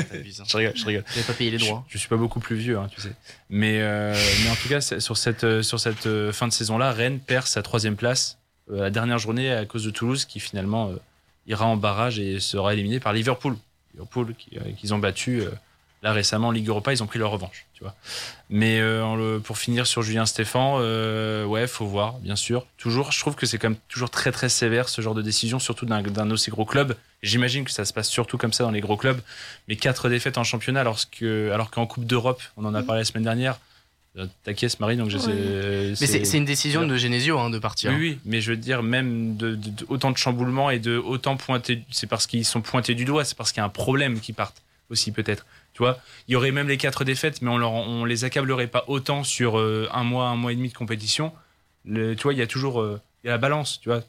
T'abuses, 0.09 0.41
hein. 0.41 0.43
je 0.47 0.57
rigole, 0.57 0.73
je 0.75 0.85
rigole. 0.85 1.03
Pas 1.27 1.33
payé 1.33 1.51
les 1.51 1.59
Je, 1.59 1.65
droits. 1.65 1.85
je 1.87 1.97
suis 1.99 2.07
pas 2.07 2.17
beaucoup 2.17 2.39
plus 2.39 2.55
vieux, 2.55 2.77
hein, 2.79 2.87
tu 2.91 2.99
sais. 2.99 3.11
Mais, 3.49 3.79
euh, 3.81 4.15
mais 4.43 4.49
en 4.49 4.55
tout 4.55 4.67
cas, 4.69 4.81
sur 4.81 5.15
cette, 5.15 5.43
euh, 5.43 5.61
sur 5.61 5.79
cette 5.79 6.07
euh, 6.07 6.31
fin 6.33 6.47
de 6.47 6.53
saison-là, 6.53 6.91
Rennes 6.91 7.19
perd 7.19 7.45
sa 7.45 7.61
troisième 7.61 7.95
place 7.95 8.39
euh, 8.71 8.81
la 8.81 8.89
dernière 8.89 9.19
journée 9.19 9.51
à 9.51 9.65
cause 9.65 9.83
de 9.83 9.91
Toulouse, 9.91 10.25
qui 10.25 10.39
finalement 10.39 10.91
ira 11.45 11.67
en 11.67 11.77
barrage 11.77 12.17
et 12.19 12.39
sera 12.39 12.73
éliminé 12.73 12.99
par 12.99 13.13
Liverpool. 13.13 13.55
Liverpool, 13.93 14.33
qui- 14.35 14.57
qu'ils 14.77 14.93
ont 14.95 14.99
battu 14.99 15.43
là 16.05 16.13
récemment 16.13 16.49
en 16.49 16.51
Ligue 16.51 16.67
Europa, 16.69 16.93
ils 16.93 17.01
ont 17.01 17.07
pris 17.07 17.17
leur 17.17 17.31
revanche, 17.31 17.65
tu 17.73 17.83
vois. 17.83 17.95
Mais 18.51 18.79
euh, 18.79 19.03
en 19.03 19.15
le- 19.15 19.39
pour 19.39 19.57
finir 19.57 19.87
sur 19.87 20.03
Julien 20.03 20.27
Stéphan, 20.27 20.77
euh, 20.79 21.43
ouais, 21.45 21.65
faut 21.65 21.87
voir, 21.87 22.19
bien 22.19 22.35
sûr. 22.35 22.67
Toujours, 22.77 23.11
je 23.11 23.19
trouve 23.19 23.33
que 23.35 23.47
c'est 23.47 23.57
quand 23.57 23.69
même 23.71 23.79
toujours 23.89 24.11
très 24.11 24.31
très 24.31 24.47
sévère 24.47 24.87
ce 24.87 25.01
genre 25.01 25.15
de 25.15 25.23
décision, 25.23 25.57
surtout 25.57 25.87
d'un 25.87 26.29
aussi 26.29 26.51
gros 26.51 26.63
club. 26.65 26.95
J'imagine 27.23 27.65
que 27.65 27.71
ça 27.71 27.85
se 27.85 27.91
passe 27.91 28.07
surtout 28.07 28.37
comme 28.37 28.53
ça 28.53 28.63
dans 28.63 28.69
les 28.71 28.81
gros 28.81 28.97
clubs. 28.97 29.19
Mais 29.67 29.77
quatre 29.77 30.07
défaites 30.07 30.37
en 30.37 30.43
championnat, 30.43 30.81
alors 30.81 31.71
qu'en 31.71 31.87
Coupe 31.87 32.05
d'Europe, 32.05 32.41
on 32.55 32.65
en 32.65 32.75
a 32.75 32.83
parlé 32.83 33.01
la 33.01 33.05
semaine 33.05 33.23
dernière. 33.23 33.59
euh, 34.19 34.27
T'inquiète, 34.43 34.79
Marie, 34.79 34.97
donc 34.97 35.09
j'essaie. 35.09 35.31
Mais 35.31 35.95
c'est 35.95 36.23
c'est 36.23 36.37
une 36.37 36.45
décision 36.45 36.85
de 36.85 36.97
Genesio 36.97 37.39
hein, 37.39 37.49
de 37.49 37.57
partir. 37.57 37.89
Oui, 37.93 37.97
oui, 37.99 38.19
mais 38.25 38.41
je 38.41 38.51
veux 38.51 38.57
dire, 38.57 38.83
même 38.83 39.37
de, 39.37 39.55
de- 39.55 39.69
de- 39.71 39.85
autant 39.89 40.11
de 40.11 40.17
chamboulements 40.17 40.69
et 40.69 40.77
de 40.77 40.97
autant 40.97 41.35
pointer, 41.35 41.81
c'est 41.89 42.05
parce 42.07 42.27
qu'ils 42.27 42.45
sont 42.45 42.61
pointés 42.61 42.93
du 42.93 43.05
doigt, 43.05 43.25
c'est 43.25 43.35
parce 43.35 43.51
qu'il 43.51 43.59
y 43.61 43.63
a 43.63 43.65
un 43.65 43.69
problème 43.69 44.19
qui 44.19 44.33
partent 44.33 44.61
aussi, 44.91 45.11
peut-être. 45.11 45.47
Tu 45.75 45.79
vois, 45.83 45.99
il 46.27 46.31
y 46.31 46.35
aurait 46.35 46.51
même 46.51 46.67
les 46.69 46.77
quatre 46.77 47.03
défaites, 47.03 47.41
mais 47.43 47.49
on, 47.51 47.57
leur, 47.57 47.73
on 47.73 48.05
les 48.05 48.23
accablerait 48.23 48.67
pas 48.67 48.85
autant 48.87 49.23
sur 49.23 49.59
euh, 49.59 49.87
un 49.93 50.03
mois, 50.05 50.29
un 50.29 50.35
mois 50.37 50.51
et 50.53 50.55
demi 50.55 50.69
de 50.69 50.73
compétition. 50.73 51.31
Le- 51.85 52.15
tu 52.15 52.23
vois, 52.23 52.33
il 52.33 52.39
y 52.39 52.41
a 52.41 52.47
toujours 52.47 52.81
euh, 52.81 52.99
y 53.23 53.27
a 53.27 53.31
la 53.31 53.37
balance, 53.37 53.79
tu 53.81 53.89
vois. 53.89 54.01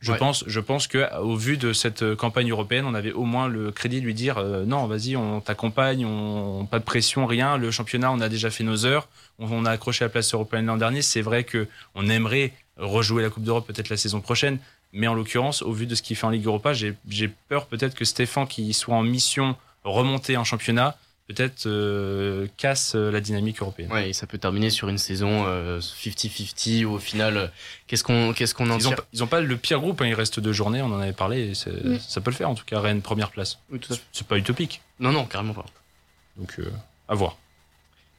Je 0.00 0.12
Ouais. 0.12 0.18
pense, 0.18 0.44
je 0.46 0.60
pense 0.60 0.86
que 0.86 1.12
au 1.18 1.34
vu 1.34 1.56
de 1.56 1.72
cette 1.72 2.02
euh, 2.02 2.14
campagne 2.14 2.50
européenne, 2.52 2.84
on 2.84 2.94
avait 2.94 3.10
au 3.10 3.24
moins 3.24 3.48
le 3.48 3.72
crédit 3.72 4.00
de 4.00 4.04
lui 4.06 4.14
dire 4.14 4.38
euh, 4.38 4.64
non, 4.64 4.86
vas-y, 4.86 5.16
on 5.16 5.40
t'accompagne, 5.40 6.04
on, 6.06 6.66
pas 6.66 6.78
de 6.78 6.84
pression, 6.84 7.26
rien. 7.26 7.56
Le 7.56 7.72
championnat, 7.72 8.12
on 8.12 8.20
a 8.20 8.28
déjà 8.28 8.50
fait 8.50 8.62
nos 8.62 8.84
heures, 8.86 9.08
on, 9.40 9.50
on 9.50 9.64
a 9.64 9.70
accroché 9.72 10.04
la 10.04 10.08
place 10.10 10.32
européenne 10.34 10.66
l'an 10.66 10.76
dernier. 10.76 11.02
C'est 11.02 11.22
vrai 11.22 11.42
que 11.42 11.66
on 11.96 12.08
aimerait 12.08 12.52
rejouer 12.76 13.22
la 13.22 13.30
Coupe 13.30 13.42
d'Europe 13.44 13.66
peut-être 13.66 13.88
la 13.88 13.96
saison 13.96 14.20
prochaine, 14.20 14.58
mais 14.92 15.08
en 15.08 15.14
l'occurrence, 15.14 15.62
au 15.62 15.72
vu 15.72 15.86
de 15.86 15.94
ce 15.96 16.02
qu'il 16.02 16.16
fait 16.16 16.26
en 16.26 16.30
Ligue 16.30 16.46
Europa, 16.46 16.74
j'ai 16.74 16.94
j'ai 17.08 17.28
peur 17.48 17.66
peut-être 17.66 17.94
que 17.96 18.04
Stéphane, 18.04 18.46
qui 18.46 18.72
soit 18.74 18.94
en 18.94 19.02
mission 19.02 19.56
remontée 19.84 20.36
en 20.36 20.44
championnat, 20.44 20.96
peut-être 21.28 21.66
euh, 21.66 22.46
casse 22.56 22.94
euh, 22.94 23.10
la 23.10 23.20
dynamique 23.20 23.60
européenne. 23.60 23.92
Ouais, 23.92 24.10
et 24.10 24.12
ça 24.12 24.26
peut 24.26 24.38
terminer 24.38 24.70
sur 24.70 24.88
une 24.88 24.96
saison 24.98 25.44
euh, 25.46 25.78
50-50 25.80 26.84
où 26.86 26.92
au 26.94 26.98
final, 26.98 27.36
euh, 27.36 27.46
qu'est-ce 27.86 28.02
qu'on 28.04 28.32
qu'est-ce 28.32 28.54
qu'on 28.54 28.70
en 28.70 28.78
Ils 28.78 28.82
tire 28.86 28.96
pas- 28.96 29.04
ils 29.12 29.22
ont 29.22 29.26
pas 29.26 29.40
le 29.40 29.56
pire 29.56 29.80
groupe, 29.80 30.00
hein, 30.00 30.06
il 30.06 30.14
reste 30.14 30.40
deux 30.40 30.52
journées, 30.52 30.80
on 30.82 30.86
en 30.92 31.00
avait 31.00 31.12
parlé, 31.12 31.50
et 31.50 31.54
ça 31.54 32.20
peut 32.20 32.30
le 32.30 32.36
faire 32.36 32.48
en 32.48 32.54
tout 32.54 32.64
cas, 32.64 32.80
Rennes 32.80 33.02
première 33.02 33.30
place. 33.30 33.58
Oui, 33.70 33.78
tout 33.78 33.92
à 33.92 33.96
fait. 33.96 34.02
C'est 34.12 34.26
pas 34.26 34.38
utopique, 34.38 34.80
Non, 35.00 35.12
non, 35.12 35.26
carrément 35.26 35.54
pas. 35.54 35.66
donc 36.36 36.54
euh, 36.58 36.70
à 37.08 37.14
voir. 37.14 37.36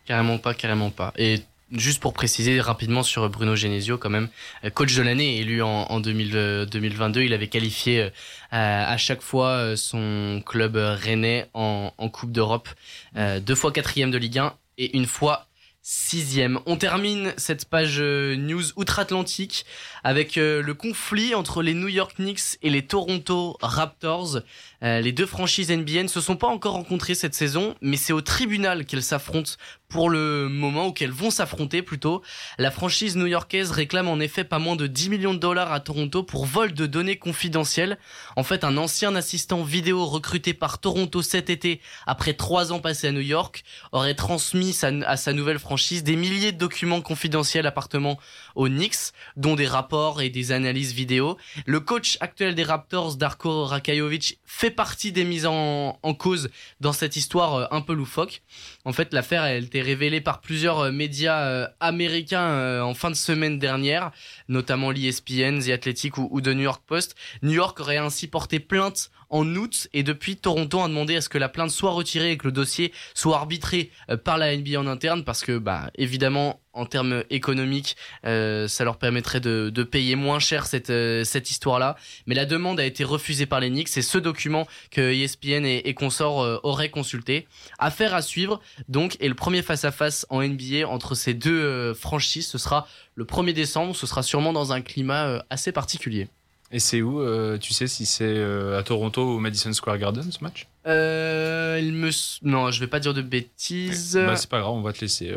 Carrément 0.06 0.38
pas, 0.40 0.54
carrément 0.54 0.90
pas. 0.92 1.14
Et 1.18 1.42
juste 1.72 2.00
pour 2.00 2.14
préciser 2.14 2.60
rapidement 2.62 3.04
sur 3.04 3.30
Bruno 3.30 3.56
Genesio, 3.56 3.98
quand 3.98 4.10
même, 4.10 4.30
euh, 4.64 4.70
coach 4.70 4.96
de 4.96 5.02
l'année 5.02 5.38
élu 5.38 5.62
en, 5.62 5.86
en 5.90 6.00
2000, 6.00 6.32
euh, 6.36 6.66
2022, 6.66 7.22
il 7.22 7.34
avait 7.34 7.48
qualifié 7.48 8.02
euh, 8.02 8.10
à 8.52 8.98
chaque 8.98 9.22
fois 9.22 9.76
son 9.78 10.42
club 10.46 10.76
rennais 10.76 11.48
en, 11.54 11.92
Coupe 12.12 12.32
d'Europe, 12.32 12.68
deux 13.16 13.54
fois 13.54 13.72
quatrième 13.72 14.10
de 14.10 14.18
Ligue 14.18 14.40
1 14.40 14.54
et 14.80 14.98
une 14.98 15.06
fois 15.06 15.48
sixième. 15.84 16.60
On 16.66 16.76
termine 16.76 17.34
cette 17.38 17.66
page 17.66 18.02
news 18.02 18.64
outre-Atlantique 18.76 19.66
avec 20.04 20.36
le 20.38 20.74
conflit 20.74 21.36
entre 21.36 21.62
les 21.62 21.76
New 21.76 21.88
York 21.88 22.16
Knicks 22.16 22.58
et 22.64 22.72
les 22.72 22.82
Toronto 22.82 23.58
Raptors. 23.62 24.40
Euh, 24.84 25.02
les 25.02 25.12
deux 25.12 25.26
franchises 25.26 25.72
NBA 25.72 26.04
ne 26.04 26.08
se 26.08 26.22
sont 26.22 26.38
pas 26.38 26.48
encore 26.48 26.74
rencontrées 26.74 27.16
cette 27.16 27.36
saison, 27.36 27.76
mais 27.82 27.98
c'est 27.98 28.14
au 28.14 28.22
tribunal 28.22 28.86
qu'elles 28.86 29.04
s'affrontent 29.04 29.52
pour 29.90 30.10
le 30.10 30.48
moment, 30.50 30.88
ou 30.88 30.92
qu'elles 30.94 31.12
vont 31.12 31.32
s'affronter 31.32 31.82
plutôt. 31.82 32.22
La 32.60 32.70
franchise 32.70 33.18
new-yorkaise 33.18 33.72
réclame 33.72 34.08
en 34.08 34.20
effet 34.20 34.44
pas 34.44 34.60
moins 34.60 34.76
de 34.76 34.86
10 34.86 35.10
millions 35.10 35.34
de 35.34 35.40
dollars 35.40 35.74
à 35.74 35.80
Toronto 35.80 36.22
pour 36.22 36.46
vol 36.46 36.74
de 36.74 36.86
données 36.86 37.18
confidentielles. 37.18 37.98
En 38.36 38.44
fait, 38.44 38.64
un 38.64 38.78
ancien 38.78 39.16
assistant 39.16 39.64
vidéo 39.64 40.06
recruté 40.06 40.54
par 40.54 40.78
Toronto 40.78 41.24
cet 41.24 41.50
été, 41.50 41.82
après 42.06 42.34
trois 42.34 42.72
ans 42.72 42.80
passés 42.80 43.08
à 43.08 43.12
New 43.12 43.20
York, 43.20 43.64
aurait 43.92 44.14
transmis 44.14 44.78
à 44.84 45.18
sa 45.18 45.34
nouvelle 45.34 45.60
franchise 45.60 46.04
des 46.04 46.16
milliers 46.16 46.52
de 46.52 46.60
documents 46.60 47.02
confidentiels 47.02 47.66
appartenant 47.66 48.20
aux 48.56 48.68
Knicks, 48.68 49.14
dont 49.36 49.56
des 49.56 49.68
rapports 49.68 50.22
et 50.22 50.30
des 50.30 50.52
analyses 50.52 50.94
vidéo. 50.94 51.38
Le 51.66 51.80
coach 51.80 52.18
actuel 52.22 52.56
des 52.56 52.64
Raptors, 52.64 53.16
Darko 53.16 53.66
Rakajovic, 53.66 54.40
fait 54.46 54.72
partie 54.72 55.12
des 55.12 55.26
mises 55.26 55.46
en, 55.46 55.98
cause 56.18 56.50
dans 56.80 56.94
cette 56.94 57.16
histoire 57.16 57.56
euh, 57.56 57.66
un 57.72 57.82
peu 57.82 57.94
loufoque. 57.94 58.42
En 58.86 58.94
fait, 58.94 59.14
l'affaire 59.14 59.44
elle 59.44 59.66
été 59.66 59.82
révélée 59.82 60.22
par 60.22 60.40
plusieurs 60.40 60.80
euh, 60.80 60.92
médias 60.92 61.42
euh, 61.42 61.68
américains 61.82 62.48
euh, 62.48 62.82
en 62.82 62.94
fin 62.94 63.10
de 63.10 63.16
semaine 63.16 63.60
dernière, 63.60 64.12
notamment 64.48 64.92
l'ESPN, 64.92 65.60
The 65.60 65.70
Athletic 65.70 66.18
ou, 66.18 66.42
The 66.42 66.48
New 66.48 66.64
York 66.64 66.84
Post. 66.88 67.16
New 67.42 67.52
York 67.52 67.78
aurait 67.80 67.98
ainsi 67.98 68.28
porté 68.28 68.60
plainte 68.60 69.12
en 69.30 69.46
août 69.56 69.90
et 69.94 70.02
depuis 70.02 70.38
Toronto 70.38 70.82
a 70.82 70.88
demandé 70.88 71.16
à 71.16 71.22
ce 71.22 71.30
que 71.30 71.38
la 71.38 71.50
plainte 71.50 71.70
soit 71.70 71.92
retirée 71.92 72.32
et 72.32 72.38
que 72.38 72.48
le 72.48 72.52
dossier 72.52 72.92
soit 73.14 73.36
arbitré 73.38 73.92
par 74.24 74.40
la 74.40 74.58
NBA 74.58 74.80
en 74.80 74.88
interne 74.88 75.24
parce 75.24 75.44
que 75.44 75.60
bah 75.60 75.92
évidemment 75.94 76.60
en 76.74 76.88
termes 76.88 77.24
économiques 77.30 77.96
ça 78.24 78.84
leur 78.84 78.98
permettrait 78.98 79.40
de, 79.40 79.84
payer 79.84 80.16
moins 80.16 80.40
cher 80.40 80.66
cette 80.66 80.92
cette 81.26 81.52
histoire 81.52 81.78
là 81.78 81.96
mais 82.26 82.34
la 82.34 82.46
demande 82.46 82.80
a 82.80 82.86
été 82.86 83.04
refusée 83.04 83.46
par 83.46 83.60
les 83.60 83.70
Knicks 83.70 83.90
c'est 83.90 84.02
ce 84.02 84.18
document 84.18 84.68
que 84.90 85.14
ESPN 85.14 85.64
et, 85.64 85.88
et 85.88 85.94
consorts 85.94 86.60
auraient 86.64 86.90
consulté. 86.90 87.48
Affaire 87.78 88.16
à 88.16 88.24
suivre 88.24 88.60
donc 88.88 89.18
et 89.20 89.28
le 89.28 89.36
premier 89.36 89.62
face 89.62 89.86
à 89.86 89.92
face 89.92 90.26
en 90.30 90.42
NBA 90.42 90.88
entre 90.88 91.16
ces 91.16 91.34
deux 91.34 91.60
euh, 91.60 91.94
franchises 91.94 92.48
ce 92.48 92.58
sera 92.58 92.88
le 93.16 93.26
1er 93.26 93.54
décembre. 93.54 93.96
Ce 93.96 94.08
sera 94.08 94.24
sûrement 94.24 94.54
dans 94.54 94.72
un 94.72 94.82
climat 94.82 95.26
euh, 95.28 95.40
assez 95.50 95.72
particulier. 95.72 96.28
Et 96.72 96.80
c'est 96.80 97.02
où 97.02 97.22
euh, 97.22 97.58
Tu 97.58 97.74
sais 97.74 97.88
si 97.88 98.06
c'est 98.06 98.26
euh, 98.26 98.78
à 98.78 98.84
Toronto 98.84 99.24
ou 99.24 99.38
au 99.38 99.40
Madison 99.40 99.74
Square 99.74 99.98
Garden 99.98 100.32
ce 100.32 100.44
match? 100.44 100.68
Euh, 100.86 101.80
il 101.82 101.94
me 101.94 102.10
non 102.44 102.72
je 102.72 102.80
vais 102.80 102.88
pas 102.88 103.00
dire 103.00 103.14
de 103.14 103.22
bêtises. 103.22 104.16
Bah, 104.16 104.36
C'est 104.36 104.50
pas 104.50 104.60
grave, 104.60 104.74
on 104.74 104.82
va 104.82 104.94
te 104.94 105.02
laisser 105.02 105.28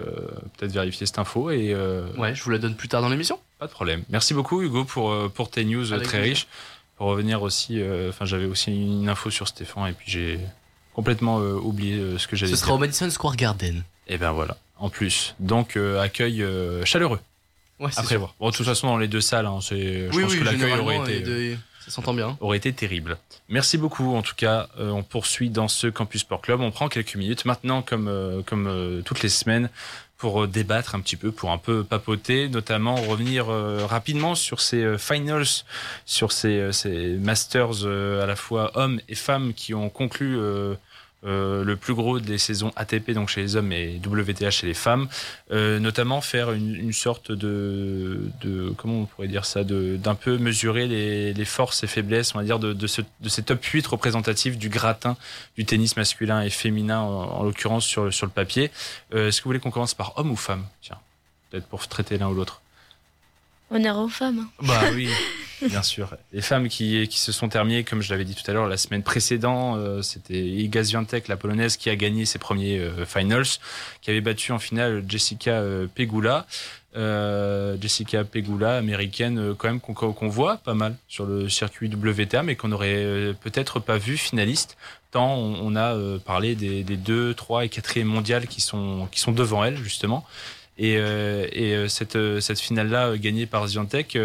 peut-être 0.59 0.73
vérifier 0.73 1.07
cette 1.07 1.19
info 1.19 1.51
et 1.51 1.75
ouais 2.19 2.35
je 2.35 2.43
vous 2.43 2.51
la 2.51 2.59
donne 2.59 2.77
plus 2.77 2.89
tard 2.89 3.03
dans 3.03 3.09
l'émission. 3.09 3.39
Pas 3.59 3.67
de 3.67 3.73
problème. 3.73 4.03
Merci 4.11 4.35
beaucoup 4.35 4.63
Hugo 4.63 4.85
pour, 4.85 5.15
pour 5.33 5.51
tes 5.51 5.65
news 5.65 5.93
Avec 5.93 6.07
très 6.07 6.21
riches. 6.21 6.47
Pour 6.97 7.07
revenir 7.09 7.43
aussi, 7.43 7.81
enfin 8.09 8.27
j'avais 8.27 8.45
aussi 8.45 8.71
une 8.71 9.09
info 9.09 9.31
sur 9.31 9.49
Stéphane 9.49 9.89
et 9.89 9.93
puis 9.93 10.11
j'ai 10.11 10.39
complètement 10.95 11.41
euh, 11.41 11.55
oublié 11.55 11.97
euh, 11.99 12.19
ce 12.19 12.27
que 12.27 12.37
j'allais 12.37 12.53
ce 12.53 12.57
dire. 12.57 12.65
sera 12.65 12.75
au 12.75 12.79
Madison 12.79 13.09
Square 13.11 13.37
Garden 13.37 13.83
Et 14.09 14.19
ben 14.19 14.33
voilà, 14.33 14.57
en 14.79 14.89
plus. 14.91 15.35
Donc 15.41 15.77
euh, 15.77 16.01
accueil 16.01 16.43
euh, 16.43 16.85
chaleureux. 16.85 17.21
ouais 17.81 17.91
c'est 17.91 17.99
Après 18.01 18.11
sûr. 18.15 18.19
voir. 18.21 18.35
Bon, 18.41 18.51
de 18.51 18.55
toute 18.57 18.67
façon 18.67 18.87
dans 18.89 18.99
les 18.99 19.09
deux 19.09 19.21
salles, 19.21 19.47
hein, 19.47 19.59
c'est, 19.63 20.11
je 20.11 20.17
oui 20.17 20.23
pense 20.23 20.33
oui 20.33 20.39
que 20.41 20.45
l'accueil 20.45 20.63
aurait 20.73 20.79
généralement, 20.97 21.05
été. 21.05 21.13
les 21.15 21.21
deux- 21.53 21.59
ça 21.85 21.91
s'entend 21.91 22.15
bien 22.15 22.37
aurait 22.41 22.59
été 22.59 22.73
terrible. 22.73 23.19
Merci 23.49 23.77
beaucoup. 23.77 24.15
En 24.15 24.23
tout 24.23 24.37
cas, 24.37 24.69
euh, 24.79 24.91
on 24.91 25.03
poursuit 25.03 25.51
dans 25.51 25.67
ce 25.67 25.89
Campus 25.89 26.21
Sport 26.21 26.41
Club. 26.41 26.61
On 26.61 26.71
prend 26.71 26.89
quelques 26.89 27.17
minutes 27.17 27.45
maintenant, 27.45 27.83
comme, 27.83 28.07
euh, 28.07 28.41
comme 28.47 28.69
euh, 28.69 29.03
toutes 29.03 29.21
les 29.23 29.29
semaines, 29.29 29.69
pour 30.23 30.45
euh, 30.45 30.47
débattre 30.47 30.95
un 30.95 31.01
petit 31.01 31.17
peu, 31.17 31.33
pour 31.33 31.51
un 31.51 31.59
peu 31.59 31.83
papoter, 31.83 32.49
notamment 32.49 32.95
revenir 32.95 33.51
euh, 33.51 33.85
rapidement 33.85 34.37
sur 34.37 34.61
ces 34.61 34.85
euh, 34.85 34.97
finals, 34.97 35.65
sur 36.07 36.31
ces, 36.31 36.71
ces 36.71 37.17
masters 37.17 37.85
à 37.85 38.25
la 38.25 38.37
fois 38.37 38.71
hommes 38.75 39.01
et 39.09 39.17
femmes 39.17 39.53
qui 39.53 39.75
ont 39.75 39.91
conclu 39.91 40.39
euh, 41.25 41.63
le 41.65 41.77
plus 41.77 41.95
gros 41.95 42.19
des 42.21 42.39
saisons 42.39 42.73
ATP, 42.75 43.13
donc 43.13 43.29
chez 43.29 43.43
les 43.43 43.55
hommes, 43.57 43.73
et 43.73 44.01
WTA 44.05 44.51
chez 44.51 44.67
les 44.67 44.75
femmes. 44.75 45.09
Euh, 45.53 45.79
notamment 45.79 46.21
faire 46.21 46.51
une, 46.53 46.75
une 46.75 46.93
sorte 46.93 47.31
de, 47.31 48.21
de 48.41 48.71
comment 48.77 49.01
on 49.03 49.07
pourrait 49.07 49.29
dire 49.29 49.45
ça 49.45 49.63
d'un 49.65 50.15
peu 50.15 50.39
mesurer 50.39 50.87
les, 50.89 51.33
les 51.33 51.45
forces 51.45 51.85
et 51.85 51.87
faiblesses 51.87 52.35
on 52.35 52.39
va 52.39 52.45
dire 52.45 52.59
de, 52.59 52.73
de, 52.73 52.87
ce, 52.87 53.03
de 53.21 53.29
ces 53.29 53.43
top 53.43 53.63
8 53.65 53.87
représentatifs 53.87 54.59
du 54.59 54.69
gratin 54.69 55.17
du 55.57 55.65
tennis 55.65 55.97
masculin 55.97 56.43
et 56.43 56.51
féminin 56.51 57.01
en, 57.01 57.23
en 57.39 57.43
l'occurrence 57.45 57.85
sur, 57.85 58.13
sur 58.13 58.27
le 58.27 58.33
papier 58.33 58.71
Euh, 59.15 59.29
est-ce 59.29 59.39
que 59.41 59.45
vous 59.45 59.51
voulez 59.51 59.61
qu'on 59.61 59.71
commence 59.71 59.95
par 59.95 60.19
homme 60.19 60.31
ou 60.31 60.37
femme? 60.37 60.65
Tiens 60.83 60.99
peut-être 61.51 61.67
pour 61.67 61.87
traiter 61.87 62.19
l'un 62.19 62.29
ou 62.29 62.35
l'autre 62.35 62.61
Honneur 63.71 63.99
aux 63.99 64.09
femmes. 64.09 64.41
hein. 64.41 64.49
bah 64.67 64.81
oui, 64.95 65.09
bien 65.69 65.83
sûr. 65.83 66.17
Les 66.33 66.43
femmes 66.43 66.69
qui, 66.69 67.07
qui 67.09 67.19
se 67.19 67.33
sont 67.33 67.49
terminées, 67.49 67.85
comme 67.85 68.03
je 68.03 68.11
l'avais 68.11 68.25
dit 68.25 68.35
tout 68.35 68.49
à 68.51 68.55
l'heure, 68.55 68.67
la 68.67 68.77
semaine 68.77 69.03
précédente, 69.03 69.79
euh, 69.79 70.03
c'était 70.03 70.41
Iga 70.41 70.85
Swiatek, 70.85 71.29
la 71.29 71.37
polonaise, 71.37 71.77
qui 71.77 71.91
a 71.91 71.97
gagné 71.97 72.25
ses 72.25 72.39
premiers 72.39 72.79
euh, 72.79 73.05
finals, 73.05 73.47
qui 74.01 74.11
avait 74.11 74.21
battu 74.21 74.53
en 74.53 74.59
finale 74.59 75.05
Jessica 75.09 75.53
euh, 75.53 75.87
Pegula. 75.93 76.47
Jessica 77.81 78.25
Pegula, 78.25 78.77
américaine, 78.77 79.55
quand 79.57 79.69
même 79.69 79.81
qu'on 79.81 80.29
voit 80.29 80.59
pas 80.59 80.75
mal 80.75 80.95
sur 81.09 81.25
le 81.25 81.49
circuit 81.49 81.89
WTA, 81.89 82.43
mais 82.43 82.55
qu'on 82.55 82.71
aurait 82.71 83.35
peut-être 83.41 83.81
pas 83.81 83.97
vu 83.97 84.19
finaliste. 84.19 84.77
Tant 85.11 85.35
on, 85.35 85.75
a 85.75 85.97
parlé 86.19 86.55
des, 86.55 86.85
des 86.85 86.99
2, 86.99 87.33
3 87.33 87.65
et 87.65 87.69
4e 87.69 88.05
mondiales 88.05 88.47
qui 88.47 88.61
sont, 88.61 89.09
qui 89.11 89.21
sont 89.21 89.33
devant 89.33 89.65
elle, 89.65 89.79
justement. 89.79 90.27
Et, 90.77 90.97
et 90.97 91.89
cette, 91.89 92.19
cette 92.41 92.61
finale-là 92.61 93.17
gagnée 93.17 93.47
par 93.47 93.67
Ziontek, 93.69 94.19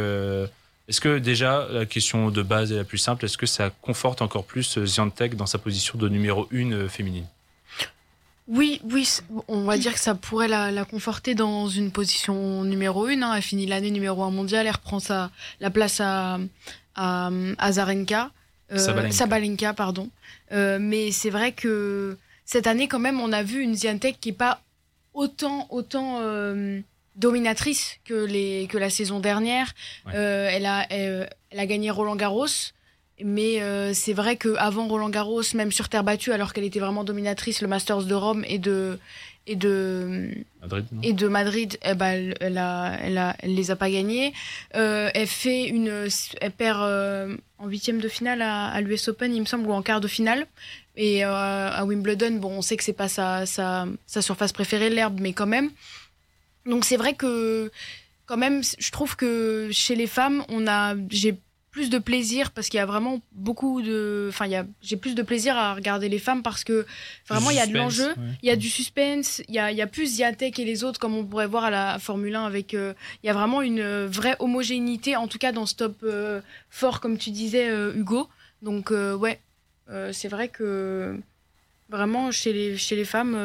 est-ce 0.87 1.01
que 1.01 1.17
déjà, 1.19 1.67
la 1.69 1.85
question 1.85 2.31
de 2.31 2.41
base 2.41 2.71
est 2.71 2.77
la 2.77 2.85
plus 2.85 2.97
simple, 2.97 3.25
est-ce 3.25 3.37
que 3.37 3.45
ça 3.45 3.71
conforte 3.81 4.21
encore 4.21 4.45
plus 4.45 4.83
Ziantec 4.85 5.35
dans 5.35 5.45
sa 5.45 5.57
position 5.57 5.97
de 5.97 6.07
numéro 6.07 6.47
1 6.53 6.71
euh, 6.71 6.87
féminine? 6.87 7.25
Oui, 8.47 8.79
oui, 8.89 9.05
on 9.49 9.65
va 9.65 9.77
dire 9.77 9.93
que 9.93 9.99
ça 9.99 10.15
pourrait 10.15 10.47
la, 10.47 10.85
conforter 10.85 11.35
dans 11.35 11.67
une 11.67 11.91
position 11.91 12.63
numéro 12.63 13.05
1. 13.05 13.21
Hein. 13.21 13.33
Elle 13.35 13.41
finit 13.41 13.65
l'année 13.65 13.91
numéro 13.91 14.23
1 14.23 14.31
mondiale, 14.31 14.65
elle 14.65 14.71
reprend 14.71 15.01
sa, 15.01 15.29
la 15.59 15.69
place 15.69 15.99
à, 15.99 16.39
à, 16.95 17.71
Zarenka. 17.71 18.31
Euh, 18.71 19.11
Sabalenka. 19.11 19.73
pardon. 19.73 20.09
Euh, 20.53 20.77
mais 20.79 21.11
c'est 21.11 21.29
vrai 21.29 21.51
que 21.51 22.17
cette 22.45 22.67
année, 22.67 22.87
quand 22.87 22.99
même, 22.99 23.19
on 23.19 23.33
a 23.33 23.43
vu 23.43 23.61
une 23.61 23.75
Ziantec 23.75 24.21
qui 24.21 24.29
n'est 24.29 24.35
pas 24.35 24.61
autant, 25.13 25.67
autant 25.69 26.21
dominatrice 27.17 27.97
que, 28.05 28.25
les, 28.25 28.67
que 28.69 28.77
la 28.77 28.89
saison 28.89 29.19
dernière. 29.19 29.73
Euh, 30.13 30.49
elle, 30.51 30.65
a, 30.65 30.85
elle, 30.89 31.27
a 31.57 31.65
gagné 31.65 31.91
Roland 31.91 32.15
Garros. 32.15 32.47
Mais 33.23 33.61
euh, 33.63 33.93
c'est 33.93 34.13
vrai 34.13 34.37
qu'avant 34.37 34.87
Roland 34.87 35.09
Garros, 35.09 35.41
même 35.55 35.71
sur 35.71 35.89
terre 35.89 36.03
battue, 36.03 36.31
alors 36.31 36.53
qu'elle 36.53 36.63
était 36.63 36.79
vraiment 36.79 37.03
dominatrice, 37.03 37.61
le 37.61 37.67
Masters 37.67 38.03
de 38.03 38.13
Rome 38.13 38.45
et 38.47 38.59
de, 38.59 38.99
et 39.47 39.55
de 39.55 40.29
Madrid, 40.61 40.85
et 41.01 41.13
de 41.13 41.27
Madrid 41.27 41.79
eh 41.83 41.95
ben, 41.95 42.35
elle, 42.39 42.59
a, 42.59 42.95
elle, 43.01 43.17
a, 43.17 43.35
elle, 43.39 43.55
les 43.55 43.71
a 43.71 43.75
pas 43.75 43.89
gagnés. 43.89 44.33
Euh, 44.75 45.09
elle 45.15 45.25
fait 45.25 45.63
une, 45.63 46.07
elle 46.41 46.51
perd 46.51 46.79
en 47.57 47.67
huitième 47.67 47.99
de 47.99 48.07
finale 48.07 48.43
à, 48.43 48.67
à 48.67 48.81
l'US 48.81 49.07
Open, 49.07 49.33
il 49.33 49.39
me 49.41 49.47
semble, 49.47 49.67
ou 49.67 49.73
en 49.73 49.81
quart 49.81 49.99
de 49.99 50.07
finale. 50.07 50.45
Et 50.95 51.23
à 51.23 51.83
Wimbledon, 51.85 52.33
bon, 52.33 52.57
on 52.57 52.61
sait 52.61 52.77
que 52.77 52.83
c'est 52.83 52.93
pas 52.93 53.07
sa, 53.07 53.47
sa, 53.47 53.87
sa 54.05 54.21
surface 54.21 54.53
préférée, 54.53 54.91
l'herbe, 54.91 55.19
mais 55.19 55.33
quand 55.33 55.47
même. 55.47 55.71
Donc 56.67 56.85
c'est 56.85 56.97
vrai 56.97 57.13
que 57.15 57.71
quand 58.25 58.37
même, 58.37 58.61
je 58.77 58.91
trouve 58.91 59.15
que 59.15 59.69
chez 59.71 59.95
les 59.95 60.07
femmes, 60.07 60.43
on 60.49 60.67
a, 60.67 60.95
j'ai 61.09 61.39
plus 61.71 61.89
de 61.91 61.99
plaisir 61.99 62.51
parce 62.51 62.69
qu'il 62.69 62.79
y 62.79 62.81
a 62.81 62.87
vraiment 62.87 63.21
beaucoup 63.33 63.83
de, 63.83 64.27
enfin, 64.29 64.47
j'ai 64.81 64.97
plus 64.97 65.13
de 65.13 65.21
plaisir 65.21 65.55
à 65.55 65.75
regarder 65.75 66.09
les 66.09 66.17
femmes 66.17 66.41
parce 66.41 66.63
que 66.63 66.87
vraiment 67.29 67.51
il 67.51 67.57
y 67.57 67.59
a 67.59 67.67
de 67.67 67.77
l'enjeu, 67.77 68.15
il 68.41 68.47
y 68.47 68.51
a 68.51 68.55
du 68.55 68.67
suspense, 68.67 69.43
il 69.47 69.53
y 69.53 69.59
a, 69.59 69.71
il 69.71 69.77
y 69.77 69.81
a 69.83 69.85
plus 69.85 70.15
Ziatek 70.15 70.57
et 70.57 70.65
les 70.65 70.83
autres 70.83 70.99
comme 70.99 71.15
on 71.15 71.23
pourrait 71.23 71.45
voir 71.45 71.65
à 71.65 71.69
la 71.69 71.99
Formule 71.99 72.35
1 72.35 72.45
avec, 72.45 72.73
euh, 72.73 72.93
il 73.21 73.27
y 73.27 73.29
a 73.29 73.33
vraiment 73.33 73.61
une 73.61 74.05
vraie 74.07 74.35
homogénéité 74.39 75.15
en 75.15 75.27
tout 75.27 75.37
cas 75.37 75.51
dans 75.51 75.67
ce 75.67 75.75
top 75.75 75.97
euh, 76.01 76.41
fort 76.71 76.99
comme 76.99 77.17
tu 77.19 77.29
disais 77.29 77.69
euh, 77.69 77.93
Hugo. 77.95 78.27
Donc 78.63 78.89
ouais, 78.89 79.39
c'est 80.11 80.29
vrai 80.29 80.47
que 80.47 81.15
vraiment 81.89 82.31
chez 82.31 82.53
les 82.53 82.75
chez 82.75 82.95
les 82.95 83.05
femmes, 83.05 83.37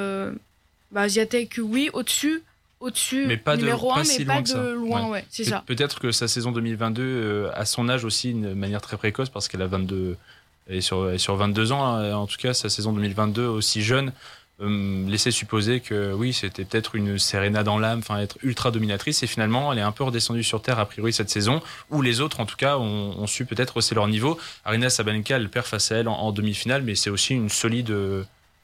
bah, 0.91 1.07
Ziatek 1.07 1.61
oui 1.63 1.91
au-dessus 1.93 2.43
au-dessus, 2.83 3.27
mais 3.27 3.37
pas 3.37 3.57
numéro 3.57 3.95
de, 3.95 4.01
1, 4.01 4.19
mais 4.19 4.25
pas 4.25 4.43
de 4.43 4.73
loin, 4.73 5.09
ouais. 5.09 5.25
c'est 5.31 5.45
ça. 5.45 5.63
Peut-être 5.67 6.01
que 6.01 6.13
sa 6.13 6.29
saison 6.29 6.53
2022, 6.53 7.03
euh, 7.03 7.51
à 7.55 7.65
son 7.65 7.89
âge 7.89 8.05
aussi, 8.05 8.35
de 8.35 8.53
manière 8.55 8.81
très 8.81 8.97
précoce, 8.97 9.31
parce 9.31 9.49
qu'elle 9.49 9.63
a 9.63 9.67
22, 9.67 10.17
elle 10.69 10.77
est 10.77 10.81
sur, 10.81 11.19
sur 11.19 11.37
22 11.37 11.73
ans, 11.73 11.85
hein, 11.85 12.15
en 12.15 12.27
tout 12.27 12.39
cas, 12.39 12.53
sa 12.53 12.69
saison 12.69 12.93
2022 12.93 13.47
aussi 13.47 13.83
jeune, 13.83 14.13
euh, 14.61 15.09
laissait 15.09 15.31
supposer 15.31 15.81
que 15.81 16.13
oui, 16.13 16.33
c'était 16.33 16.65
peut-être 16.65 16.95
une 16.95 17.19
Serena 17.19 17.63
dans 17.63 17.79
l'âme, 17.79 18.01
enfin 18.01 18.19
être 18.19 18.37
ultra 18.43 18.71
dominatrice, 18.71 19.23
et 19.23 19.27
finalement, 19.27 19.73
elle 19.73 19.79
est 19.79 19.83
un 19.83 19.93
peu 19.93 20.05
redescendue 20.05 20.45
sur 20.45 20.61
terre 20.61 20.79
a 20.79 20.87
priori 20.87 21.13
cette 21.13 21.31
saison, 21.31 21.63
où 21.91 22.03
les 22.03 22.21
autres, 22.21 22.41
en 22.41 22.47
tout 22.47 22.57
cas, 22.57 22.79
ont, 22.79 23.27
su 23.27 23.45
peut-être 23.45 23.77
hausser 23.77 23.95
leur 23.95 24.09
niveau. 24.09 24.39
Arina 24.65 24.91
Sabalenka, 24.91 25.37
elle 25.37 25.49
perd 25.49 25.67
face 25.67 25.93
à 25.93 25.97
elle 25.97 26.09
en, 26.09 26.33
demi-finale, 26.33 26.83
mais 26.83 26.97
c'est 26.97 27.11
aussi 27.11 27.35
une 27.35 27.49
solide, 27.49 27.95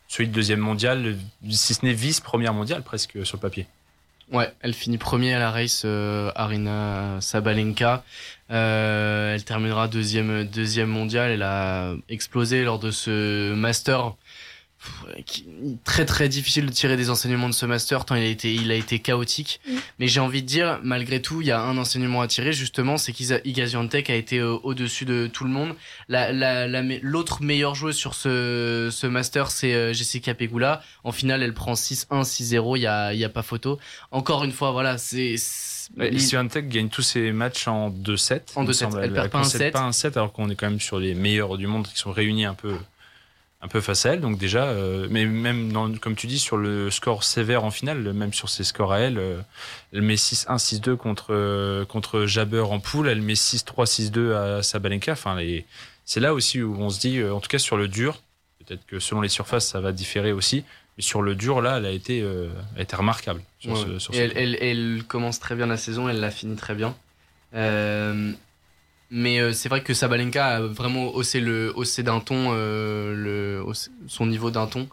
solide 0.08 0.32
deuxième 0.32 0.60
mondiale, 0.60 1.16
si 1.48 1.74
ce 1.74 1.84
n'est 1.84 1.92
vice 1.92 2.20
première 2.20 2.52
mondiale 2.52 2.82
presque 2.82 3.24
sur 3.24 3.36
le 3.36 3.40
papier. 3.40 3.66
Ouais, 4.32 4.52
elle 4.60 4.74
finit 4.74 4.98
premier 4.98 5.32
à 5.32 5.38
la 5.38 5.50
race 5.50 5.82
euh, 5.86 6.30
Arina 6.34 7.16
Sabalenka. 7.20 8.04
Euh, 8.50 9.34
elle 9.34 9.44
terminera 9.44 9.88
deuxième 9.88 10.44
deuxième 10.44 10.88
mondial. 10.88 11.30
Elle 11.30 11.42
a 11.42 11.94
explosé 12.10 12.62
lors 12.62 12.78
de 12.78 12.90
ce 12.90 13.54
master 13.54 14.14
très 15.84 16.04
très 16.04 16.28
difficile 16.28 16.66
de 16.66 16.70
tirer 16.70 16.96
des 16.96 17.10
enseignements 17.10 17.48
de 17.48 17.54
ce 17.54 17.66
master 17.66 18.04
tant 18.04 18.14
il 18.14 18.22
a 18.22 18.26
été 18.26 18.54
il 18.54 18.70
a 18.70 18.74
été 18.74 18.98
chaotique. 19.00 19.60
Mm. 19.66 19.76
mais 19.98 20.06
j'ai 20.06 20.20
envie 20.20 20.42
de 20.42 20.46
dire 20.46 20.78
malgré 20.82 21.20
tout 21.20 21.40
il 21.40 21.48
y 21.48 21.50
a 21.50 21.60
un 21.60 21.76
enseignement 21.78 22.20
à 22.20 22.28
tirer 22.28 22.52
justement 22.52 22.96
c'est 22.96 23.12
qu'Iga 23.12 23.66
a 23.66 24.12
été 24.14 24.38
euh, 24.38 24.56
au-dessus 24.62 25.04
de 25.04 25.28
tout 25.32 25.44
le 25.44 25.50
monde. 25.50 25.74
La 26.08 26.32
l'autre 27.02 27.42
meilleure 27.42 27.74
joueuse 27.74 27.96
sur 27.96 28.14
ce 28.14 28.88
ce 28.92 29.06
master 29.06 29.50
c'est 29.50 29.74
euh, 29.74 29.92
Jessica 29.92 30.34
Pegula. 30.34 30.82
En 31.04 31.12
finale 31.12 31.42
elle 31.42 31.54
prend 31.54 31.74
6-1 31.74 32.22
6-0 32.22 32.76
il 32.76 32.82
y 32.82 32.86
a 32.86 33.12
il 33.12 33.18
y 33.18 33.24
a 33.24 33.28
pas 33.28 33.42
photo. 33.42 33.78
Encore 34.10 34.44
une 34.44 34.52
fois 34.52 34.70
voilà 34.70 34.98
c'est 34.98 35.36
Swiatek 35.38 36.68
gagne 36.68 36.88
tous 36.88 37.02
ses 37.02 37.32
matchs 37.32 37.66
en 37.66 37.90
2-7 37.90 38.40
en 38.56 38.64
2-7 38.64 38.98
elle, 38.98 39.04
elle, 39.04 39.12
perd 39.12 39.28
pas 39.30 39.38
un 39.38 39.44
7 39.44 39.72
pas 39.72 39.80
un 39.80 39.92
7 39.92 40.16
alors 40.18 40.32
qu'on 40.32 40.50
est 40.50 40.54
quand 40.54 40.68
même 40.68 40.80
sur 40.80 40.98
les 40.98 41.14
meilleurs 41.14 41.56
du 41.56 41.66
monde 41.66 41.86
qui 41.88 41.98
sont 41.98 42.12
réunis 42.12 42.44
un 42.44 42.54
peu 42.54 42.76
un 43.60 43.68
peu 43.68 43.80
face 43.80 44.06
à 44.06 44.14
elle. 44.14 44.20
Donc 44.20 44.38
déjà, 44.38 44.66
euh, 44.66 45.08
mais 45.10 45.26
même 45.26 45.72
dans, 45.72 45.92
comme 45.94 46.14
tu 46.14 46.26
dis 46.26 46.38
sur 46.38 46.56
le 46.56 46.90
score 46.90 47.24
sévère 47.24 47.64
en 47.64 47.70
finale, 47.70 48.12
même 48.12 48.32
sur 48.32 48.48
ses 48.48 48.64
scores 48.64 48.92
à 48.92 49.00
elle, 49.00 49.18
euh, 49.18 49.40
elle 49.92 50.02
met 50.02 50.14
6-1, 50.14 50.58
6-2 50.58 50.96
contre 50.96 51.28
euh, 51.30 51.84
contre 51.84 52.26
Jabber 52.26 52.60
en 52.60 52.80
poule, 52.80 53.08
elle 53.08 53.22
met 53.22 53.34
6-3, 53.34 53.86
6-2 54.10 54.32
à 54.34 54.62
Sabalenka. 54.62 55.12
Enfin, 55.12 55.38
c'est 56.04 56.20
là 56.20 56.34
aussi 56.34 56.62
où 56.62 56.76
on 56.78 56.90
se 56.90 57.00
dit, 57.00 57.22
en 57.24 57.40
tout 57.40 57.48
cas 57.48 57.58
sur 57.58 57.76
le 57.76 57.88
dur, 57.88 58.22
peut-être 58.64 58.86
que 58.86 58.98
selon 58.98 59.20
les 59.20 59.28
surfaces 59.28 59.66
ça 59.66 59.80
va 59.80 59.92
différer 59.92 60.32
aussi. 60.32 60.64
Mais 60.96 61.02
sur 61.02 61.22
le 61.22 61.36
dur, 61.36 61.60
là, 61.60 61.78
elle 61.78 61.86
a 61.86 61.92
été, 61.92 62.26
a 62.76 62.82
été 62.82 62.96
remarquable. 62.96 63.40
Sur 63.60 63.76
ce, 63.76 64.00
sur 64.00 64.14
elle, 64.14 64.32
elle, 64.34 64.56
elle, 64.60 65.04
commence 65.06 65.38
très 65.38 65.54
bien 65.54 65.66
la 65.66 65.76
saison, 65.76 66.08
elle 66.08 66.18
la 66.18 66.32
finit 66.32 66.56
très 66.56 66.74
bien. 66.74 66.96
Mais 69.10 69.40
euh, 69.40 69.52
c'est 69.52 69.68
vrai 69.70 69.82
que 69.82 69.94
Sabalenka 69.94 70.46
a 70.46 70.60
vraiment 70.60 71.14
haussé 71.14 71.40
le 71.40 71.72
haussé 71.74 72.02
d'un 72.02 72.20
ton 72.20 72.50
euh, 72.52 73.14
le 73.14 73.64
son 74.06 74.26
niveau 74.26 74.50
d'un 74.50 74.66
ton 74.66 74.88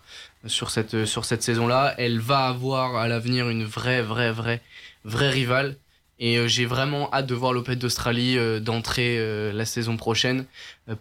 sur 0.46 0.70
cette 0.70 1.06
sur 1.06 1.26
cette 1.26 1.44
saison-là. 1.44 1.96
Elle 1.98 2.20
va 2.20 2.48
avoir 2.48 2.96
à 2.96 3.08
l'avenir 3.10 3.50
une 3.50 3.66
vraie 3.66 4.02
vraie 4.02 4.32
vraie 4.32 4.62
vraie 5.04 5.30
rivale 5.30 5.76
et 6.20 6.38
euh, 6.38 6.48
j'ai 6.48 6.66
vraiment 6.66 7.14
hâte 7.14 7.28
de 7.28 7.36
voir 7.36 7.52
l'Open 7.52 7.76
d'Australie 7.78 8.38
d'entrer 8.62 9.20
la 9.52 9.66
saison 9.66 9.98
prochaine 9.98 10.46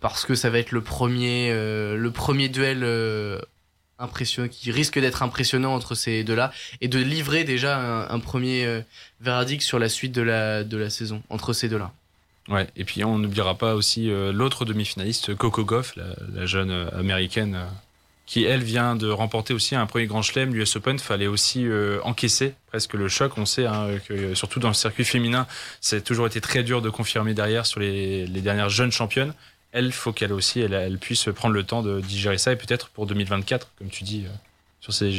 parce 0.01 0.25
que 0.25 0.35
ça 0.35 0.51
va 0.51 0.59
être 0.59 0.73
le 0.73 0.83
premier 0.83 1.51
le 1.53 2.11
premier 2.11 2.49
duel 2.49 2.85
impressionnant 4.01 4.49
qui 4.49 4.73
risque 4.73 4.99
d'être 4.99 5.23
impressionnant 5.23 5.73
entre 5.73 5.95
ces 5.95 6.25
deux-là 6.25 6.53
et 6.81 6.89
de 6.89 6.99
livrer 6.99 7.45
déjà 7.45 7.79
un, 7.79 8.11
un 8.11 8.19
premier 8.19 8.83
verdict 9.21 9.63
sur 9.63 9.79
la 9.79 9.89
suite 9.89 10.13
de 10.13 10.23
la 10.23 10.65
de 10.65 10.77
la 10.77 10.91
saison 10.91 11.23
entre 11.31 11.53
ces 11.53 11.69
deux-là. 11.69 11.93
Ouais, 12.49 12.67
et 12.77 12.85
puis 12.85 13.05
on 13.05 13.19
n'oubliera 13.19 13.57
pas 13.57 13.75
aussi 13.75 14.11
euh, 14.11 14.31
l'autre 14.31 14.67
demi-finaliste, 14.67 15.35
Coco 15.35 15.65
Goff, 15.65 15.97
la, 15.97 16.45
jeune 16.45 16.71
euh, 16.71 16.91
américaine, 16.91 17.55
euh, 17.55 17.67
qui 18.27 18.45
elle 18.45 18.63
vient 18.63 18.97
de 18.97 19.09
remporter 19.09 19.55
aussi 19.55 19.75
un 19.75 19.87
premier 19.87 20.07
grand 20.07 20.21
chelem, 20.21 20.53
l'US 20.55 20.77
Open. 20.77 20.99
Fallait 20.99 21.27
aussi 21.27 21.67
encaisser 22.05 22.55
presque 22.69 22.95
le 22.95 23.07
choc. 23.07 23.37
On 23.37 23.45
sait 23.45 23.67
hein, 23.67 23.99
que 24.09 24.35
surtout 24.35 24.61
dans 24.61 24.69
le 24.69 24.75
circuit 24.75 25.05
féminin, 25.05 25.47
c'est 25.83 26.03
toujours 26.03 26.27
été 26.27 26.41
très 26.41 26.63
dur 26.63 26.81
de 26.81 26.89
confirmer 26.89 27.35
derrière 27.35 27.67
sur 27.67 27.81
les, 27.81 28.27
dernières 28.27 28.71
jeunes 28.71 28.93
championnes. 28.93 29.35
Elle, 29.73 29.93
faut 29.93 30.13
qu'elle 30.13 30.33
aussi, 30.33 30.65
puisse 31.03 31.29
prendre 31.35 31.53
le 31.55 31.65
temps 31.65 31.83
de 31.83 32.01
digérer 32.01 32.39
ça 32.39 32.53
et 32.53 32.57
peut-être 32.57 32.89
pour 32.89 33.07
2024, 33.07 33.73
comme 33.79 33.91
tu 33.91 34.05
dis 34.05 34.25
sur 34.81 34.95
ces 34.95 35.13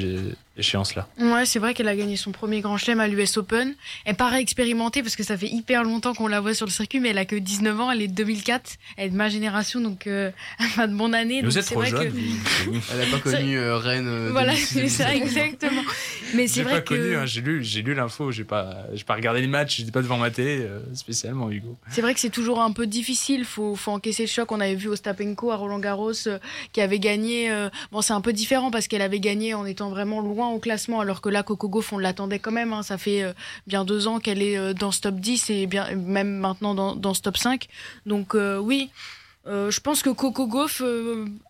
échéances-là. 0.57 1.07
Ouais, 1.19 1.45
c'est 1.45 1.59
vrai 1.59 1.73
qu'elle 1.73 1.87
a 1.87 1.95
gagné 1.95 2.15
son 2.15 2.31
premier 2.31 2.61
grand 2.61 2.77
chelem 2.77 2.99
à 2.99 3.07
l'US 3.07 3.37
Open. 3.37 3.75
Elle 4.05 4.15
paraît 4.15 4.41
expérimentée 4.41 5.01
parce 5.01 5.15
que 5.15 5.23
ça 5.23 5.37
fait 5.37 5.49
hyper 5.49 5.83
longtemps 5.83 6.13
qu'on 6.13 6.27
la 6.27 6.39
voit 6.39 6.53
sur 6.53 6.65
le 6.65 6.71
circuit, 6.71 6.99
mais 6.99 7.09
elle 7.09 7.17
a 7.17 7.25
que 7.25 7.35
19 7.35 7.79
ans, 7.81 7.91
elle 7.91 8.01
est 8.01 8.07
de 8.07 8.13
2004, 8.13 8.77
elle 8.97 9.07
est 9.07 9.09
de 9.09 9.15
ma 9.15 9.29
génération, 9.29 9.81
donc 9.81 10.07
euh, 10.07 10.31
elle 10.59 10.83
a 10.83 10.87
de 10.87 10.95
bon 10.95 11.13
année. 11.13 11.41
Vous 11.41 11.57
êtes 11.57 11.65
trop 11.65 11.83
jeune. 11.83 12.13
elle 12.91 12.97
n'a 12.99 13.05
pas 13.11 13.19
connu 13.19 13.57
euh, 13.57 13.77
Rennes. 13.77 14.07
Euh, 14.07 14.29
voilà, 14.31 14.55
c'est 14.55 14.87
ça, 14.87 15.13
exactement. 15.13 15.81
Mais 16.33 16.47
c'est 16.47 16.63
vrai 16.63 16.75
pas 16.75 16.81
Connu, 16.81 17.15
hein, 17.15 17.25
j'ai 17.25 17.41
lu, 17.41 17.63
j'ai 17.63 17.81
lu 17.81 17.93
l'info, 17.93 18.31
j'ai 18.31 18.43
pas, 18.43 18.77
j'ai 18.93 19.03
pas 19.03 19.15
regardé 19.15 19.41
les 19.41 19.47
matchs, 19.47 19.77
j'étais 19.77 19.91
pas 19.91 20.01
devant 20.01 20.17
ma 20.17 20.31
télé 20.31 20.67
spécialement, 20.93 21.49
Hugo. 21.49 21.77
C'est 21.89 22.01
vrai 22.01 22.13
que 22.13 22.19
c'est 22.19 22.29
toujours 22.29 22.61
un 22.61 22.71
peu 22.71 22.85
difficile, 22.85 23.45
faut, 23.45 23.75
faut 23.75 23.91
encaisser 23.91 24.23
le 24.23 24.29
choc. 24.29 24.51
On 24.51 24.59
avait 24.59 24.75
vu 24.75 24.89
Ostapenko 24.89 25.51
à 25.51 25.55
Roland 25.55 25.79
Garros 25.79 26.11
qui 26.71 26.81
avait 26.81 26.99
gagné. 26.99 27.49
bon, 27.91 28.01
c'est 28.01 28.13
un 28.13 28.21
peu 28.21 28.33
différent 28.33 28.71
parce 28.71 28.87
qu'elle 28.87 29.01
avait 29.01 29.19
gagné 29.19 29.53
en 29.53 29.65
étant 29.65 29.89
vraiment 29.89 30.21
loin 30.21 30.44
au 30.53 30.59
classement, 30.59 30.99
alors 30.99 31.21
que 31.21 31.29
là, 31.29 31.43
Coco 31.43 31.69
Gauff, 31.69 31.93
on 31.93 31.97
l'attendait 31.97 32.39
quand 32.39 32.51
même. 32.51 32.73
Hein. 32.73 32.83
Ça 32.83 32.97
fait 32.97 33.23
euh, 33.23 33.33
bien 33.67 33.85
deux 33.85 34.07
ans 34.07 34.19
qu'elle 34.19 34.41
est 34.41 34.57
euh, 34.57 34.73
dans 34.73 34.91
ce 34.91 35.01
top 35.01 35.15
10 35.15 35.49
et 35.49 35.67
bien, 35.67 35.93
même 35.95 36.37
maintenant 36.37 36.73
dans, 36.75 36.95
dans 36.95 37.13
ce 37.13 37.21
top 37.21 37.37
5. 37.37 37.67
Donc 38.05 38.35
euh, 38.35 38.57
oui, 38.57 38.89
je 39.45 39.79
pense 39.79 40.01
que 40.01 40.09
Coco 40.09 40.47
Gauff, 40.47 40.81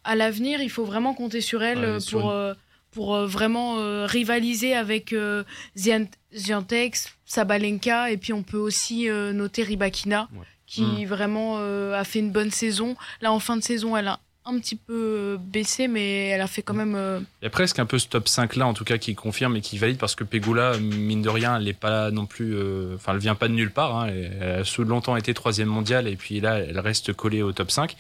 à 0.04 0.16
l'avenir, 0.16 0.62
il 0.62 0.70
faut 0.70 0.84
vraiment 0.84 1.14
compter 1.14 1.40
sur 1.40 1.64
elle 1.64 2.00
pour, 2.12 2.36
pour 2.92 3.16
vraiment 3.26 3.78
rivaliser 4.06 4.76
avec 4.76 5.16
Ziantek, 6.36 6.98
Sabalenka, 7.26 8.12
et 8.12 8.18
puis 8.18 8.34
on 8.34 8.44
peut 8.44 8.58
aussi 8.58 9.08
noter 9.10 9.64
Ribakina. 9.64 10.28
qui 10.68 10.82
Mm. 10.84 11.06
vraiment 11.06 11.58
a 11.94 12.04
fait 12.04 12.20
une 12.20 12.32
bonne 12.32 12.52
saison. 12.52 12.98
Là, 13.22 13.32
en 13.32 13.40
fin 13.40 13.56
de 13.56 13.64
saison, 13.64 13.96
elle 13.96 14.10
a 14.10 14.20
un 14.48 14.60
petit 14.60 14.76
peu 14.76 14.94
euh, 14.94 15.38
baissé, 15.40 15.88
mais 15.88 16.28
elle 16.28 16.42
a 16.42 16.48
fait 16.48 16.62
quand 16.62 16.74
même. 16.74 16.94
euh, 16.96 17.20
Il 17.42 17.46
y 17.46 17.48
a 17.48 17.50
presque 17.50 17.80
un 17.80 17.86
peu 17.86 17.98
ce 18.00 18.08
top 18.08 18.28
5 18.28 18.56
là, 18.56 18.68
en 18.68 18.74
tout 18.74 18.84
cas, 18.84 18.98
qui 18.98 19.16
confirme 19.16 19.56
et 19.56 19.62
qui 19.62 19.78
valide 19.78 19.98
parce 19.98 20.16
que 20.16 20.24
Pegula, 20.24 20.78
mine 20.78 21.22
de 21.22 21.30
rien, 21.30 21.58
elle 21.58 21.64
n'est 21.64 21.74
pas 21.74 22.12
non 22.12 22.26
plus. 22.26 22.56
euh, 22.56 22.96
Enfin, 22.96 23.14
elle 23.14 23.20
vient 23.20 23.36
pas 23.36 23.48
de 23.48 23.54
nulle 23.54 23.72
part. 23.72 23.96
hein. 23.98 24.08
Elle, 24.08 24.64
a 24.64 24.84
longtemps 24.84 25.16
été 25.16 25.34
troisième 25.34 25.68
mondiale 25.70 26.08
et 26.08 26.16
puis 26.16 26.40
là, 26.42 26.60
elle 26.60 26.80
reste 26.80 27.14
collée 27.14 27.42
au 27.42 27.52
top 27.54 27.72
5. 27.72 27.96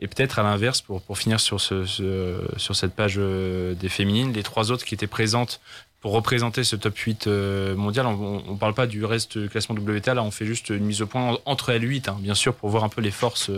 Et 0.00 0.06
peut-être 0.08 0.38
à 0.38 0.42
l'inverse, 0.42 0.82
pour, 0.82 1.00
pour 1.02 1.16
finir 1.18 1.40
sur, 1.40 1.60
ce, 1.60 1.84
ce- 1.86 2.44
sur 2.58 2.76
cette 2.76 2.94
page 2.94 3.14
euh, 3.18 3.74
des 3.74 3.88
féminines, 3.88 4.32
les 4.32 4.42
trois 4.42 4.70
autres 4.70 4.84
qui 4.84 4.94
étaient 4.94 5.06
présentes 5.06 5.60
pour 6.02 6.12
représenter 6.12 6.62
ce 6.62 6.76
top 6.76 6.96
8 6.98 7.26
euh, 7.26 7.74
mondial, 7.74 8.04
on 8.06 8.52
ne 8.52 8.58
parle 8.58 8.74
pas 8.74 8.86
du 8.86 9.04
reste 9.06 9.48
classement 9.48 9.74
WTA, 9.74 10.12
là 10.14 10.22
on 10.22 10.30
fait 10.30 10.44
juste 10.46 10.68
une 10.68 10.84
mise 10.84 11.00
au 11.02 11.06
point 11.06 11.32
en- 11.32 11.38
entre 11.46 11.70
elles 11.70 11.82
8, 11.82 12.08
hein, 12.08 12.18
bien 12.20 12.34
sûr, 12.34 12.54
pour 12.54 12.68
voir 12.68 12.84
un 12.84 12.88
peu 12.90 13.00
les 13.00 13.10
forces 13.10 13.50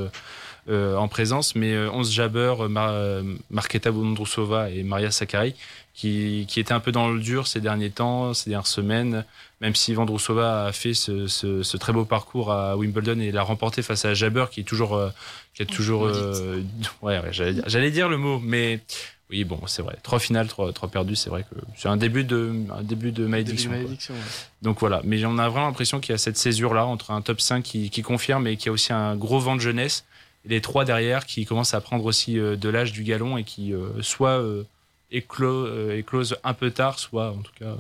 euh, 0.69 0.95
euh, 0.95 0.97
en 0.97 1.09
présence, 1.09 1.55
mais 1.55 1.73
euh, 1.73 1.91
11 1.91 2.11
Jabber, 2.13 2.55
euh, 2.61 2.69
Mar- 2.69 2.91
euh, 2.93 3.23
Marketa 3.51 3.91
Bondrousova 3.91 4.71
et 4.71 4.83
Maria 4.83 5.11
Sakkari, 5.11 5.55
qui, 5.95 6.47
qui 6.49 6.61
étaient 6.61 6.73
un 6.75 6.81
peu 6.81 6.93
dans 6.93 7.09
le 7.11 7.21
dur 7.21 7.47
ces 7.47 7.61
derniers 7.61 7.91
temps, 7.91 8.35
ces 8.35 8.51
dernières 8.51 8.67
semaines, 8.67 9.25
même 9.61 9.75
si 9.75 9.95
Vondrousova 9.95 10.67
a 10.67 10.73
fait 10.73 10.95
ce, 10.95 11.27
ce- 11.27 11.63
ce 11.63 11.77
très 11.77 11.93
beau 11.93 12.05
parcours 12.05 12.53
à 12.53 12.77
Wimbledon 12.77 13.19
et 13.21 13.33
l'a 13.33 13.43
remporté 13.43 13.83
face 13.83 14.05
à 14.05 14.15
Jabber, 14.15 14.47
qui 14.51 14.61
est 14.61 14.65
toujours... 14.65 14.95
euh, 14.97 15.11
qui 15.55 15.63
est 15.63 15.67
toujours 15.67 16.05
euh, 16.07 16.63
ouais, 17.03 17.19
ouais, 17.19 17.33
j'allais 17.33 17.91
dire- 17.91 18.09
le 18.09 18.17
mot, 18.17 18.39
mais 18.39 18.81
oui, 19.31 19.45
bon, 19.45 19.61
c'est 19.67 19.83
vrai. 19.83 19.97
Trois 20.03 20.19
finales, 20.21 20.47
trois, 20.49 20.73
trois 20.73 20.89
perdus, 20.89 21.17
c'est 21.17 21.29
vrai 21.31 21.43
que 21.43 21.57
c'est 21.77 21.89
un 21.89 21.97
début 21.99 22.25
de, 22.25 22.55
un 22.75 22.83
début 22.83 23.11
de 23.13 23.27
malédiction. 23.27 23.71
quoi. 23.71 23.79
malédiction, 23.79 24.15
ouais. 24.15 24.21
Donc 24.63 24.79
voilà, 24.81 25.01
mais 25.05 25.23
on 25.27 25.37
a 25.39 25.49
vraiment 25.49 25.67
l'impression 25.67 25.99
qu'il 26.01 26.13
y 26.13 26.15
a 26.15 26.19
cette 26.19 26.39
césure-là 26.39 26.87
entre 26.87 27.11
un 27.11 27.21
top 27.21 27.41
5 27.41 27.63
qui, 27.63 27.91
qui 27.91 28.03
confirme 28.03 28.47
et 28.47 28.57
qui 28.57 28.69
a 28.69 28.73
aussi 28.73 28.93
un 28.93 29.17
gros 29.17 29.39
vent 29.41 29.57
de 29.57 29.61
jeunesse, 29.61 30.05
les 30.49 30.61
trois 30.61 30.85
derrière 30.85 31.27
qui 31.27 31.45
commencent 31.45 31.75
à 31.75 31.81
prendre 31.81 32.05
aussi 32.05 32.39
euh, 32.39 32.57
de 32.57 32.69
l'âge 32.69 32.93
du 32.93 33.05
galon 33.05 33.37
et 33.37 33.45
qui 33.45 33.73
euh, 33.73 34.03
soit 34.03 34.41
euh, 34.41 34.65
éclo- 35.13 35.67
euh, 35.67 35.97
éclosent 35.97 36.37
un 36.43 36.55
peu 36.55 36.71
tard, 36.71 36.99
soit 36.99 37.31
en 37.31 37.43
tout 37.43 37.53
cas. 37.59 37.77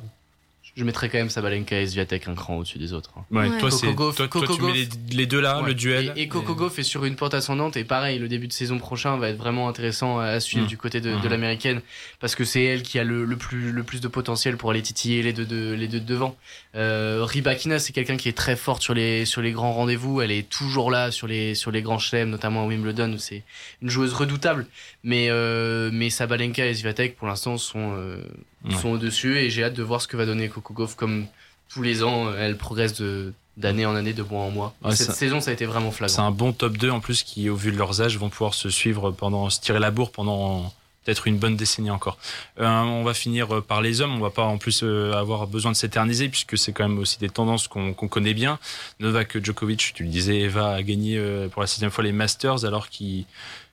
Je 0.79 0.85
mettrais 0.85 1.09
quand 1.09 1.19
même 1.19 1.29
Sabalenka 1.29 1.81
et 1.81 1.87
Sviatek 1.89 2.29
un 2.29 2.35
cran 2.35 2.57
au-dessus 2.59 2.79
des 2.79 2.93
autres. 2.93 3.11
hein. 3.17 3.25
Ouais, 3.33 3.49
Ouais. 3.49 3.59
toi, 3.59 3.69
Gauff- 3.69 4.15
toi, 4.17 4.29
toi, 4.29 4.47
tu 4.57 4.63
mets 4.63 4.73
les, 4.73 4.89
les 5.11 5.27
deux 5.27 5.41
là, 5.41 5.61
Ouais. 5.61 5.69
le 5.69 5.75
duel. 5.75 6.13
Et, 6.17 6.23
et 6.23 6.29
Coco 6.29 6.55
Gauff 6.55 6.79
est 6.79 6.85
sur 6.85 7.05
une 7.05 7.17
pente 7.17 7.35
ascendante 7.35 7.77
et 7.77 7.83
pareil, 7.83 8.19
le 8.21 8.29
début 8.29 8.47
de 8.47 8.53
saison 8.53 8.79
prochain 8.79 9.17
va 9.17 9.29
être 9.31 9.37
vraiment 9.39 9.69
intéressant 9.69 10.21
à 10.21 10.39
suivre 10.39 10.65
Mm. 10.67 10.69
du 10.69 10.77
côté 10.79 11.01
de, 11.01 11.19
de 11.21 11.29
l'américaine 11.29 11.81
parce 12.21 12.35
que 12.37 12.45
c'est 12.45 12.63
elle 12.63 12.83
qui 12.83 12.99
a 13.01 13.05
le, 13.05 13.25
le 13.25 13.37
plus 13.37 13.73
le 13.73 13.83
plus 13.83 14.01
de 14.01 14.07
potentiel 14.09 14.57
pour 14.57 14.71
aller 14.71 14.83
titiller 14.83 15.23
les 15.23 15.33
deux 15.33 15.45
de, 15.47 15.73
les 15.75 15.89
deux 15.89 15.99
de 16.01 16.07
devant. 16.07 16.37
Euh, 16.77 17.25
Rybakina 17.25 17.81
c'est 17.81 17.93
quelqu'un 17.93 18.17
qui 18.17 18.29
est 18.29 18.37
très 18.37 18.55
forte 18.55 18.81
sur 18.83 18.95
les 18.95 19.25
sur 19.25 19.43
les 19.43 19.51
grands 19.53 19.73
rendez-vous. 19.73 20.21
Elle 20.21 20.31
est 20.31 20.49
toujours 20.49 20.91
là 20.93 21.11
sur 21.11 21.27
les 21.27 21.57
sur 21.57 21.73
les 21.73 21.83
grands 21.83 21.99
chelems, 21.99 22.31
notamment 22.31 22.63
à 22.65 22.67
Wimbledon 22.69 23.13
où 23.15 23.19
c'est 23.19 23.43
une 23.83 23.91
joueuse 23.91 24.15
redoutable. 24.15 24.67
Mais 25.03 25.27
euh, 25.31 25.91
mais 25.93 26.09
Sabalenka 26.11 26.67
et 26.67 26.75
Sviatek 26.75 27.17
pour 27.17 27.27
l'instant 27.27 27.59
sont 27.59 27.95
euh, 27.97 28.23
Ouais. 28.65 28.75
sont 28.75 28.89
au 28.91 28.99
dessus 28.99 29.39
et 29.39 29.51
j'ai 29.51 29.63
hâte 29.63 29.75
de 29.75 29.85
voir 29.85 30.03
ce 30.03 30.09
que 30.09 30.17
va 30.17 30.27
donner 30.27 30.49
Coco 30.49 30.68
Gauff 30.75 30.95
comme 30.95 31.27
tous 31.69 31.83
les 31.83 32.03
ans 32.03 32.33
elle 32.37 32.57
progresse 32.57 32.95
d'année 33.57 33.87
en 33.87 33.95
année, 33.97 34.13
de 34.13 34.23
mois 34.23 34.43
en 34.43 34.51
mois. 34.51 34.75
Ouais, 34.85 34.95
Cette 34.95 35.13
saison, 35.13 35.41
ça 35.41 35.51
a 35.51 35.55
été 35.55 35.67
vraiment 35.67 35.91
C'est 35.91 35.99
flagrant. 35.99 36.27
un 36.27 36.31
bon 36.31 36.53
top 36.53 36.77
2 36.77 36.91
en 36.91 37.01
plus 37.01 37.23
qui, 37.25 37.51
au 37.51 37.57
vu 37.57 37.73
de 37.73 37.77
leurs 37.77 38.01
âges, 38.01 38.17
vont 38.17 38.29
pouvoir 38.29 38.55
se 38.55 38.71
suivre 38.71 39.11
pendant, 39.11 39.51
se 39.51 39.61
tirer 39.61 39.81
la 39.81 39.91
bourre 39.91 40.13
pendant 40.13 40.73
peut-être 41.05 41.27
une 41.27 41.39
bonne 41.39 41.57
décennie 41.57 41.91
encore. 41.91 42.19
Euh, 42.61 42.67
on 42.69 43.03
va 43.03 43.15
finir 43.15 43.63
par 43.65 43.81
les 43.83 44.01
hommes. 44.01 44.15
On 44.15 44.21
va 44.21 44.31
pas 44.31 44.45
en 44.45 44.59
plus 44.59 44.83
euh, 44.85 45.13
avoir 45.15 45.49
besoin 45.49 45.73
de 45.73 45.77
s'éterniser 45.77 46.29
puisque 46.29 46.57
c'est 46.57 46.73
quand 46.73 46.87
même 46.89 46.99
aussi 46.99 47.19
des 47.19 47.31
tendances 47.31 47.67
qu'on 47.67 47.95
connaît 47.95 48.35
bien. 48.35 48.59
Novak 49.01 49.43
Djokovic, 49.43 49.93
tu 49.95 50.05
le 50.05 50.09
disais, 50.11 50.39
Eva 50.41 50.75
a 50.75 50.83
gagné 50.83 51.17
euh, 51.19 51.49
pour 51.49 51.61
la 51.63 51.67
sixième 51.67 51.91
fois 51.91 52.05
les 52.05 52.13
Masters 52.13 52.65
alors 52.65 52.89
qu'il 52.91 53.25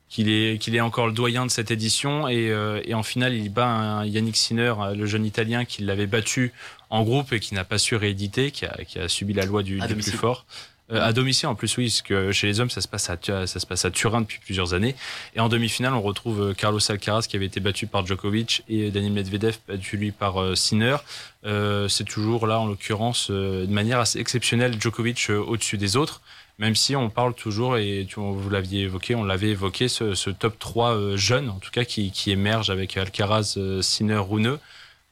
qu'il 0.08 0.30
est, 0.30 0.60
qu'il 0.62 0.76
est 0.76 0.82
encore 0.82 1.08
le 1.08 1.14
doyen 1.14 1.46
de 1.46 1.52
cette 1.52 1.72
édition 1.72 2.28
et, 2.28 2.50
euh, 2.52 2.80
et 2.86 2.94
en 2.94 3.02
finale 3.04 3.34
il 3.34 3.50
bat 3.50 3.66
un 3.68 4.06
Yannick 4.06 4.38
Sinner, 4.38 4.74
le 4.96 5.06
jeune 5.08 5.26
Italien 5.26 5.66
qui 5.66 5.82
l'avait 5.84 6.06
battu 6.06 6.54
en 6.96 7.04
groupe 7.04 7.34
et 7.34 7.40
qui 7.40 7.54
n'a 7.54 7.64
pas 7.64 7.78
su 7.78 7.96
rééditer, 7.96 8.52
qui 8.52 8.66
a, 8.66 8.76
qui 8.88 9.00
a 9.00 9.08
subi 9.08 9.34
la 9.34 9.46
loi 9.46 9.64
du, 9.64 9.78
plus 9.78 10.12
fort. 10.12 10.46
Euh, 10.92 11.02
à 11.04 11.14
domicile 11.14 11.48
en 11.48 11.56
plus 11.56 11.76
oui, 11.78 11.86
parce 11.88 12.04
que 12.04 12.32
chez 12.32 12.46
les 12.46 12.60
hommes 12.60 12.70
ça 12.70 12.80
se 12.80 12.88
passe 12.88 13.10
à 13.10 13.18
Tu- 13.18 13.32
ça 13.32 13.48
se 13.60 13.66
passe 13.66 13.86
à 13.86 13.90
Turin 13.92 14.22
depuis 14.22 14.38
plusieurs 14.40 14.76
années. 14.76 14.96
Et 15.36 15.40
en 15.40 15.50
demi-finale 15.50 15.94
on 15.96 16.02
retrouve 16.02 16.42
euh, 16.50 16.54
Carlos 16.54 16.80
Alcaraz 16.92 17.24
qui 17.28 17.36
avait 17.36 17.48
été 17.48 17.60
battu 17.60 17.88
par 17.88 18.06
Djokovic 18.06 18.62
et 18.70 18.92
Daniel 18.92 19.14
Medvedev 19.14 19.58
battu 19.68 19.98
lui 19.98 20.12
par 20.12 20.40
euh, 20.40 20.54
Sinner. 20.54 20.98
Euh, 21.46 21.88
c'est 21.88 22.04
toujours 22.04 22.46
là 22.46 22.60
en 22.60 22.68
l'occurrence 22.68 23.30
euh, 23.32 23.66
de 23.66 23.72
manière 23.74 24.00
assez 24.00 24.20
exceptionnelle 24.20 24.80
Djokovic 24.80 25.32
euh, 25.32 25.40
au-dessus 25.40 25.78
des 25.78 25.98
autres. 25.98 26.22
Même 26.60 26.76
si 26.76 26.96
on 26.96 27.10
parle 27.10 27.34
toujours, 27.34 27.78
et 27.78 28.06
tu, 28.08 28.20
vous 28.20 28.50
l'aviez 28.50 28.84
évoqué, 28.84 29.14
on 29.14 29.26
l'avait 29.26 29.50
évoqué, 29.50 29.90
ce, 29.90 30.14
ce 30.14 30.30
top 30.30 30.58
3 30.58 30.92
euh, 30.96 31.18
jeune, 31.18 31.50
en 31.50 31.60
tout 31.60 31.70
cas, 31.70 31.84
qui, 31.84 32.12
qui 32.12 32.32
émerge 32.32 32.70
avec 32.70 32.96
Alcaraz, 32.96 33.56
euh, 33.58 33.82
Sinner, 33.82 34.16
Runeux. 34.20 34.58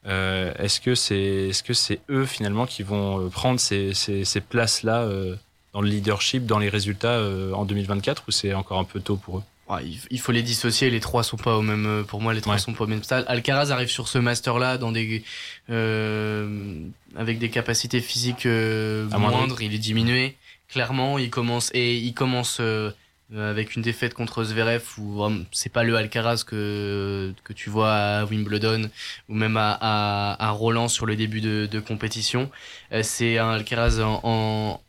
Euh, 0.05 0.53
est-ce 0.59 0.81
que 0.81 0.95
c'est 0.95 1.17
est-ce 1.49 1.63
que 1.63 1.73
c'est 1.73 1.99
eux 2.09 2.25
finalement 2.25 2.65
qui 2.65 2.83
vont 2.83 3.25
euh, 3.25 3.29
prendre 3.29 3.59
ces, 3.59 3.93
ces, 3.93 4.25
ces 4.25 4.41
places-là 4.41 5.01
euh, 5.03 5.35
dans 5.73 5.81
le 5.81 5.87
leadership, 5.89 6.45
dans 6.45 6.59
les 6.59 6.69
résultats 6.69 7.13
euh, 7.13 7.53
en 7.53 7.63
2024 7.65 8.23
ou 8.27 8.31
c'est 8.31 8.53
encore 8.53 8.79
un 8.79 8.83
peu 8.83 8.99
tôt 8.99 9.15
pour 9.15 9.37
eux? 9.39 9.43
Ouais, 9.69 9.79
il- 10.11 10.19
faut 10.19 10.33
les 10.33 10.43
dissocier, 10.43 10.89
les 10.89 10.99
trois 10.99 11.23
sont 11.23 11.37
pas 11.37 11.55
au 11.55 11.61
même, 11.61 12.03
pour 12.05 12.19
moi, 12.21 12.33
les 12.33 12.41
trois 12.41 12.55
Ouais. 12.55 12.59
sont 12.59 12.73
pas 12.73 12.83
au 12.83 12.87
même 12.87 13.01
stade. 13.01 13.23
Alcaraz 13.29 13.71
arrive 13.71 13.87
sur 13.89 14.09
ce 14.09 14.17
master-là 14.17 14.77
dans 14.77 14.91
des, 14.91 15.23
euh, 15.69 16.79
avec 17.15 17.39
des 17.39 17.49
capacités 17.49 18.01
physiques 18.01 18.45
euh, 18.45 19.07
moindres, 19.17 19.61
il 19.61 19.73
est 19.73 19.77
diminué. 19.79 20.35
Clairement, 20.69 21.17
il 21.17 21.29
commence, 21.29 21.71
et 21.73 21.95
il 21.95 22.13
commence, 22.13 22.57
euh, 22.59 22.91
avec 23.35 23.75
une 23.75 23.81
défaite 23.81 24.13
contre 24.13 24.43
Zverev 24.43 24.83
où 24.99 25.23
c'est 25.51 25.71
pas 25.71 25.83
le 25.83 25.95
Alcaraz 25.95 26.43
que, 26.45 27.33
que 27.43 27.53
tu 27.53 27.69
vois 27.69 27.91
à 27.93 28.25
Wimbledon 28.25 28.89
ou 29.29 29.33
même 29.33 29.57
à, 29.57 29.71
à, 29.81 30.47
à 30.47 30.49
Roland 30.51 30.87
sur 30.87 31.05
le 31.05 31.15
début 31.15 31.41
de, 31.41 31.67
de 31.69 31.79
compétition. 31.79 32.51
Euh, 32.91 33.01
c'est 33.03 33.37
un 33.37 33.49
Alcaraz 33.51 33.99
en, 34.01 34.19
en, 34.23 34.81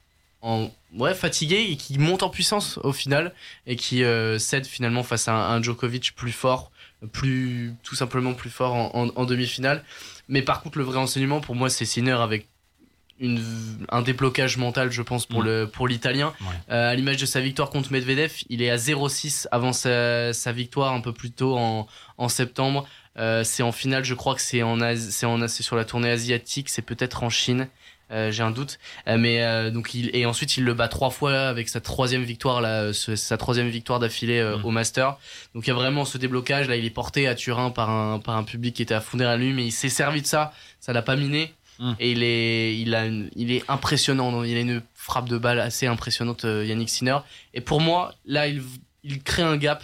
en- 0.43 0.71
ouais, 0.97 1.15
fatigué 1.15 1.67
et 1.71 1.77
qui 1.77 1.99
monte 1.99 2.23
en 2.23 2.29
puissance 2.29 2.79
au 2.85 2.93
final 2.93 3.33
et 3.67 3.77
qui 3.77 4.05
euh, 4.05 4.39
cède 4.39 4.67
finalement 4.67 5.03
face 5.03 5.29
à 5.29 5.33
un, 5.35 5.57
un 5.57 5.63
Djokovic 5.63 6.15
plus 6.15 6.33
fort, 6.33 6.71
plus 7.13 7.73
tout 7.83 7.95
simplement 7.95 8.35
plus 8.35 8.51
fort 8.51 8.75
en, 8.75 8.91
en- 8.95 9.11
en 9.17 9.25
demi-finale. 9.25 9.85
Mais 10.29 10.43
par 10.43 10.63
contre, 10.63 10.79
le 10.79 10.85
vrai 10.85 10.99
enseignement 10.99 11.41
pour 11.41 11.55
moi, 11.55 11.71
c'est 11.71 11.85
Sinner 11.85 12.13
avec 12.13 12.47
une, 13.21 13.41
un 13.91 14.03
déblocage 14.03 14.57
mental, 14.57 14.91
je 14.91 15.03
pense, 15.03 15.27
pour 15.27 15.43
Mm. 15.43 15.47
le 15.47 15.67
pour 15.69 15.87
l'italien. 15.89 16.33
Ouais. 16.41 16.47
Euh, 16.71 16.91
à 16.91 16.95
l'image 16.95 17.17
de 17.19 17.27
sa 17.27 17.41
victoire 17.41 17.71
contre 17.71 17.93
Medvedev, 17.93 18.33
il 18.51 18.61
est 18.63 18.71
à 18.71 18.77
0-6 18.77 19.47
avant 19.53 19.73
sa, 19.73 20.33
sa 20.33 20.53
victoire 20.53 20.93
un 20.95 21.01
peu 21.01 21.13
plus 21.13 21.31
tôt 21.31 21.57
en, 21.57 21.87
en 22.19 22.29
septembre. 22.29 22.87
Euh, 23.17 23.45
c'est 23.45 23.63
en 23.63 23.71
finale, 23.73 24.05
je 24.05 24.15
crois 24.15 24.35
que 24.35 24.41
c'est 24.41 24.63
en 24.65 24.77
c'est 24.97 25.27
en 25.27 25.47
c'est 25.47 25.63
sur 25.63 25.77
la 25.77 25.85
tournée 25.85 26.11
asiatique, 26.11 26.69
c'est 26.69 26.83
peut-être 26.83 27.23
en 27.23 27.31
Chine. 27.31 27.69
Euh, 28.11 28.31
j'ai 28.31 28.43
un 28.43 28.51
doute, 28.51 28.79
Euh, 29.09 29.17
mais 29.17 29.43
euh, 29.43 29.71
donc 29.71 29.95
il 29.95 30.15
et 30.15 30.27
ensuite 30.27 30.57
il 30.59 30.65
le 30.65 30.75
bat 30.75 30.89
trois 30.89 31.09
fois 31.11 31.49
avec 31.49 31.69
sa 31.71 31.81
troisième 31.81 32.23
victoire 32.23 32.61
là, 32.61 32.93
ce- 32.93 33.17
sa 33.17 33.39
troisième 33.39 33.69
victoire 33.69 33.99
d'affilée 33.99 34.41
euh, 34.41 34.59
Mm. 34.59 34.65
au 34.67 34.71
Master. 34.73 35.17
Donc 35.55 35.67
il 35.67 35.69
y 35.69 35.71
a 35.71 35.75
vraiment 35.75 36.05
ce 36.05 36.19
déblocage 36.19 36.69
là, 36.69 36.77
il 36.77 36.85
est 36.85 36.91
porté 36.91 37.27
à 37.29 37.35
Turin 37.35 37.71
par 37.71 37.89
un 37.91 38.19
par 38.19 38.37
un 38.37 38.45
public 38.45 38.75
qui 38.77 38.83
était 38.83 38.95
à 38.95 39.01
fonder 39.01 39.25
à 39.25 39.37
lui, 39.37 39.53
mais 39.55 39.65
il 39.65 39.73
s'est 39.73 39.89
servi 39.89 40.21
de 40.21 40.27
ça, 40.27 40.53
ça 40.81 40.93
l'a 40.93 41.01
pas 41.03 41.17
miné. 41.17 41.55
Mm. 41.79 41.93
Et 42.01 42.13
il 42.13 42.23
est, 42.23 42.79
il 42.79 42.95
a, 42.95 43.07
une- 43.07 43.31
il 43.37 43.51
est 43.53 43.65
impressionnant. 43.69 44.31
donc 44.33 44.47
Il 44.47 44.57
a 44.57 44.61
une 44.61 44.83
frappe 44.95 45.29
de 45.29 45.39
balle 45.39 45.61
assez 45.61 45.87
impressionnante, 45.87 46.45
euh, 46.45 46.65
Yannick 46.65 46.89
Sinner. 46.89 47.19
Et 47.53 47.61
pour 47.61 47.81
moi, 47.81 48.15
là, 48.27 48.47
il, 48.47 48.63
il 49.03 49.23
crée 49.23 49.43
un 49.43 49.57
gap. 49.57 49.83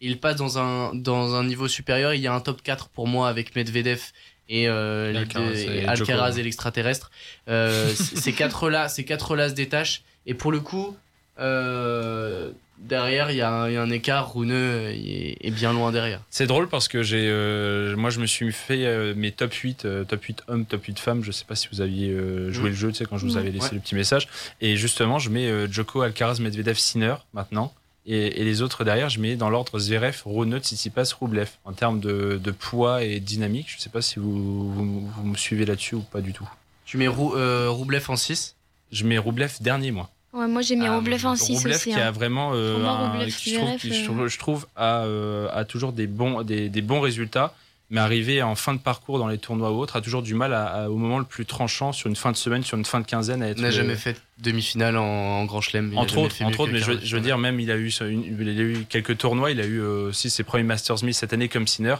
Il 0.00 0.18
passe 0.18 0.36
dans 0.36 0.58
un, 0.58 0.94
dans 0.94 1.34
un 1.34 1.44
niveau 1.44 1.68
supérieur. 1.68 2.14
Il 2.14 2.20
y 2.20 2.26
a 2.26 2.34
un 2.34 2.40
top 2.40 2.62
4 2.62 2.88
pour 2.88 3.06
moi 3.06 3.28
avec 3.28 3.54
Medvedev 3.54 4.00
et, 4.48 4.68
euh, 4.68 5.12
les 5.12 5.18
Alcaraz 5.18 5.44
deux- 5.52 5.56
et 5.58 5.84
Alcaraz 5.86 6.38
et 6.38 6.42
l'extraterrestre. 6.42 7.10
Euh, 7.48 7.92
ces 7.94 8.32
quatre 8.32 8.68
là, 8.70 8.88
ces 8.88 9.04
quatre 9.04 9.36
là 9.36 9.48
se 9.48 9.54
détachent. 9.54 10.02
Et 10.26 10.34
pour 10.34 10.50
le 10.52 10.60
coup, 10.60 10.96
euh, 11.38 12.50
derrière, 12.82 13.30
il 13.30 13.36
y, 13.36 13.40
a 13.40 13.50
un- 13.50 13.68
il 13.68 13.74
y 13.74 13.76
a 13.76 13.82
un 13.82 13.90
écart. 13.90 14.32
Runeux 14.34 14.90
est, 14.90 15.36
est 15.40 15.50
bien 15.50 15.72
loin 15.72 15.92
derrière. 15.92 16.20
C'est 16.30 16.46
drôle 16.46 16.68
parce 16.68 16.88
que 16.88 17.02
j'ai, 17.02 17.28
euh, 17.28 17.96
moi 17.96 18.10
je 18.10 18.20
me 18.20 18.26
suis 18.26 18.52
fait 18.52 18.84
euh, 18.86 19.14
mes 19.16 19.32
top 19.32 19.52
8, 19.52 19.84
euh, 19.84 20.04
top 20.04 20.22
8 20.24 20.42
hommes, 20.48 20.64
top 20.66 20.84
8 20.84 20.98
femmes. 20.98 21.24
Je 21.24 21.32
sais 21.32 21.44
pas 21.44 21.54
si 21.54 21.68
vous 21.72 21.80
aviez 21.80 22.08
joué 22.50 22.70
le 22.70 22.74
jeu, 22.74 22.88
tu 22.90 22.96
sais, 22.98 23.04
quand 23.06 23.18
je 23.18 23.26
vous 23.26 23.36
avais 23.36 23.50
laissé 23.50 23.68
Ouais. 23.70 23.74
le 23.74 23.80
petit 23.80 23.94
message. 23.94 24.28
Et 24.60 24.76
justement, 24.76 25.18
je 25.18 25.30
mets 25.30 25.66
Djoko, 25.70 26.02
Alcaraz, 26.02 26.38
Medvedev, 26.40 26.76
Sinner 26.78 27.14
maintenant. 27.34 27.72
Et, 28.04 28.40
et 28.40 28.44
les 28.44 28.62
autres 28.62 28.82
derrière, 28.82 29.08
je 29.08 29.20
mets 29.20 29.36
dans 29.36 29.48
l'ordre 29.48 29.78
Zverev, 29.78 30.22
Runeux, 30.24 30.58
Tsitsipas, 30.58 31.14
Rublev. 31.20 31.50
En 31.64 31.72
termes 31.72 32.00
de, 32.00 32.40
de 32.42 32.50
poids 32.50 33.04
et 33.04 33.20
dynamique, 33.20 33.68
je 33.74 33.80
sais 33.80 33.90
pas 33.90 34.02
si 34.02 34.18
vous, 34.18 34.72
vous, 34.72 35.06
vous 35.08 35.22
me 35.24 35.36
suivez 35.36 35.64
là-dessus 35.66 35.94
ou 35.94 36.00
pas 36.00 36.20
du 36.20 36.32
tout. 36.32 36.48
Tu 36.84 36.96
mets 36.96 37.06
Rou, 37.06 37.34
Roublev 37.68 38.04
en 38.08 38.16
6. 38.16 38.56
Je 38.90 39.04
mets 39.04 39.18
Rublev 39.18 39.52
dernier, 39.60 39.92
moi. 39.92 40.10
Ouais, 40.32 40.46
moi 40.48 40.62
j'ai 40.62 40.76
mis 40.76 40.86
Ah, 40.86 40.94
Roblev 40.96 41.26
en 41.26 41.36
6 41.36 41.58
Rublev 41.58 41.76
aussi. 41.76 41.90
qui 41.90 41.96
a 41.96 42.08
hein. 42.08 42.10
vraiment 42.10 42.52
euh, 42.54 42.78
moi, 42.78 42.90
un- 42.92 43.26
qui, 43.26 43.50
je 43.52 43.58
trouve, 43.58 43.76
qui, 43.76 43.92
je 43.92 44.00
euh, 44.00 44.04
trouve- 44.04 44.28
je 44.28 44.38
trouve 44.38 44.66
a, 44.76 45.04
euh, 45.04 45.48
a 45.52 45.64
toujours 45.64 45.92
des 45.92 46.06
bons 46.06 46.42
des, 46.42 46.68
des 46.70 46.82
bons 46.82 47.00
résultats 47.00 47.54
mais 47.90 48.00
arrivé 48.00 48.42
en 48.42 48.54
fin 48.54 48.72
de 48.72 48.78
parcours 48.78 49.18
dans 49.18 49.28
les 49.28 49.36
tournois 49.36 49.70
ou 49.70 49.78
autres, 49.78 49.96
a 49.96 50.00
toujours 50.00 50.22
du 50.22 50.32
mal 50.32 50.54
à, 50.54 50.90
au 50.90 50.96
moment 50.96 51.18
le 51.18 51.26
plus 51.26 51.44
tranchant, 51.44 51.92
sur 51.92 52.08
une 52.08 52.16
fin 52.16 52.32
de 52.32 52.38
semaine, 52.38 52.62
sur 52.62 52.78
une 52.78 52.86
fin 52.86 53.00
de 53.00 53.04
quinzaine, 53.04 53.42
à 53.42 53.48
être. 53.50 53.60
n'a 53.60 53.70
jamais 53.70 53.96
fait 53.96 54.18
demi-finale 54.38 54.96
en, 54.96 55.44
Grand 55.44 55.60
Chelem. 55.60 55.92
Entre 55.98 56.16
autres, 56.16 56.42
entre 56.42 56.60
autres 56.60 56.72
mais 56.72 56.78
je, 56.78 57.14
veux 57.14 57.20
dire, 57.20 57.36
même 57.36 57.60
il 57.60 57.70
a, 57.70 57.76
eu, 57.76 57.90
il 57.90 58.48
a 58.48 58.62
eu 58.62 58.86
quelques 58.88 59.18
tournois, 59.18 59.50
il 59.50 59.60
a 59.60 59.66
eu 59.66 59.78
aussi 59.82 60.30
ses 60.30 60.42
premiers 60.42 60.64
Masters 60.64 61.00
Smith 61.00 61.14
cette 61.14 61.34
année 61.34 61.50
comme 61.50 61.66
Sinner. 61.66 61.96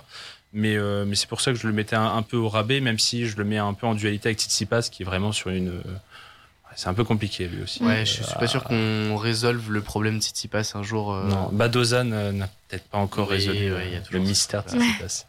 Mais, 0.55 0.79
mais 1.05 1.15
c'est 1.15 1.29
pour 1.29 1.43
ça 1.43 1.53
que 1.53 1.59
je 1.59 1.67
le 1.67 1.75
mettais 1.75 1.97
un, 1.97 2.23
peu 2.23 2.39
au 2.39 2.49
rabais, 2.49 2.81
même 2.81 2.99
si 2.99 3.27
je 3.27 3.37
le 3.37 3.45
mets 3.45 3.59
un 3.59 3.75
peu 3.75 3.87
en 3.87 3.95
dualité 3.95 4.31
avec 4.31 4.39
Tsitsipas, 4.41 4.89
qui 4.91 5.03
est 5.03 5.07
vraiment 5.07 5.33
sur 5.33 5.51
une, 5.51 5.75
c'est 6.77 6.89
un 6.89 6.95
peu 6.95 7.05
compliqué 7.05 7.47
lui 7.49 7.63
aussi. 7.63 7.83
Ouais, 7.83 8.05
je 8.05 8.23
suis 8.23 8.35
pas 8.39 8.47
sûr 8.47 8.65
qu'on 8.65 9.17
résolve 9.17 9.71
le 9.71 9.81
problème 9.81 10.19
de 10.19 10.23
Tsitsipas 10.23 10.73
un 10.75 10.83
jour. 10.83 11.13
Euh. 11.13 11.29
Non, 11.29 11.49
Badozan 11.53 12.05
n'a 12.05 12.49
peut-être 12.69 12.89
pas 12.89 12.99
encore 12.99 13.29
résolu 13.29 13.73
le 14.11 14.19
mystère 14.19 14.65
de 14.65 14.71
Tsitsipas. 14.71 15.27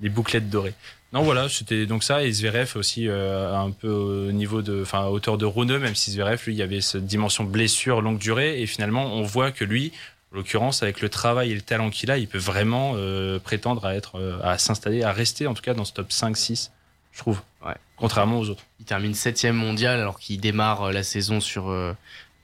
Les 0.00 0.08
bouclettes 0.08 0.50
dorées. 0.50 0.74
Non, 1.12 1.22
voilà, 1.22 1.48
c'était 1.48 1.86
donc 1.86 2.02
ça. 2.02 2.24
Et 2.24 2.32
Zverev 2.32 2.72
aussi 2.76 3.08
euh, 3.08 3.54
un 3.56 3.70
peu 3.70 3.88
au 3.88 4.32
niveau 4.32 4.60
de, 4.60 4.82
enfin, 4.82 5.04
à 5.04 5.08
hauteur 5.08 5.38
de 5.38 5.46
Rune, 5.46 5.78
même 5.78 5.94
si 5.94 6.10
Zverev, 6.10 6.42
lui, 6.44 6.54
il 6.54 6.58
y 6.58 6.62
avait 6.62 6.80
cette 6.80 7.06
dimension 7.06 7.44
blessure 7.44 8.02
longue 8.02 8.18
durée. 8.18 8.60
Et 8.60 8.66
finalement, 8.66 9.06
on 9.14 9.22
voit 9.22 9.52
que 9.52 9.64
lui, 9.64 9.92
en 10.32 10.36
l'occurrence, 10.36 10.82
avec 10.82 11.00
le 11.00 11.08
travail 11.08 11.52
et 11.52 11.54
le 11.54 11.62
talent 11.62 11.90
qu'il 11.90 12.10
a, 12.10 12.18
il 12.18 12.28
peut 12.28 12.38
vraiment 12.38 12.94
euh, 12.96 13.38
prétendre 13.38 13.86
à 13.86 13.94
être, 13.94 14.20
à 14.42 14.58
s'installer, 14.58 15.04
à 15.04 15.12
rester 15.12 15.46
en 15.46 15.54
tout 15.54 15.62
cas 15.62 15.74
dans 15.74 15.84
ce 15.84 15.92
top 15.92 16.10
5-6, 16.10 16.70
je 17.12 17.18
trouve. 17.18 17.40
Ouais. 17.66 17.74
Contrairement 17.96 18.38
aux 18.38 18.50
autres. 18.50 18.64
Il 18.80 18.86
termine 18.86 19.14
septième 19.14 19.56
mondial 19.56 19.98
alors 19.98 20.18
qu'il 20.18 20.40
démarre 20.40 20.84
euh, 20.84 20.92
la 20.92 21.02
saison 21.02 21.40
sur 21.40 21.70
euh, 21.70 21.92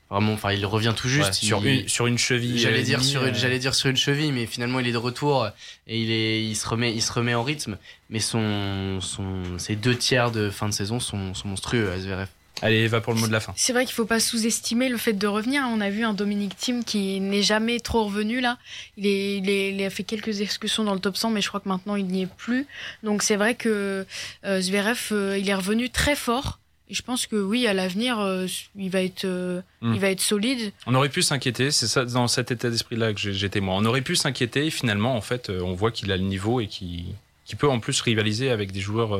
vraiment. 0.09 0.33
Enfin, 0.33 0.51
il 0.51 0.65
revient 0.65 0.93
tout 0.95 1.07
juste 1.07 1.33
sur, 1.33 1.63
une, 1.63 1.87
sur 1.87 2.07
une 2.07 2.17
cheville. 2.17 2.57
J'allais 2.57 2.79
euh, 2.79 2.83
dire 2.83 3.03
sur 3.03 3.25
une, 3.25 3.35
j'allais 3.35 3.59
dire 3.59 3.75
sur 3.75 3.89
une 3.89 3.97
cheville, 3.97 4.31
mais 4.31 4.45
finalement 4.45 4.79
il 4.79 4.87
est 4.87 4.91
de 4.91 4.97
retour 4.97 5.47
et 5.87 6.01
il 6.01 6.11
est, 6.11 6.43
il 6.43 6.55
se 6.55 6.67
remet, 6.67 6.93
il 6.93 7.01
se 7.01 7.11
remet 7.13 7.35
en 7.35 7.43
rythme. 7.43 7.77
Mais 8.09 8.19
son, 8.19 8.99
son, 9.01 9.57
ses 9.59 9.75
deux 9.75 9.95
tiers 9.95 10.31
de 10.31 10.49
fin 10.49 10.67
de 10.67 10.73
saison 10.73 10.99
sont, 10.99 11.33
sont 11.33 11.47
monstrueux 11.47 11.91
à 11.91 11.97
SVRF. 11.97 12.29
Allez, 12.61 12.87
va 12.87 13.01
pour 13.01 13.13
le 13.13 13.19
mot 13.19 13.27
de 13.27 13.31
la 13.31 13.39
fin. 13.39 13.53
C'est 13.55 13.73
vrai 13.73 13.85
qu'il 13.85 13.91
ne 13.91 13.95
faut 13.95 14.05
pas 14.05 14.19
sous-estimer 14.19 14.89
le 14.89 14.97
fait 14.97 15.13
de 15.13 15.27
revenir. 15.27 15.63
On 15.67 15.81
a 15.81 15.89
vu 15.89 16.03
un 16.03 16.13
Dominique 16.13 16.55
Thiem 16.55 16.83
qui 16.83 17.19
n'est 17.19 17.41
jamais 17.41 17.79
trop 17.79 18.05
revenu 18.05 18.39
là. 18.39 18.57
Il, 18.97 19.05
est, 19.05 19.73
il, 19.73 19.83
a 19.83 19.89
fait 19.89 20.03
quelques 20.03 20.41
excursions 20.41 20.83
dans 20.83 20.93
le 20.93 20.99
top 20.99 21.17
100, 21.17 21.31
mais 21.31 21.41
je 21.41 21.47
crois 21.47 21.59
que 21.59 21.69
maintenant 21.69 21.95
il 21.95 22.05
n'y 22.05 22.23
est 22.23 22.35
plus. 22.37 22.67
Donc 23.01 23.23
c'est 23.23 23.35
vrai 23.35 23.55
que 23.55 24.05
euh, 24.45 24.61
Zverev, 24.61 25.09
euh, 25.11 25.37
il 25.37 25.49
est 25.49 25.55
revenu 25.55 25.89
très 25.89 26.15
fort. 26.15 26.59
Et 26.89 26.93
je 26.93 27.01
pense 27.01 27.27
que 27.27 27.37
oui, 27.37 27.65
à 27.65 27.73
l'avenir, 27.73 28.19
euh, 28.19 28.45
il 28.75 28.89
va 28.89 29.01
être, 29.01 29.25
hmm. 29.25 29.93
il 29.93 29.99
va 29.99 30.09
être 30.09 30.21
solide. 30.21 30.71
On 30.85 30.93
aurait 30.95 31.09
pu 31.09 31.21
s'inquiéter. 31.21 31.71
C'est 31.71 31.87
ça, 31.87 32.05
dans 32.05 32.27
cet 32.27 32.51
état 32.51 32.69
d'esprit-là 32.69 33.13
que 33.13 33.31
j'étais 33.31 33.61
moi. 33.61 33.75
On 33.77 33.85
aurait 33.85 34.01
pu 34.01 34.15
s'inquiéter. 34.15 34.69
Finalement, 34.69 35.15
en 35.15 35.21
fait, 35.21 35.49
on 35.49 35.73
voit 35.73 35.91
qu'il 35.91 36.11
a 36.11 36.17
le 36.17 36.23
niveau 36.23 36.59
et 36.59 36.67
qu'il 36.67 37.15
peut 37.57 37.69
en 37.69 37.79
plus 37.79 37.99
rivaliser 38.01 38.51
avec 38.51 38.71
des 38.71 38.81
joueurs 38.81 39.17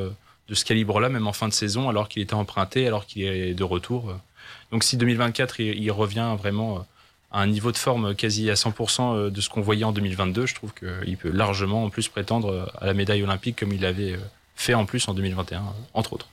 de 0.53 0.57
ce 0.57 0.65
calibre-là, 0.65 1.09
même 1.09 1.27
en 1.27 1.33
fin 1.33 1.47
de 1.47 1.53
saison, 1.53 1.89
alors 1.89 2.07
qu'il 2.07 2.21
était 2.21 2.33
emprunté, 2.33 2.87
alors 2.87 3.05
qu'il 3.05 3.23
est 3.23 3.53
de 3.53 3.63
retour. 3.63 4.15
Donc 4.71 4.83
si 4.83 4.97
2024, 4.97 5.59
il, 5.59 5.91
revient 5.91 6.35
vraiment 6.37 6.77
euh, 6.77 6.81
à 7.31 7.41
un 7.41 7.47
niveau 7.47 7.71
de 7.71 7.77
forme 7.77 8.15
quasi 8.15 8.49
à 8.49 8.55
100% 8.55 9.15
euh, 9.15 9.29
de 9.29 9.41
ce 9.41 9.49
qu'on 9.49 9.61
voyait 9.61 9.83
en 9.83 9.91
2022, 9.91 10.45
je 10.45 10.55
trouve 10.55 10.73
qu'il 10.73 11.17
peut 11.17 11.29
largement 11.29 11.83
en 11.83 11.89
plus 11.89 12.07
prétendre 12.07 12.51
euh, 12.51 12.65
à 12.81 12.87
la 12.87 12.93
médaille 12.93 13.23
olympique 13.23 13.59
comme 13.59 13.71
il 13.71 13.81
l'avait 13.81 14.17
fait 14.55 14.73
en 14.73 14.85
plus 14.85 15.07
en 15.07 15.13
2021, 15.13 15.63
entre 15.93 16.13
autres. 16.13 16.29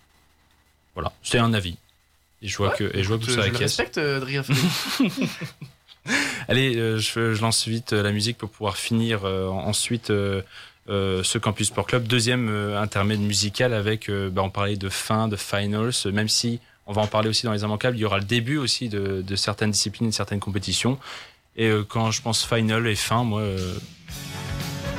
Voilà, 0.94 1.12
c'était 1.22 1.38
un 1.38 1.52
avis. 1.52 1.76
Et 2.42 2.48
je 2.48 2.56
vois 2.56 2.70
que, 2.70 2.84
et 2.96 3.02
je 3.02 3.08
vois 3.08 3.18
que 3.18 3.24
tout 3.24 3.30
ça 3.30 3.46
Je 3.46 3.52
respecte, 3.52 3.98
Adrien 3.98 4.42
Allez, 6.48 6.72
je, 6.72 7.34
je, 7.34 7.42
lance 7.42 7.68
vite 7.68 7.92
la 7.92 8.10
musique 8.10 8.38
pour 8.38 8.48
pouvoir 8.48 8.78
finir 8.78 9.24
ensuite 9.24 10.10
ce 10.90 11.38
Campus 11.38 11.68
Sport 11.68 11.86
Club. 11.86 12.08
Deuxième 12.08 12.48
euh, 12.48 12.80
intermède 12.80 13.20
musical 13.20 13.72
avec, 13.72 14.08
euh, 14.08 14.28
bah, 14.28 14.42
on 14.42 14.50
parlait 14.50 14.76
de 14.76 14.88
fin, 14.88 15.28
de 15.28 15.36
finals, 15.36 15.92
même 16.12 16.28
si 16.28 16.58
on 16.86 16.92
va 16.92 17.02
en 17.02 17.06
parler 17.06 17.28
aussi 17.28 17.46
dans 17.46 17.52
les 17.52 17.62
immanquables, 17.62 17.96
il 17.96 18.00
y 18.00 18.04
aura 18.04 18.18
le 18.18 18.24
début 18.24 18.56
aussi 18.56 18.88
de, 18.88 19.36
certaines 19.36 19.70
disciplines, 19.70 20.10
de 20.10 20.14
certaines 20.14 20.40
compétitions. 20.40 20.98
Et 21.56 21.70
quand 21.88 22.10
je 22.10 22.20
pense 22.22 22.44
final 22.44 22.86
et 22.88 22.96
fin, 22.96 23.22
moi, 23.22 23.42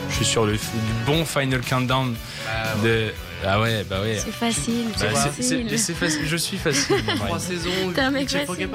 je 0.09 0.15
suis 0.15 0.25
sur 0.25 0.45
le 0.45 0.53
du 0.53 0.59
bon 1.05 1.25
final 1.25 1.59
countdown 1.61 2.15
ah 2.47 2.75
de. 2.81 3.11
Ah 3.43 3.59
ouais, 3.59 3.83
bah 3.89 4.01
ouais. 4.01 4.19
C'est 4.23 4.31
facile. 4.31 4.85
Bah, 4.97 5.07
c'est 5.15 5.93
facile. 5.93 6.27
Je 6.27 6.37
suis 6.37 6.57
facile. 6.57 7.03
Trois 7.15 7.39
saisons. 7.39 7.91
T'es 7.93 8.01
un 8.01 8.11
mec 8.11 8.29
facile. 8.29 8.69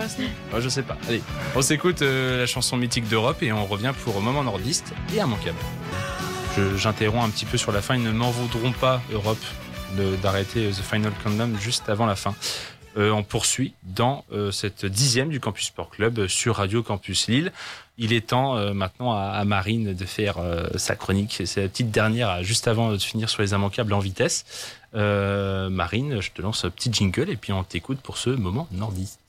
Oh, 0.55 0.61
je 0.61 0.69
sais 0.69 0.83
pas. 0.83 0.99
Allez, 1.09 1.23
on 1.55 1.63
s'écoute 1.63 2.03
la 2.03 2.47
chanson 2.47 2.77
mythique 2.77 3.09
d'Europe 3.09 3.43
et 3.43 3.53
on 3.53 3.65
revient 3.65 3.95
pour 4.05 4.19
un 4.19 4.21
moment 4.21 4.45
nordiste 4.45 4.93
et 5.15 5.19
immanquable 5.19 5.57
j'interromps 6.77 7.25
un 7.25 7.31
petit 7.31 7.45
peu 7.45 7.57
sur 7.57 7.73
la 7.73 7.83
fin. 7.83 7.97
Ils 7.97 8.03
ne 8.03 8.13
m'en 8.13 8.31
voudront 8.31 8.73
pas, 8.73 9.01
Europe, 9.13 9.45
d'arrêter 10.23 10.71
The 10.71 10.83
Final 10.83 11.13
Countdown 11.23 11.57
juste 11.61 11.89
avant 11.89 12.07
la 12.07 12.17
fin. 12.17 12.35
Euh, 12.97 13.11
on 13.11 13.23
poursuit 13.23 13.75
dans 13.83 14.25
euh, 14.33 14.51
cette 14.51 14.87
dixième 14.87 15.29
du 15.29 15.39
Campus 15.39 15.67
Sport 15.67 15.91
Club 15.91 16.27
sur 16.29 16.57
Radio 16.57 16.83
Campus 16.83 17.29
Lille. 17.29 17.53
Il 17.99 18.13
est 18.13 18.29
temps 18.29 18.57
euh, 18.57 18.73
maintenant 18.73 19.13
à, 19.13 19.45
Marine 19.45 19.93
de 19.93 20.05
faire 20.07 20.37
sa 20.77 20.97
chronique. 20.97 21.43
C'est 21.45 21.63
la 21.63 21.69
petite 21.69 21.91
dernière, 21.91 22.43
juste 22.43 22.69
avant 22.69 22.91
de 22.91 22.99
finir 22.99 23.29
sur 23.29 23.43
les 23.43 23.53
immanquables 23.53 23.93
en 23.93 23.99
vitesse. 23.99 24.45
Marine, 24.95 26.21
je 26.21 26.31
te 26.31 26.41
lance 26.41 26.65
un 26.65 26.71
petit 26.71 26.91
jingle 26.91 27.29
et 27.29 27.37
puis 27.37 27.53
on 27.53 27.65
t'écoute 27.65 27.99
pour 28.01 28.17
ce 28.17 28.31
moment 28.31 28.67
nordiste. 28.73 29.21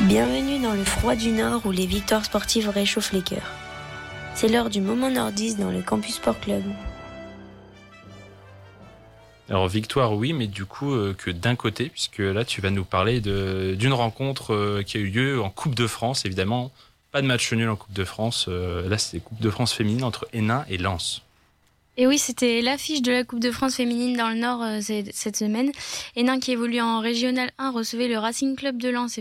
Bienvenue 0.00 0.60
dans 0.60 0.72
le 0.72 0.84
froid 0.84 1.14
du 1.14 1.30
Nord 1.30 1.66
où 1.66 1.70
les 1.70 1.86
victoires 1.86 2.24
sportives 2.24 2.68
réchauffent 2.68 3.12
les 3.12 3.22
cœurs. 3.22 3.63
C'est 4.34 4.48
l'heure 4.48 4.68
du 4.68 4.80
moment 4.80 5.10
nordiste 5.10 5.60
dans 5.60 5.70
le 5.70 5.80
Campus 5.80 6.16
Sport 6.16 6.40
Club. 6.40 6.64
Alors 9.48 9.68
victoire 9.68 10.14
oui, 10.14 10.32
mais 10.32 10.46
du 10.46 10.64
coup 10.64 10.92
euh, 10.92 11.14
que 11.16 11.30
d'un 11.30 11.54
côté, 11.54 11.88
puisque 11.88 12.18
là 12.18 12.44
tu 12.44 12.60
vas 12.60 12.70
nous 12.70 12.84
parler 12.84 13.20
d'une 13.20 13.92
rencontre 13.92 14.54
euh, 14.54 14.82
qui 14.82 14.96
a 14.96 15.00
eu 15.00 15.08
lieu 15.08 15.40
en 15.42 15.50
Coupe 15.50 15.74
de 15.74 15.86
France, 15.86 16.24
évidemment. 16.24 16.72
Pas 17.12 17.22
de 17.22 17.26
match 17.26 17.52
nul 17.52 17.68
en 17.68 17.76
Coupe 17.76 17.92
de 17.92 18.04
France. 18.04 18.46
Euh, 18.48 18.88
là 18.88 18.98
c'est 18.98 19.20
Coupe 19.20 19.40
de 19.40 19.50
France 19.50 19.72
féminine 19.72 20.02
entre 20.02 20.26
Hénin 20.32 20.64
et 20.68 20.78
Lens. 20.78 21.23
Et 21.96 22.08
oui, 22.08 22.18
c'était 22.18 22.60
l'affiche 22.60 23.02
de 23.02 23.12
la 23.12 23.22
Coupe 23.22 23.38
de 23.38 23.52
France 23.52 23.76
féminine 23.76 24.16
dans 24.16 24.28
le 24.28 24.34
Nord 24.34 24.62
euh, 24.62 24.80
cette 24.80 25.36
semaine. 25.36 25.70
Hénin, 26.16 26.40
qui 26.40 26.50
évolue 26.50 26.80
en 26.80 26.98
Régional 26.98 27.52
1, 27.58 27.70
recevait 27.70 28.08
le 28.08 28.18
Racing 28.18 28.56
Club 28.56 28.78
de 28.78 28.88
Lens, 28.88 29.16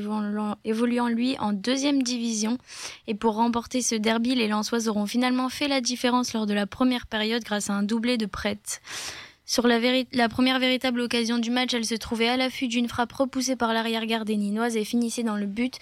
évoluant 0.66 1.08
lui 1.08 1.38
en 1.38 1.54
deuxième 1.54 2.02
division. 2.02 2.58
Et 3.06 3.14
pour 3.14 3.36
remporter 3.36 3.84
ce 3.84 3.94
derby, 3.94 4.34
les 4.34 4.48
Lensoises 4.48 4.88
auront 4.88 5.06
finalement 5.06 5.50
fait 5.50 5.68
la 5.68 5.82
différence 5.82 6.34
lors 6.34 6.48
de 6.48 6.54
la 6.56 6.66
première 6.66 7.06
période 7.06 7.44
grâce 7.44 7.70
à 7.70 7.74
un 7.74 7.84
doublé 7.84 8.18
de 8.18 8.26
prête. 8.26 8.82
Sur 9.46 9.68
la, 9.68 10.30
première 10.30 10.58
véritable 10.58 11.02
occasion 11.02 11.38
du 11.38 11.52
match, 11.52 11.76
elle 11.76 11.86
se 11.86 11.96
trouvait 11.96 12.30
à 12.30 12.38
l'affût 12.38 12.68
d'une 12.68 12.88
frappe 12.88 13.12
repoussée 13.12 13.56
par 13.56 13.74
l'arrière-garde 13.74 14.30
ninoise 14.30 14.78
et 14.78 14.84
finissait 14.84 15.22
dans 15.22 15.36
le 15.36 15.46
but 15.46 15.78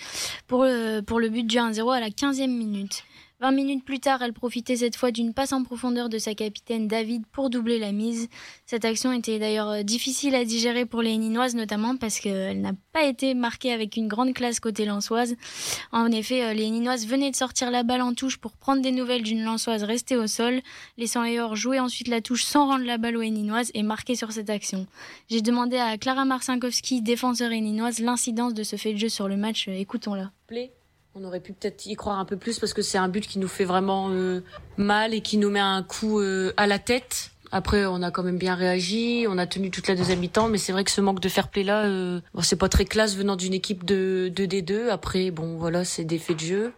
pour 0.48 0.66
le, 0.66 1.00
pour 1.00 1.22
le 1.22 1.30
but 1.30 1.48
du 1.48 1.56
1-0 1.56 1.96
à 1.96 2.02
la 2.02 2.10
15e 2.10 2.48
minute. 2.48 3.04
20 3.42 3.54
minutes 3.54 3.84
plus 3.84 4.00
tard, 4.00 4.22
elle 4.22 4.34
profitait 4.34 4.76
cette 4.76 4.96
fois 4.96 5.10
d'une 5.10 5.34
passe 5.34 5.52
en 5.52 5.64
profondeur 5.64 6.10
de 6.10 6.20
sa 6.20 6.36
capitaine 6.36 6.88
David 6.88 7.24
pour 7.32 7.50
doubler 7.50 7.80
la 7.80 7.92
mise. 7.92 8.30
Cette 8.68 8.86
action 8.86 9.12
était 9.12 9.40
d'ailleurs 9.40 9.70
euh, 9.70 9.82
difficile 9.82 10.36
à 10.36 10.46
digérer 10.46 10.86
pour 10.86 11.02
les 11.02 11.18
Ninoises, 11.18 11.56
notamment 11.56 11.98
parce 11.98 12.20
qu'elle 12.20 12.62
n'a 12.62 12.74
pas 12.94 13.04
été 13.04 13.34
marquée 13.34 13.74
avec 13.74 13.98
une 13.98 14.08
grande 14.08 14.36
classe 14.36 14.60
côté 14.60 14.86
lançoise. 14.86 15.36
En 15.92 16.12
effet, 16.12 16.44
euh, 16.44 16.54
les 16.54 16.70
Ninoises 16.70 17.08
venaient 17.08 17.32
de 17.32 17.36
sortir 17.36 17.72
la 17.72 17.82
balle 17.82 18.04
en 18.04 18.14
touche 18.14 18.38
pour 18.38 18.52
prendre 18.52 18.84
des 18.84 18.92
nouvelles 18.92 19.24
d'une 19.24 19.44
lançoise 19.44 19.84
restée 19.84 20.18
au 20.18 20.28
sol, 20.28 20.62
laissant 21.00 21.26
Eor 21.26 21.56
jouer 21.56 21.80
ensuite 21.80 22.10
la 22.10 22.22
touche 22.22 22.44
sans 22.44 22.68
rendre 22.68 22.86
la 22.86 23.00
balle 23.00 23.18
aux 23.18 23.24
Ninoises 23.24 23.72
et 23.74 23.82
marquer 23.82 24.14
sur 24.14 24.32
cette 24.32 24.52
action. 24.52 24.86
J'ai 25.32 25.42
demandé 25.42 25.78
à 25.78 25.98
Clara 25.98 26.26
Marcinkowski, 26.26 27.02
défenseur 27.02 27.50
Ninoise, 27.50 28.02
l'incidence 28.02 28.54
de 28.54 28.62
ce 28.62 28.76
fait 28.76 28.94
de 28.94 29.00
jeu 29.00 29.10
sur 29.10 29.28
le 29.28 29.36
match. 29.36 29.68
Écoutons-la. 29.68 30.32
On 31.14 31.26
aurait 31.26 31.42
pu 31.42 31.52
peut-être 31.52 31.86
y 31.86 31.96
croire 31.96 32.20
un 32.20 32.26
peu 32.26 32.38
plus 32.38 32.58
parce 32.58 32.74
que 32.74 32.82
c'est 32.82 32.98
un 32.98 33.10
but 33.10 33.28
qui 33.28 33.38
nous 33.38 33.50
fait 33.50 33.66
vraiment 33.66 34.10
euh, 34.12 34.42
mal 34.78 35.14
et 35.14 35.20
qui 35.22 35.38
nous 35.38 35.50
met 35.50 35.60
un 35.60 35.84
coup 35.84 36.20
euh, 36.22 36.54
à 36.56 36.68
la 36.68 36.80
tête. 36.80 37.32
Après, 37.52 37.86
on 37.86 38.02
a 38.02 38.12
quand 38.12 38.24
même 38.24 38.38
bien 38.38 38.56
réagi, 38.56 39.26
on 39.28 39.38
a 39.38 39.46
tenu 39.46 39.72
toute 39.72 39.90
la 39.90 39.96
deuxième 39.96 40.20
mi-temps, 40.20 40.48
mais 40.48 40.58
c'est 40.58 40.72
vrai 40.72 40.86
que 40.86 40.92
ce 40.92 41.02
manque 41.02 41.20
de 41.20 41.28
fair 41.28 41.50
play 41.50 41.64
là, 41.64 41.84
euh, 41.84 42.22
c'est 42.42 42.56
pas 42.56 42.70
très 42.70 42.86
classe 42.86 43.18
venant 43.18 43.36
d'une 43.36 43.54
équipe 43.54 43.84
de, 43.84 44.32
de 44.34 44.46
D2. 44.46 44.88
Après, 44.88 45.32
bon, 45.32 45.58
voilà, 45.58 45.84
c'est 45.84 46.06
des 46.06 46.18
faits 46.18 46.38
de 46.38 46.46
jeu. 46.46 46.74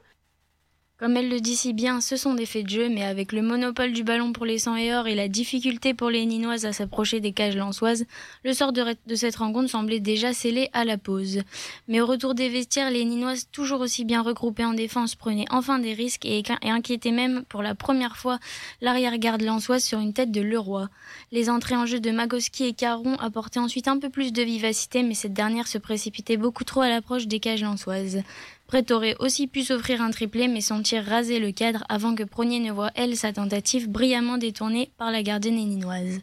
Comme 1.03 1.17
elle 1.17 1.27
le 1.27 1.41
dit 1.41 1.57
si 1.57 1.73
bien, 1.73 1.99
ce 1.99 2.15
sont 2.15 2.33
des 2.33 2.45
faits 2.45 2.63
de 2.63 2.69
jeu, 2.69 2.87
mais 2.87 3.03
avec 3.03 3.33
le 3.33 3.41
monopole 3.41 3.91
du 3.91 4.05
ballon 4.05 4.31
pour 4.31 4.45
les 4.45 4.57
100 4.57 4.77
et 4.77 4.95
or 4.95 5.05
et 5.05 5.15
la 5.15 5.27
difficulté 5.27 5.93
pour 5.93 6.09
les 6.09 6.25
Ninoises 6.25 6.63
à 6.63 6.71
s'approcher 6.71 7.19
des 7.19 7.33
cages 7.33 7.57
lançoises, 7.57 8.05
le 8.45 8.53
sort 8.53 8.71
de, 8.71 8.85
cette 9.13 9.35
rencontre 9.35 9.69
semblait 9.69 9.99
déjà 9.99 10.31
scellé 10.31 10.69
à 10.71 10.85
la 10.85 10.97
pause. 10.97 11.41
Mais 11.89 11.99
au 11.99 12.05
retour 12.05 12.35
des 12.35 12.47
vestiaires, 12.47 12.89
les 12.89 13.03
Ninoises, 13.03 13.49
toujours 13.51 13.81
aussi 13.81 14.05
bien 14.05 14.21
regroupées 14.21 14.63
en 14.63 14.73
défense, 14.73 15.15
prenaient 15.15 15.43
enfin 15.51 15.77
des 15.77 15.93
risques 15.93 16.25
et, 16.25 16.41
inquiétaient 16.61 17.11
même 17.11 17.43
pour 17.49 17.63
la 17.63 17.75
première 17.75 18.15
fois 18.15 18.39
l'arrière-garde 18.79 19.41
lançoise 19.41 19.83
sur 19.83 19.99
une 19.99 20.13
tête 20.13 20.31
de 20.31 20.39
Leroy. 20.39 20.87
Les 21.33 21.49
entrées 21.49 21.75
en 21.75 21.85
jeu 21.85 21.99
de 21.99 22.11
Magoski 22.11 22.63
et 22.63 22.73
Caron 22.73 23.15
apportaient 23.15 23.59
ensuite 23.59 23.89
un 23.89 23.99
peu 23.99 24.09
plus 24.09 24.31
de 24.31 24.41
vivacité, 24.41 25.03
mais 25.03 25.15
cette 25.15 25.33
dernière 25.33 25.67
se 25.67 25.79
précipitait 25.79 26.37
beaucoup 26.37 26.63
trop 26.63 26.79
à 26.79 26.87
l'approche 26.87 27.27
des 27.27 27.41
cages 27.41 27.61
lançoises. 27.61 28.23
Brett 28.67 28.91
aurait 28.91 29.15
aussi 29.19 29.47
pu 29.47 29.63
s'offrir 29.63 30.01
un 30.01 30.11
triplé, 30.11 30.47
mais 30.47 30.61
son 30.61 30.81
tir 30.81 31.03
rasait 31.05 31.39
le 31.39 31.51
cadre 31.51 31.83
avant 31.89 32.15
que 32.15 32.23
Pronier 32.23 32.59
ne 32.59 32.71
voit, 32.71 32.91
elle, 32.95 33.15
sa 33.15 33.33
tentative 33.33 33.89
brillamment 33.89 34.37
détournée 34.37 34.91
par 34.97 35.11
la 35.11 35.21
gardienne 35.21 35.55
ninoise. 35.55 36.21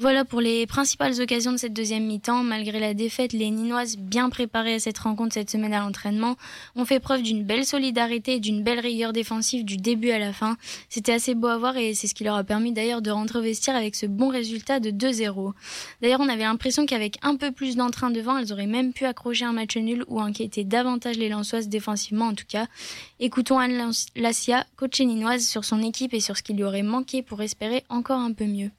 Voilà 0.00 0.24
pour 0.24 0.40
les 0.40 0.66
principales 0.66 1.20
occasions 1.20 1.52
de 1.52 1.56
cette 1.56 1.72
deuxième 1.72 2.04
mi-temps. 2.04 2.42
Malgré 2.42 2.80
la 2.80 2.94
défaite, 2.94 3.32
les 3.32 3.48
Ninoises, 3.48 3.96
bien 3.96 4.28
préparées 4.28 4.74
à 4.74 4.78
cette 4.80 4.98
rencontre 4.98 5.34
cette 5.34 5.50
semaine 5.50 5.72
à 5.72 5.78
l'entraînement, 5.78 6.34
ont 6.74 6.84
fait 6.84 6.98
preuve 6.98 7.22
d'une 7.22 7.44
belle 7.44 7.64
solidarité 7.64 8.34
et 8.34 8.40
d'une 8.40 8.64
belle 8.64 8.80
rigueur 8.80 9.12
défensive 9.12 9.64
du 9.64 9.76
début 9.76 10.10
à 10.10 10.18
la 10.18 10.32
fin. 10.32 10.56
C'était 10.88 11.12
assez 11.12 11.36
beau 11.36 11.46
à 11.46 11.58
voir 11.58 11.76
et 11.76 11.94
c'est 11.94 12.08
ce 12.08 12.14
qui 12.14 12.24
leur 12.24 12.34
a 12.34 12.42
permis 12.42 12.72
d'ailleurs 12.72 13.02
de 13.02 13.12
rentrer 13.12 13.38
au 13.38 13.42
vestiaire 13.42 13.76
avec 13.76 13.94
ce 13.94 14.06
bon 14.06 14.30
résultat 14.30 14.80
de 14.80 14.90
2-0. 14.90 15.52
D'ailleurs, 16.02 16.20
on 16.20 16.28
avait 16.28 16.42
l'impression 16.42 16.86
qu'avec 16.86 17.18
un 17.22 17.36
peu 17.36 17.52
plus 17.52 17.76
d'entrain 17.76 18.10
devant, 18.10 18.36
elles 18.36 18.52
auraient 18.52 18.66
même 18.66 18.92
pu 18.92 19.04
accrocher 19.04 19.44
un 19.44 19.52
match 19.52 19.76
nul 19.76 20.04
ou 20.08 20.20
inquiéter 20.20 20.64
davantage 20.64 21.18
les 21.18 21.28
Lançoises 21.28 21.68
défensivement 21.68 22.26
en 22.26 22.34
tout 22.34 22.46
cas. 22.48 22.66
Écoutons 23.20 23.60
Anne 23.60 23.92
Lassia, 24.16 24.66
coach 24.74 25.00
ninoise, 25.00 25.46
sur 25.46 25.64
son 25.64 25.80
équipe 25.82 26.14
et 26.14 26.20
sur 26.20 26.36
ce 26.36 26.42
qui 26.42 26.52
lui 26.52 26.64
aurait 26.64 26.82
manqué 26.82 27.22
pour 27.22 27.42
espérer 27.42 27.84
encore 27.88 28.18
un 28.18 28.32
peu 28.32 28.46
mieux. 28.46 28.70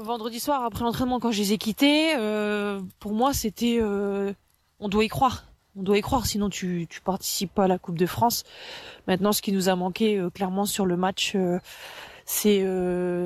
Vendredi 0.00 0.40
soir, 0.40 0.64
après 0.64 0.82
l'entraînement, 0.82 1.20
quand 1.20 1.30
je 1.30 1.40
les 1.40 1.52
ai 1.52 1.58
quittés, 1.58 2.14
euh, 2.16 2.80
pour 3.00 3.12
moi, 3.12 3.34
c'était, 3.34 3.78
euh, 3.82 4.32
on 4.78 4.88
doit 4.88 5.04
y 5.04 5.08
croire. 5.08 5.44
On 5.76 5.82
doit 5.82 5.98
y 5.98 6.00
croire, 6.00 6.24
sinon 6.24 6.48
tu, 6.48 6.86
tu 6.88 7.02
participes 7.02 7.52
pas 7.52 7.64
à 7.64 7.68
la 7.68 7.76
Coupe 7.76 7.98
de 7.98 8.06
France. 8.06 8.44
Maintenant, 9.06 9.32
ce 9.32 9.42
qui 9.42 9.52
nous 9.52 9.68
a 9.68 9.76
manqué 9.76 10.16
euh, 10.16 10.30
clairement 10.30 10.64
sur 10.64 10.86
le 10.86 10.96
match, 10.96 11.36
c'est 12.24 12.66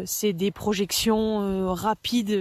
c'est 0.04 0.32
des 0.32 0.50
projections 0.50 1.72
rapides 1.74 2.32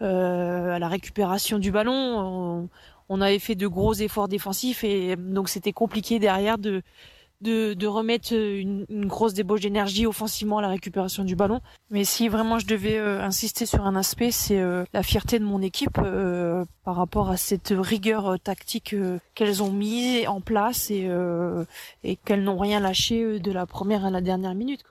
à 0.00 0.78
la 0.78 0.88
récupération 0.88 1.58
du 1.58 1.72
ballon. 1.72 1.92
On, 1.92 2.68
on, 3.08 3.20
avait 3.20 3.40
fait 3.40 3.56
de 3.56 3.66
gros 3.66 3.94
efforts 3.94 4.28
défensifs 4.28 4.84
et 4.84 5.16
donc 5.16 5.48
c'était 5.48 5.72
compliqué 5.72 6.20
derrière 6.20 6.58
de 6.58 6.82
de, 7.42 7.86
remettre 7.86 8.32
une, 8.32 8.86
grosse 9.06 9.34
débauche 9.34 9.60
d'énergie 9.60 10.06
offensivement 10.06 10.58
à 10.58 10.62
la 10.62 10.68
récupération 10.68 11.24
du 11.24 11.36
ballon. 11.36 11.60
Mais 11.90 12.04
si 12.04 12.28
vraiment 12.28 12.58
je 12.58 12.66
devais 12.66 12.98
euh, 12.98 13.22
insister 13.22 13.66
sur 13.66 13.84
un 13.84 13.96
aspect, 13.96 14.30
c'est 14.30 14.60
euh, 14.60 14.84
la 14.92 15.02
fierté 15.02 15.38
de 15.38 15.44
mon 15.44 15.60
équipe 15.60 15.98
euh, 15.98 16.64
par 16.84 16.96
rapport 16.96 17.30
à 17.30 17.36
cette 17.36 17.74
rigueur 17.76 18.38
tactique 18.40 18.94
qu'elles 19.34 19.62
ont 19.62 19.72
mis 19.72 20.26
en 20.26 20.40
place 20.40 20.90
et, 20.90 21.08
et 22.04 22.16
qu'elles 22.16 22.42
n'ont 22.42 22.58
rien 22.58 22.80
lâché 22.80 23.38
de 23.38 23.52
la 23.52 23.66
première 23.66 24.04
à 24.04 24.10
la 24.10 24.20
dernière 24.20 24.54
minute. 24.54 24.82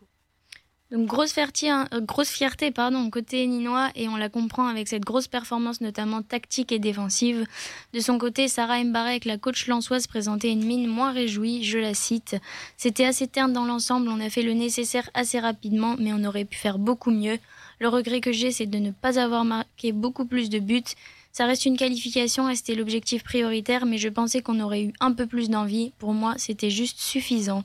Donc 0.92 1.08
grosse 1.08 1.32
fierté, 1.32 1.70
hein, 1.70 1.88
euh, 1.94 2.02
grosse 2.02 2.28
fierté 2.28 2.70
pardon, 2.70 3.10
côté 3.10 3.48
ninois 3.48 3.92
et 3.96 4.10
on 4.10 4.18
la 4.18 4.28
comprend 4.28 4.68
avec 4.68 4.89
cette 4.89 5.06
grosse 5.06 5.30
performance 5.30 5.80
notamment 5.80 6.22
tactique 6.22 6.74
et 6.74 6.80
défensive. 6.80 7.46
De 7.94 8.02
son 8.02 8.18
côté, 8.18 8.50
Sarah 8.50 8.84
Mbarek, 8.84 9.24
la 9.24 9.38
coach 9.38 9.68
lançoise, 9.68 10.08
présentait 10.08 10.52
une 10.52 10.66
mine 10.66 10.88
moins 10.88 11.14
réjouie, 11.14 11.64
je 11.64 11.78
la 11.78 11.94
cite. 11.94 12.36
C'était 12.76 13.06
assez 13.06 13.28
terne 13.28 13.54
dans 13.54 13.64
l'ensemble, 13.64 14.10
on 14.10 14.20
a 14.20 14.30
fait 14.30 14.42
le 14.42 14.52
nécessaire 14.52 15.10
assez 15.14 15.39
rapidement, 15.39 15.96
mais 15.98 16.12
on 16.12 16.26
aurait 16.26 16.44
pu 16.44 16.58
faire 16.58 16.78
beaucoup 16.78 17.12
mieux. 17.12 17.39
Le 17.80 17.88
regret 17.88 18.20
que 18.20 18.34
j'ai, 18.34 18.52
c'est 18.52 18.66
de 18.66 18.78
ne 18.78 18.92
pas 18.92 19.18
avoir 19.18 19.46
marqué 19.46 19.94
beaucoup 19.94 20.26
plus 20.26 20.50
de 20.50 20.60
buts. 20.60 20.84
Ça 21.32 21.46
reste 21.46 21.66
une 21.66 21.78
qualification 21.78 22.50
et 22.50 22.56
c'était 22.56 22.76
l'objectif 22.76 23.24
prioritaire, 23.24 23.86
mais 23.86 23.98
je 23.98 24.10
pensais 24.10 24.42
qu'on 24.42 24.60
aurait 24.60 24.84
eu 24.84 24.94
un 25.00 25.14
peu 25.14 25.26
plus 25.26 25.50
d'envie. 25.50 25.94
Pour 26.00 26.14
moi, 26.14 26.34
c'était 26.38 26.70
juste 26.70 27.00
suffisant. 27.00 27.64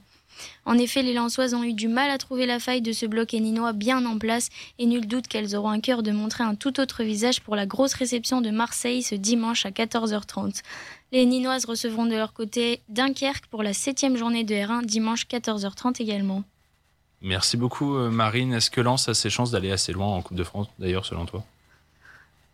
En 0.65 0.79
effet, 0.79 1.03
les 1.03 1.15
Lensoises 1.15 1.55
ont 1.55 1.63
eu 1.63 1.73
du 1.73 1.89
mal 1.89 2.11
à 2.11 2.19
trouver 2.19 2.47
la 2.47 2.59
faille 2.59 2.83
de 2.83 2.93
ce 2.93 3.07
bloc 3.07 3.33
ninois 3.33 3.73
bien 3.73 4.05
en 4.07 4.19
place 4.19 4.49
et 4.79 4.87
nul 4.87 5.07
doute 5.07 5.29
qu'elles 5.29 5.57
auront 5.57 5.71
un 5.71 5.81
cœur 5.81 6.03
de 6.03 6.11
montrer 6.11 6.45
un 6.45 6.55
tout 6.55 6.81
autre 6.81 7.03
visage 7.05 7.41
pour 7.41 7.57
la 7.57 7.67
grosse 7.67 7.95
réception 7.95 8.41
de 8.41 8.51
Marseille 8.51 9.03
ce 9.03 9.15
dimanche 9.15 9.67
à 9.67 9.71
14h30. 9.71 10.63
Les 11.13 11.25
Ninoises 11.25 11.65
recevront 11.65 12.07
de 12.07 12.17
leur 12.17 12.33
côté 12.33 12.81
Dunkerque 12.89 13.47
pour 13.47 13.63
la 13.63 13.73
septième 13.73 14.17
journée 14.17 14.45
de 14.45 14.55
R1 14.55 14.85
dimanche 14.85 15.27
14h30 15.27 16.03
également. 16.03 16.43
Merci 17.23 17.57
beaucoup 17.57 17.97
euh, 17.97 18.11
Marine. 18.11 18.53
Est-ce 18.53 18.71
que 18.71 18.81
Lens 18.81 19.09
a 19.09 19.15
ses 19.15 19.31
chances 19.31 19.51
d'aller 19.51 19.71
assez 19.71 19.93
loin 19.93 20.07
en 20.07 20.23
Coupe 20.23 20.37
de 20.37 20.45
France 20.45 20.69
d'ailleurs 20.79 21.07
selon 21.07 21.27
toi? 21.27 21.45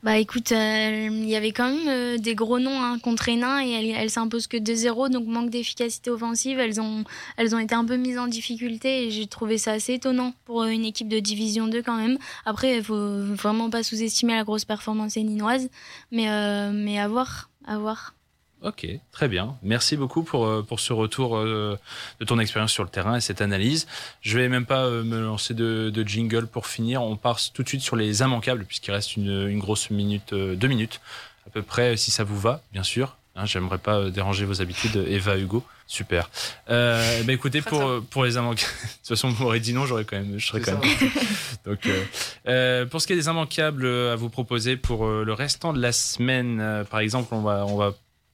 Bah 0.03 0.18
écoute, 0.18 0.50
euh, 0.50 1.09
il 1.12 1.28
y 1.28 1.36
avait 1.36 1.53
quand 1.53 1.70
même 1.70 1.86
euh, 1.86 2.18
des 2.18 2.34
gros 2.34 2.59
noms 2.59 2.82
hein, 2.82 2.98
contre 2.98 3.28
Hénin 3.28 3.64
et 3.64 3.70
elles, 3.70 3.90
elles 3.96 4.11
s'imposent 4.11 4.48
que 4.48 4.57
2-0, 4.57 5.11
donc 5.11 5.28
manque 5.28 5.48
d'efficacité 5.48 6.11
offensive. 6.11 6.59
Elles 6.59 6.80
ont, 6.80 7.05
elles 7.36 7.55
ont 7.55 7.61
été 7.61 7.76
un 7.76 7.84
peu 7.84 7.96
mises 7.96 8.18
en 8.18 8.26
difficulté 8.26 9.07
et 9.07 9.11
j'ai 9.12 9.28
trouvé 9.28 9.59
ça 9.59 9.72
assez 9.72 9.94
étonnant 9.94 10.34
pour 10.44 10.64
une 10.64 10.84
équipe 10.84 11.07
de 11.07 11.20
Division 11.20 11.68
2 11.68 11.82
quand 11.82 11.96
même. 11.96 12.18
Après, 12.44 12.78
il 12.78 12.82
faut 12.82 13.22
vraiment 13.34 13.70
pas 13.70 13.84
sous-estimer 13.84 14.34
la 14.34 14.42
grosse 14.42 14.64
performance 14.64 15.16
héninoise, 15.16 15.68
mais, 16.11 16.28
euh, 16.28 16.72
mais 16.74 16.98
à 16.98 17.07
voir, 17.07 17.50
à 17.64 17.78
voir. 17.78 18.12
Ok, 18.62 18.86
très 19.10 19.26
bien. 19.26 19.56
Merci 19.62 19.96
beaucoup 19.96 20.22
pour, 20.22 20.46
euh, 20.46 20.62
pour 20.62 20.78
ce 20.78 20.92
retour 20.92 21.36
euh, 21.36 21.76
de 22.20 22.24
ton 22.24 22.38
expérience 22.38 22.72
sur 22.72 22.84
le 22.84 22.90
terrain 22.90 23.16
et 23.16 23.20
cette 23.20 23.40
analyse. 23.40 23.88
Je 24.20 24.38
vais 24.38 24.48
même 24.48 24.66
pas 24.66 24.84
euh, 24.84 25.02
me 25.02 25.20
lancer 25.20 25.52
de, 25.52 25.90
de 25.90 26.02
jingle 26.06 26.46
pour 26.46 26.68
finir. 26.68 27.02
On 27.02 27.16
part 27.16 27.40
tout 27.52 27.64
de 27.64 27.68
suite 27.68 27.80
sur 27.82 27.96
les 27.96 28.20
immanquables 28.20 28.64
puisqu'il 28.64 28.92
reste 28.92 29.16
une, 29.16 29.48
une 29.48 29.58
grosse 29.58 29.90
minute, 29.90 30.32
deux 30.32 30.68
minutes 30.68 31.00
à 31.46 31.50
peu 31.50 31.62
près, 31.62 31.96
si 31.96 32.12
ça 32.12 32.22
vous 32.22 32.38
va, 32.38 32.62
bien 32.72 32.84
sûr. 32.84 33.16
Hein, 33.34 33.46
J'aimerais 33.46 33.78
pas 33.78 34.10
déranger 34.10 34.44
vos 34.44 34.60
habitudes, 34.62 35.04
Eva, 35.08 35.36
Hugo. 35.38 35.64
Super. 35.88 36.30
Euh, 36.70 37.22
bah 37.24 37.32
écoutez, 37.32 37.62
pour, 37.62 38.02
pour 38.10 38.24
les 38.24 38.36
immanquables, 38.36 38.70
de 38.82 38.88
toute 38.98 39.08
façon, 39.08 39.30
vous 39.30 39.42
m'aurez 39.42 39.58
dit 39.58 39.72
non, 39.74 39.86
j'aurais 39.86 40.04
quand 40.04 40.16
même, 40.16 40.38
je 40.38 40.46
serais 40.46 40.60
quand 40.60 40.78
même. 40.78 41.10
Donc, 41.64 41.88
euh, 42.46 42.86
pour 42.86 43.00
ce 43.00 43.06
qui 43.06 43.14
est 43.14 43.16
des 43.16 43.26
immanquables 43.26 43.86
à 43.86 44.14
vous 44.14 44.28
proposer 44.28 44.76
pour 44.76 45.06
le 45.06 45.32
restant 45.32 45.72
de 45.72 45.80
la 45.80 45.92
semaine, 45.92 46.84
par 46.90 47.00
exemple, 47.00 47.34
on 47.34 47.40
va, 47.40 47.66
on 47.66 47.76
va 47.76 47.92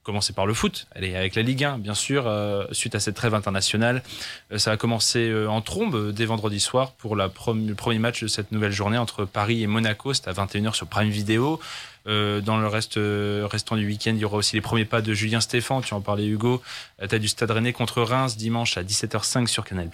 commencer 0.08 0.32
par 0.32 0.46
le 0.46 0.54
foot, 0.54 0.86
allez, 0.94 1.14
avec 1.14 1.34
la 1.34 1.42
Ligue 1.42 1.62
1, 1.64 1.76
bien 1.76 1.92
sûr, 1.92 2.26
euh, 2.26 2.64
suite 2.72 2.94
à 2.94 2.98
cette 2.98 3.14
trêve 3.14 3.34
internationale. 3.34 4.02
Euh, 4.50 4.56
ça 4.56 4.72
a 4.72 4.78
commencé 4.78 5.28
euh, 5.28 5.50
en 5.50 5.60
trombe 5.60 6.12
dès 6.12 6.24
vendredi 6.24 6.60
soir 6.60 6.92
pour 6.92 7.14
le 7.14 7.28
premier 7.28 7.98
match 7.98 8.22
de 8.22 8.26
cette 8.26 8.50
nouvelle 8.50 8.72
journée 8.72 8.96
entre 8.96 9.26
Paris 9.26 9.62
et 9.62 9.66
Monaco. 9.66 10.14
C'était 10.14 10.30
à 10.30 10.32
21h 10.32 10.72
sur 10.72 10.86
Prime 10.86 11.10
Video. 11.10 11.60
Euh, 12.08 12.40
dans 12.40 12.56
le 12.56 12.66
reste 12.66 12.96
euh, 12.96 13.46
restant 13.50 13.76
du 13.76 13.86
week-end, 13.86 14.12
il 14.14 14.18
y 14.18 14.24
aura 14.24 14.38
aussi 14.38 14.56
les 14.56 14.62
premiers 14.62 14.84
pas 14.86 15.02
de 15.02 15.12
Julien 15.12 15.40
Stéphan. 15.40 15.82
Tu 15.82 15.92
en 15.94 16.00
parlais, 16.00 16.26
Hugo. 16.26 16.62
Euh, 17.02 17.06
Tête 17.06 17.20
du 17.20 17.28
Stade 17.28 17.50
Rennais 17.50 17.72
contre 17.72 18.02
Reims 18.02 18.36
dimanche 18.36 18.78
à 18.78 18.82
17h05 18.82 19.46
sur 19.46 19.64
Canal+. 19.64 19.90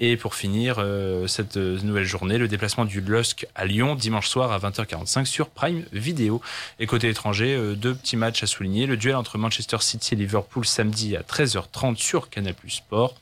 Et 0.00 0.16
pour 0.16 0.34
finir 0.34 0.84
cette 1.26 1.56
nouvelle 1.56 2.04
journée, 2.04 2.38
le 2.38 2.48
déplacement 2.48 2.84
du 2.84 3.00
LOSC 3.00 3.46
à 3.54 3.64
Lyon 3.64 3.94
dimanche 3.94 4.28
soir 4.28 4.52
à 4.52 4.58
20h45 4.58 5.24
sur 5.24 5.48
Prime 5.48 5.84
Video. 5.92 6.40
Et 6.78 6.86
côté 6.86 7.08
étranger, 7.08 7.74
deux 7.76 7.94
petits 7.94 8.16
matchs 8.16 8.42
à 8.42 8.46
souligner. 8.46 8.86
Le 8.86 8.96
duel 8.96 9.16
entre 9.16 9.38
Manchester 9.38 9.78
City 9.80 10.14
et 10.14 10.16
Liverpool 10.16 10.64
samedi 10.64 11.16
à 11.16 11.22
13h30 11.22 11.96
sur 11.96 12.28
Canal+ 12.28 12.54
Sport 12.68 13.14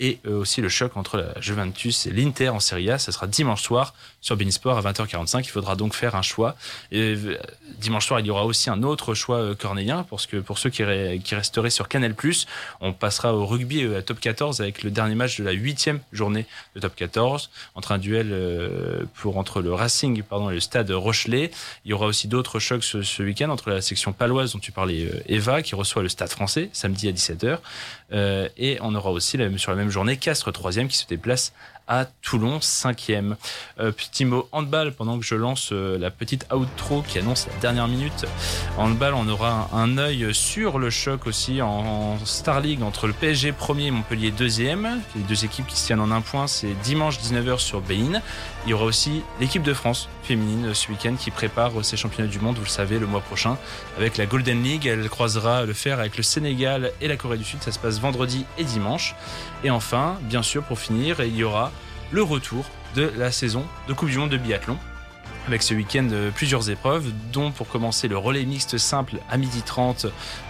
et 0.00 0.18
aussi 0.26 0.60
le 0.60 0.68
choc 0.68 0.96
entre 0.96 1.18
la 1.18 1.40
Juventus 1.40 2.06
et 2.06 2.10
l'Inter 2.10 2.48
en 2.48 2.60
Serie 2.60 2.90
A. 2.90 2.98
Ça 2.98 3.12
sera 3.12 3.26
dimanche 3.26 3.62
soir 3.62 3.94
sur 4.24 4.38
Beansport 4.38 4.78
à 4.78 4.80
20h45. 4.80 5.40
Il 5.40 5.48
faudra 5.48 5.76
donc 5.76 5.92
faire 5.92 6.14
un 6.14 6.22
choix. 6.22 6.56
Euh, 6.94 7.36
dimanche 7.78 8.06
soir, 8.06 8.20
il 8.20 8.26
y 8.26 8.30
aura 8.30 8.46
aussi 8.46 8.70
un 8.70 8.82
autre 8.82 9.12
choix 9.12 9.36
euh, 9.36 9.54
cornélien 9.54 10.06
parce 10.08 10.26
que 10.26 10.38
pour 10.38 10.56
ceux 10.58 10.70
qui, 10.70 10.82
resteraient 10.82 11.68
sur 11.68 11.88
Canal+, 11.88 12.14
on 12.80 12.94
passera 12.94 13.34
au 13.34 13.44
rugby 13.44 13.82
euh, 13.82 13.98
à 13.98 14.02
Top 14.02 14.20
14 14.20 14.62
avec 14.62 14.82
le 14.82 14.90
dernier 14.90 15.14
match 15.14 15.38
de 15.38 15.44
la 15.44 15.52
huitième 15.52 16.00
journée 16.12 16.46
de 16.74 16.80
Top 16.80 16.96
14 16.96 17.50
entre 17.74 17.92
un 17.92 17.98
duel 17.98 18.34
pour 19.14 19.36
entre 19.36 19.60
le 19.60 19.74
Racing 19.74 20.22
pardon 20.22 20.48
et 20.48 20.54
le 20.54 20.60
Stade 20.60 20.90
Rochelet. 20.90 21.50
Il 21.84 21.90
y 21.90 21.92
aura 21.92 22.06
aussi 22.06 22.26
d'autres 22.26 22.58
chocs 22.58 22.82
ce, 22.82 23.22
week-end 23.22 23.50
entre 23.50 23.68
la 23.68 23.82
section 23.82 24.12
paloise 24.14 24.54
dont 24.54 24.58
tu 24.58 24.72
parlais 24.72 25.10
Eva 25.28 25.62
qui 25.62 25.74
reçoit 25.74 26.02
le 26.02 26.08
Stade 26.08 26.30
Français 26.30 26.70
samedi 26.72 27.08
à 27.08 27.12
17h 27.12 27.58
et 28.56 28.78
on 28.80 28.94
aura 28.94 29.10
aussi 29.10 29.38
sur 29.58 29.70
la 29.70 29.76
même 29.76 29.83
journée 29.90 30.16
Castres 30.16 30.52
3 30.52 30.78
qui 30.88 30.96
se 30.96 31.06
déplace 31.06 31.52
à 31.88 32.06
Toulon 32.22 32.58
5e. 32.58 33.36
Euh, 33.80 33.92
petit 33.92 34.24
mot 34.24 34.48
handball 34.52 34.92
pendant 34.92 35.18
que 35.18 35.24
je 35.24 35.34
lance 35.34 35.70
euh, 35.72 35.98
la 35.98 36.10
petite 36.10 36.46
outro 36.52 37.02
qui 37.02 37.18
annonce 37.18 37.46
la 37.46 37.60
dernière 37.60 37.88
minute. 37.88 38.26
Handball, 38.78 39.14
on 39.14 39.28
aura 39.28 39.68
un, 39.72 39.98
œil 39.98 40.34
sur 40.34 40.78
le 40.78 40.90
choc 40.90 41.26
aussi 41.26 41.60
en, 41.62 42.18
Star 42.24 42.60
League 42.60 42.82
entre 42.82 43.06
le 43.06 43.12
PSG 43.12 43.52
premier 43.52 43.86
et 43.86 43.90
Montpellier 43.90 44.30
deuxième. 44.30 45.00
Les 45.14 45.22
deux 45.22 45.44
équipes 45.44 45.66
qui 45.66 45.76
se 45.76 45.86
tiennent 45.86 46.00
en 46.00 46.10
un 46.10 46.20
point, 46.20 46.46
c'est 46.46 46.74
dimanche 46.82 47.18
19h 47.18 47.58
sur 47.58 47.80
Bein. 47.80 48.20
Il 48.64 48.70
y 48.70 48.74
aura 48.74 48.84
aussi 48.84 49.22
l'équipe 49.40 49.62
de 49.62 49.74
France 49.74 50.08
féminine 50.22 50.72
ce 50.72 50.90
week-end 50.90 51.16
qui 51.16 51.30
prépare 51.30 51.84
ses 51.84 51.98
championnats 51.98 52.30
du 52.30 52.38
monde, 52.38 52.56
vous 52.56 52.64
le 52.64 52.68
savez, 52.68 52.98
le 52.98 53.06
mois 53.06 53.20
prochain 53.20 53.58
avec 53.98 54.16
la 54.16 54.26
Golden 54.26 54.62
League. 54.62 54.86
Elle 54.86 55.08
croisera 55.08 55.64
le 55.64 55.74
fer 55.74 56.00
avec 56.00 56.16
le 56.16 56.22
Sénégal 56.22 56.92
et 57.00 57.08
la 57.08 57.16
Corée 57.16 57.36
du 57.36 57.44
Sud. 57.44 57.62
Ça 57.62 57.72
se 57.72 57.78
passe 57.78 58.00
vendredi 58.00 58.46
et 58.58 58.64
dimanche. 58.64 59.14
Et 59.64 59.70
enfin, 59.70 60.18
bien 60.22 60.42
sûr, 60.42 60.62
pour 60.62 60.78
finir, 60.78 61.20
il 61.20 61.36
y 61.36 61.44
aura 61.44 61.72
le 62.10 62.22
retour 62.22 62.64
de 62.94 63.10
la 63.16 63.30
saison 63.30 63.64
de 63.88 63.92
Coupe 63.92 64.08
du 64.08 64.18
Monde 64.18 64.30
de 64.30 64.36
biathlon. 64.36 64.78
Avec 65.46 65.62
ce 65.62 65.74
week-end 65.74 66.08
euh, 66.12 66.30
plusieurs 66.30 66.70
épreuves, 66.70 67.12
dont 67.32 67.50
pour 67.50 67.68
commencer 67.68 68.08
le 68.08 68.16
relais 68.16 68.44
mixte 68.44 68.78
simple 68.78 69.16
à 69.30 69.36
12h30, 69.36 70.06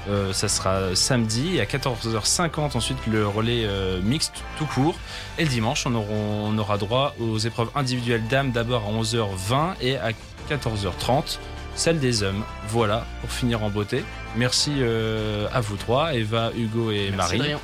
euh, 0.09 0.33
ça 0.33 0.47
sera 0.47 0.95
samedi, 0.95 1.57
et 1.57 1.61
à 1.61 1.65
14h50 1.65 2.77
ensuite 2.77 2.99
le 3.09 3.27
relais 3.27 3.65
euh, 3.65 4.01
mixte 4.03 4.45
tout 4.57 4.67
court. 4.67 4.95
Et 5.39 5.43
le 5.43 5.49
dimanche, 5.49 5.87
on, 5.87 6.59
aura 6.59 6.79
droit 6.79 7.17
aux 7.19 7.39
épreuves 7.39 7.71
individuelles 7.75 8.27
dames 8.29 8.53
d'abord 8.53 8.85
à 8.87 9.03
11h20 9.03 9.75
et 9.81 9.97
à 9.97 10.11
14h30 10.49 11.39
celle 11.75 11.99
des 11.99 12.23
hommes. 12.23 12.45
Voilà, 12.69 13.07
pour 13.21 13.31
finir 13.31 13.63
en 13.63 13.71
beauté. 13.71 14.05
Merci 14.37 14.73
euh, 14.79 15.47
à 15.53 15.61
vous 15.61 15.77
trois, 15.77 16.15
Eva, 16.15 16.51
Hugo 16.57 16.91
et 16.91 17.11
Merci 17.17 17.39
Marie. 17.39 17.55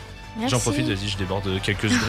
J'en 0.47 0.59
profite, 0.61 0.87
vas-y, 0.87 1.09
je 1.09 1.19
déborde 1.19 1.61
quelques 1.63 1.91
secondes. 1.91 1.99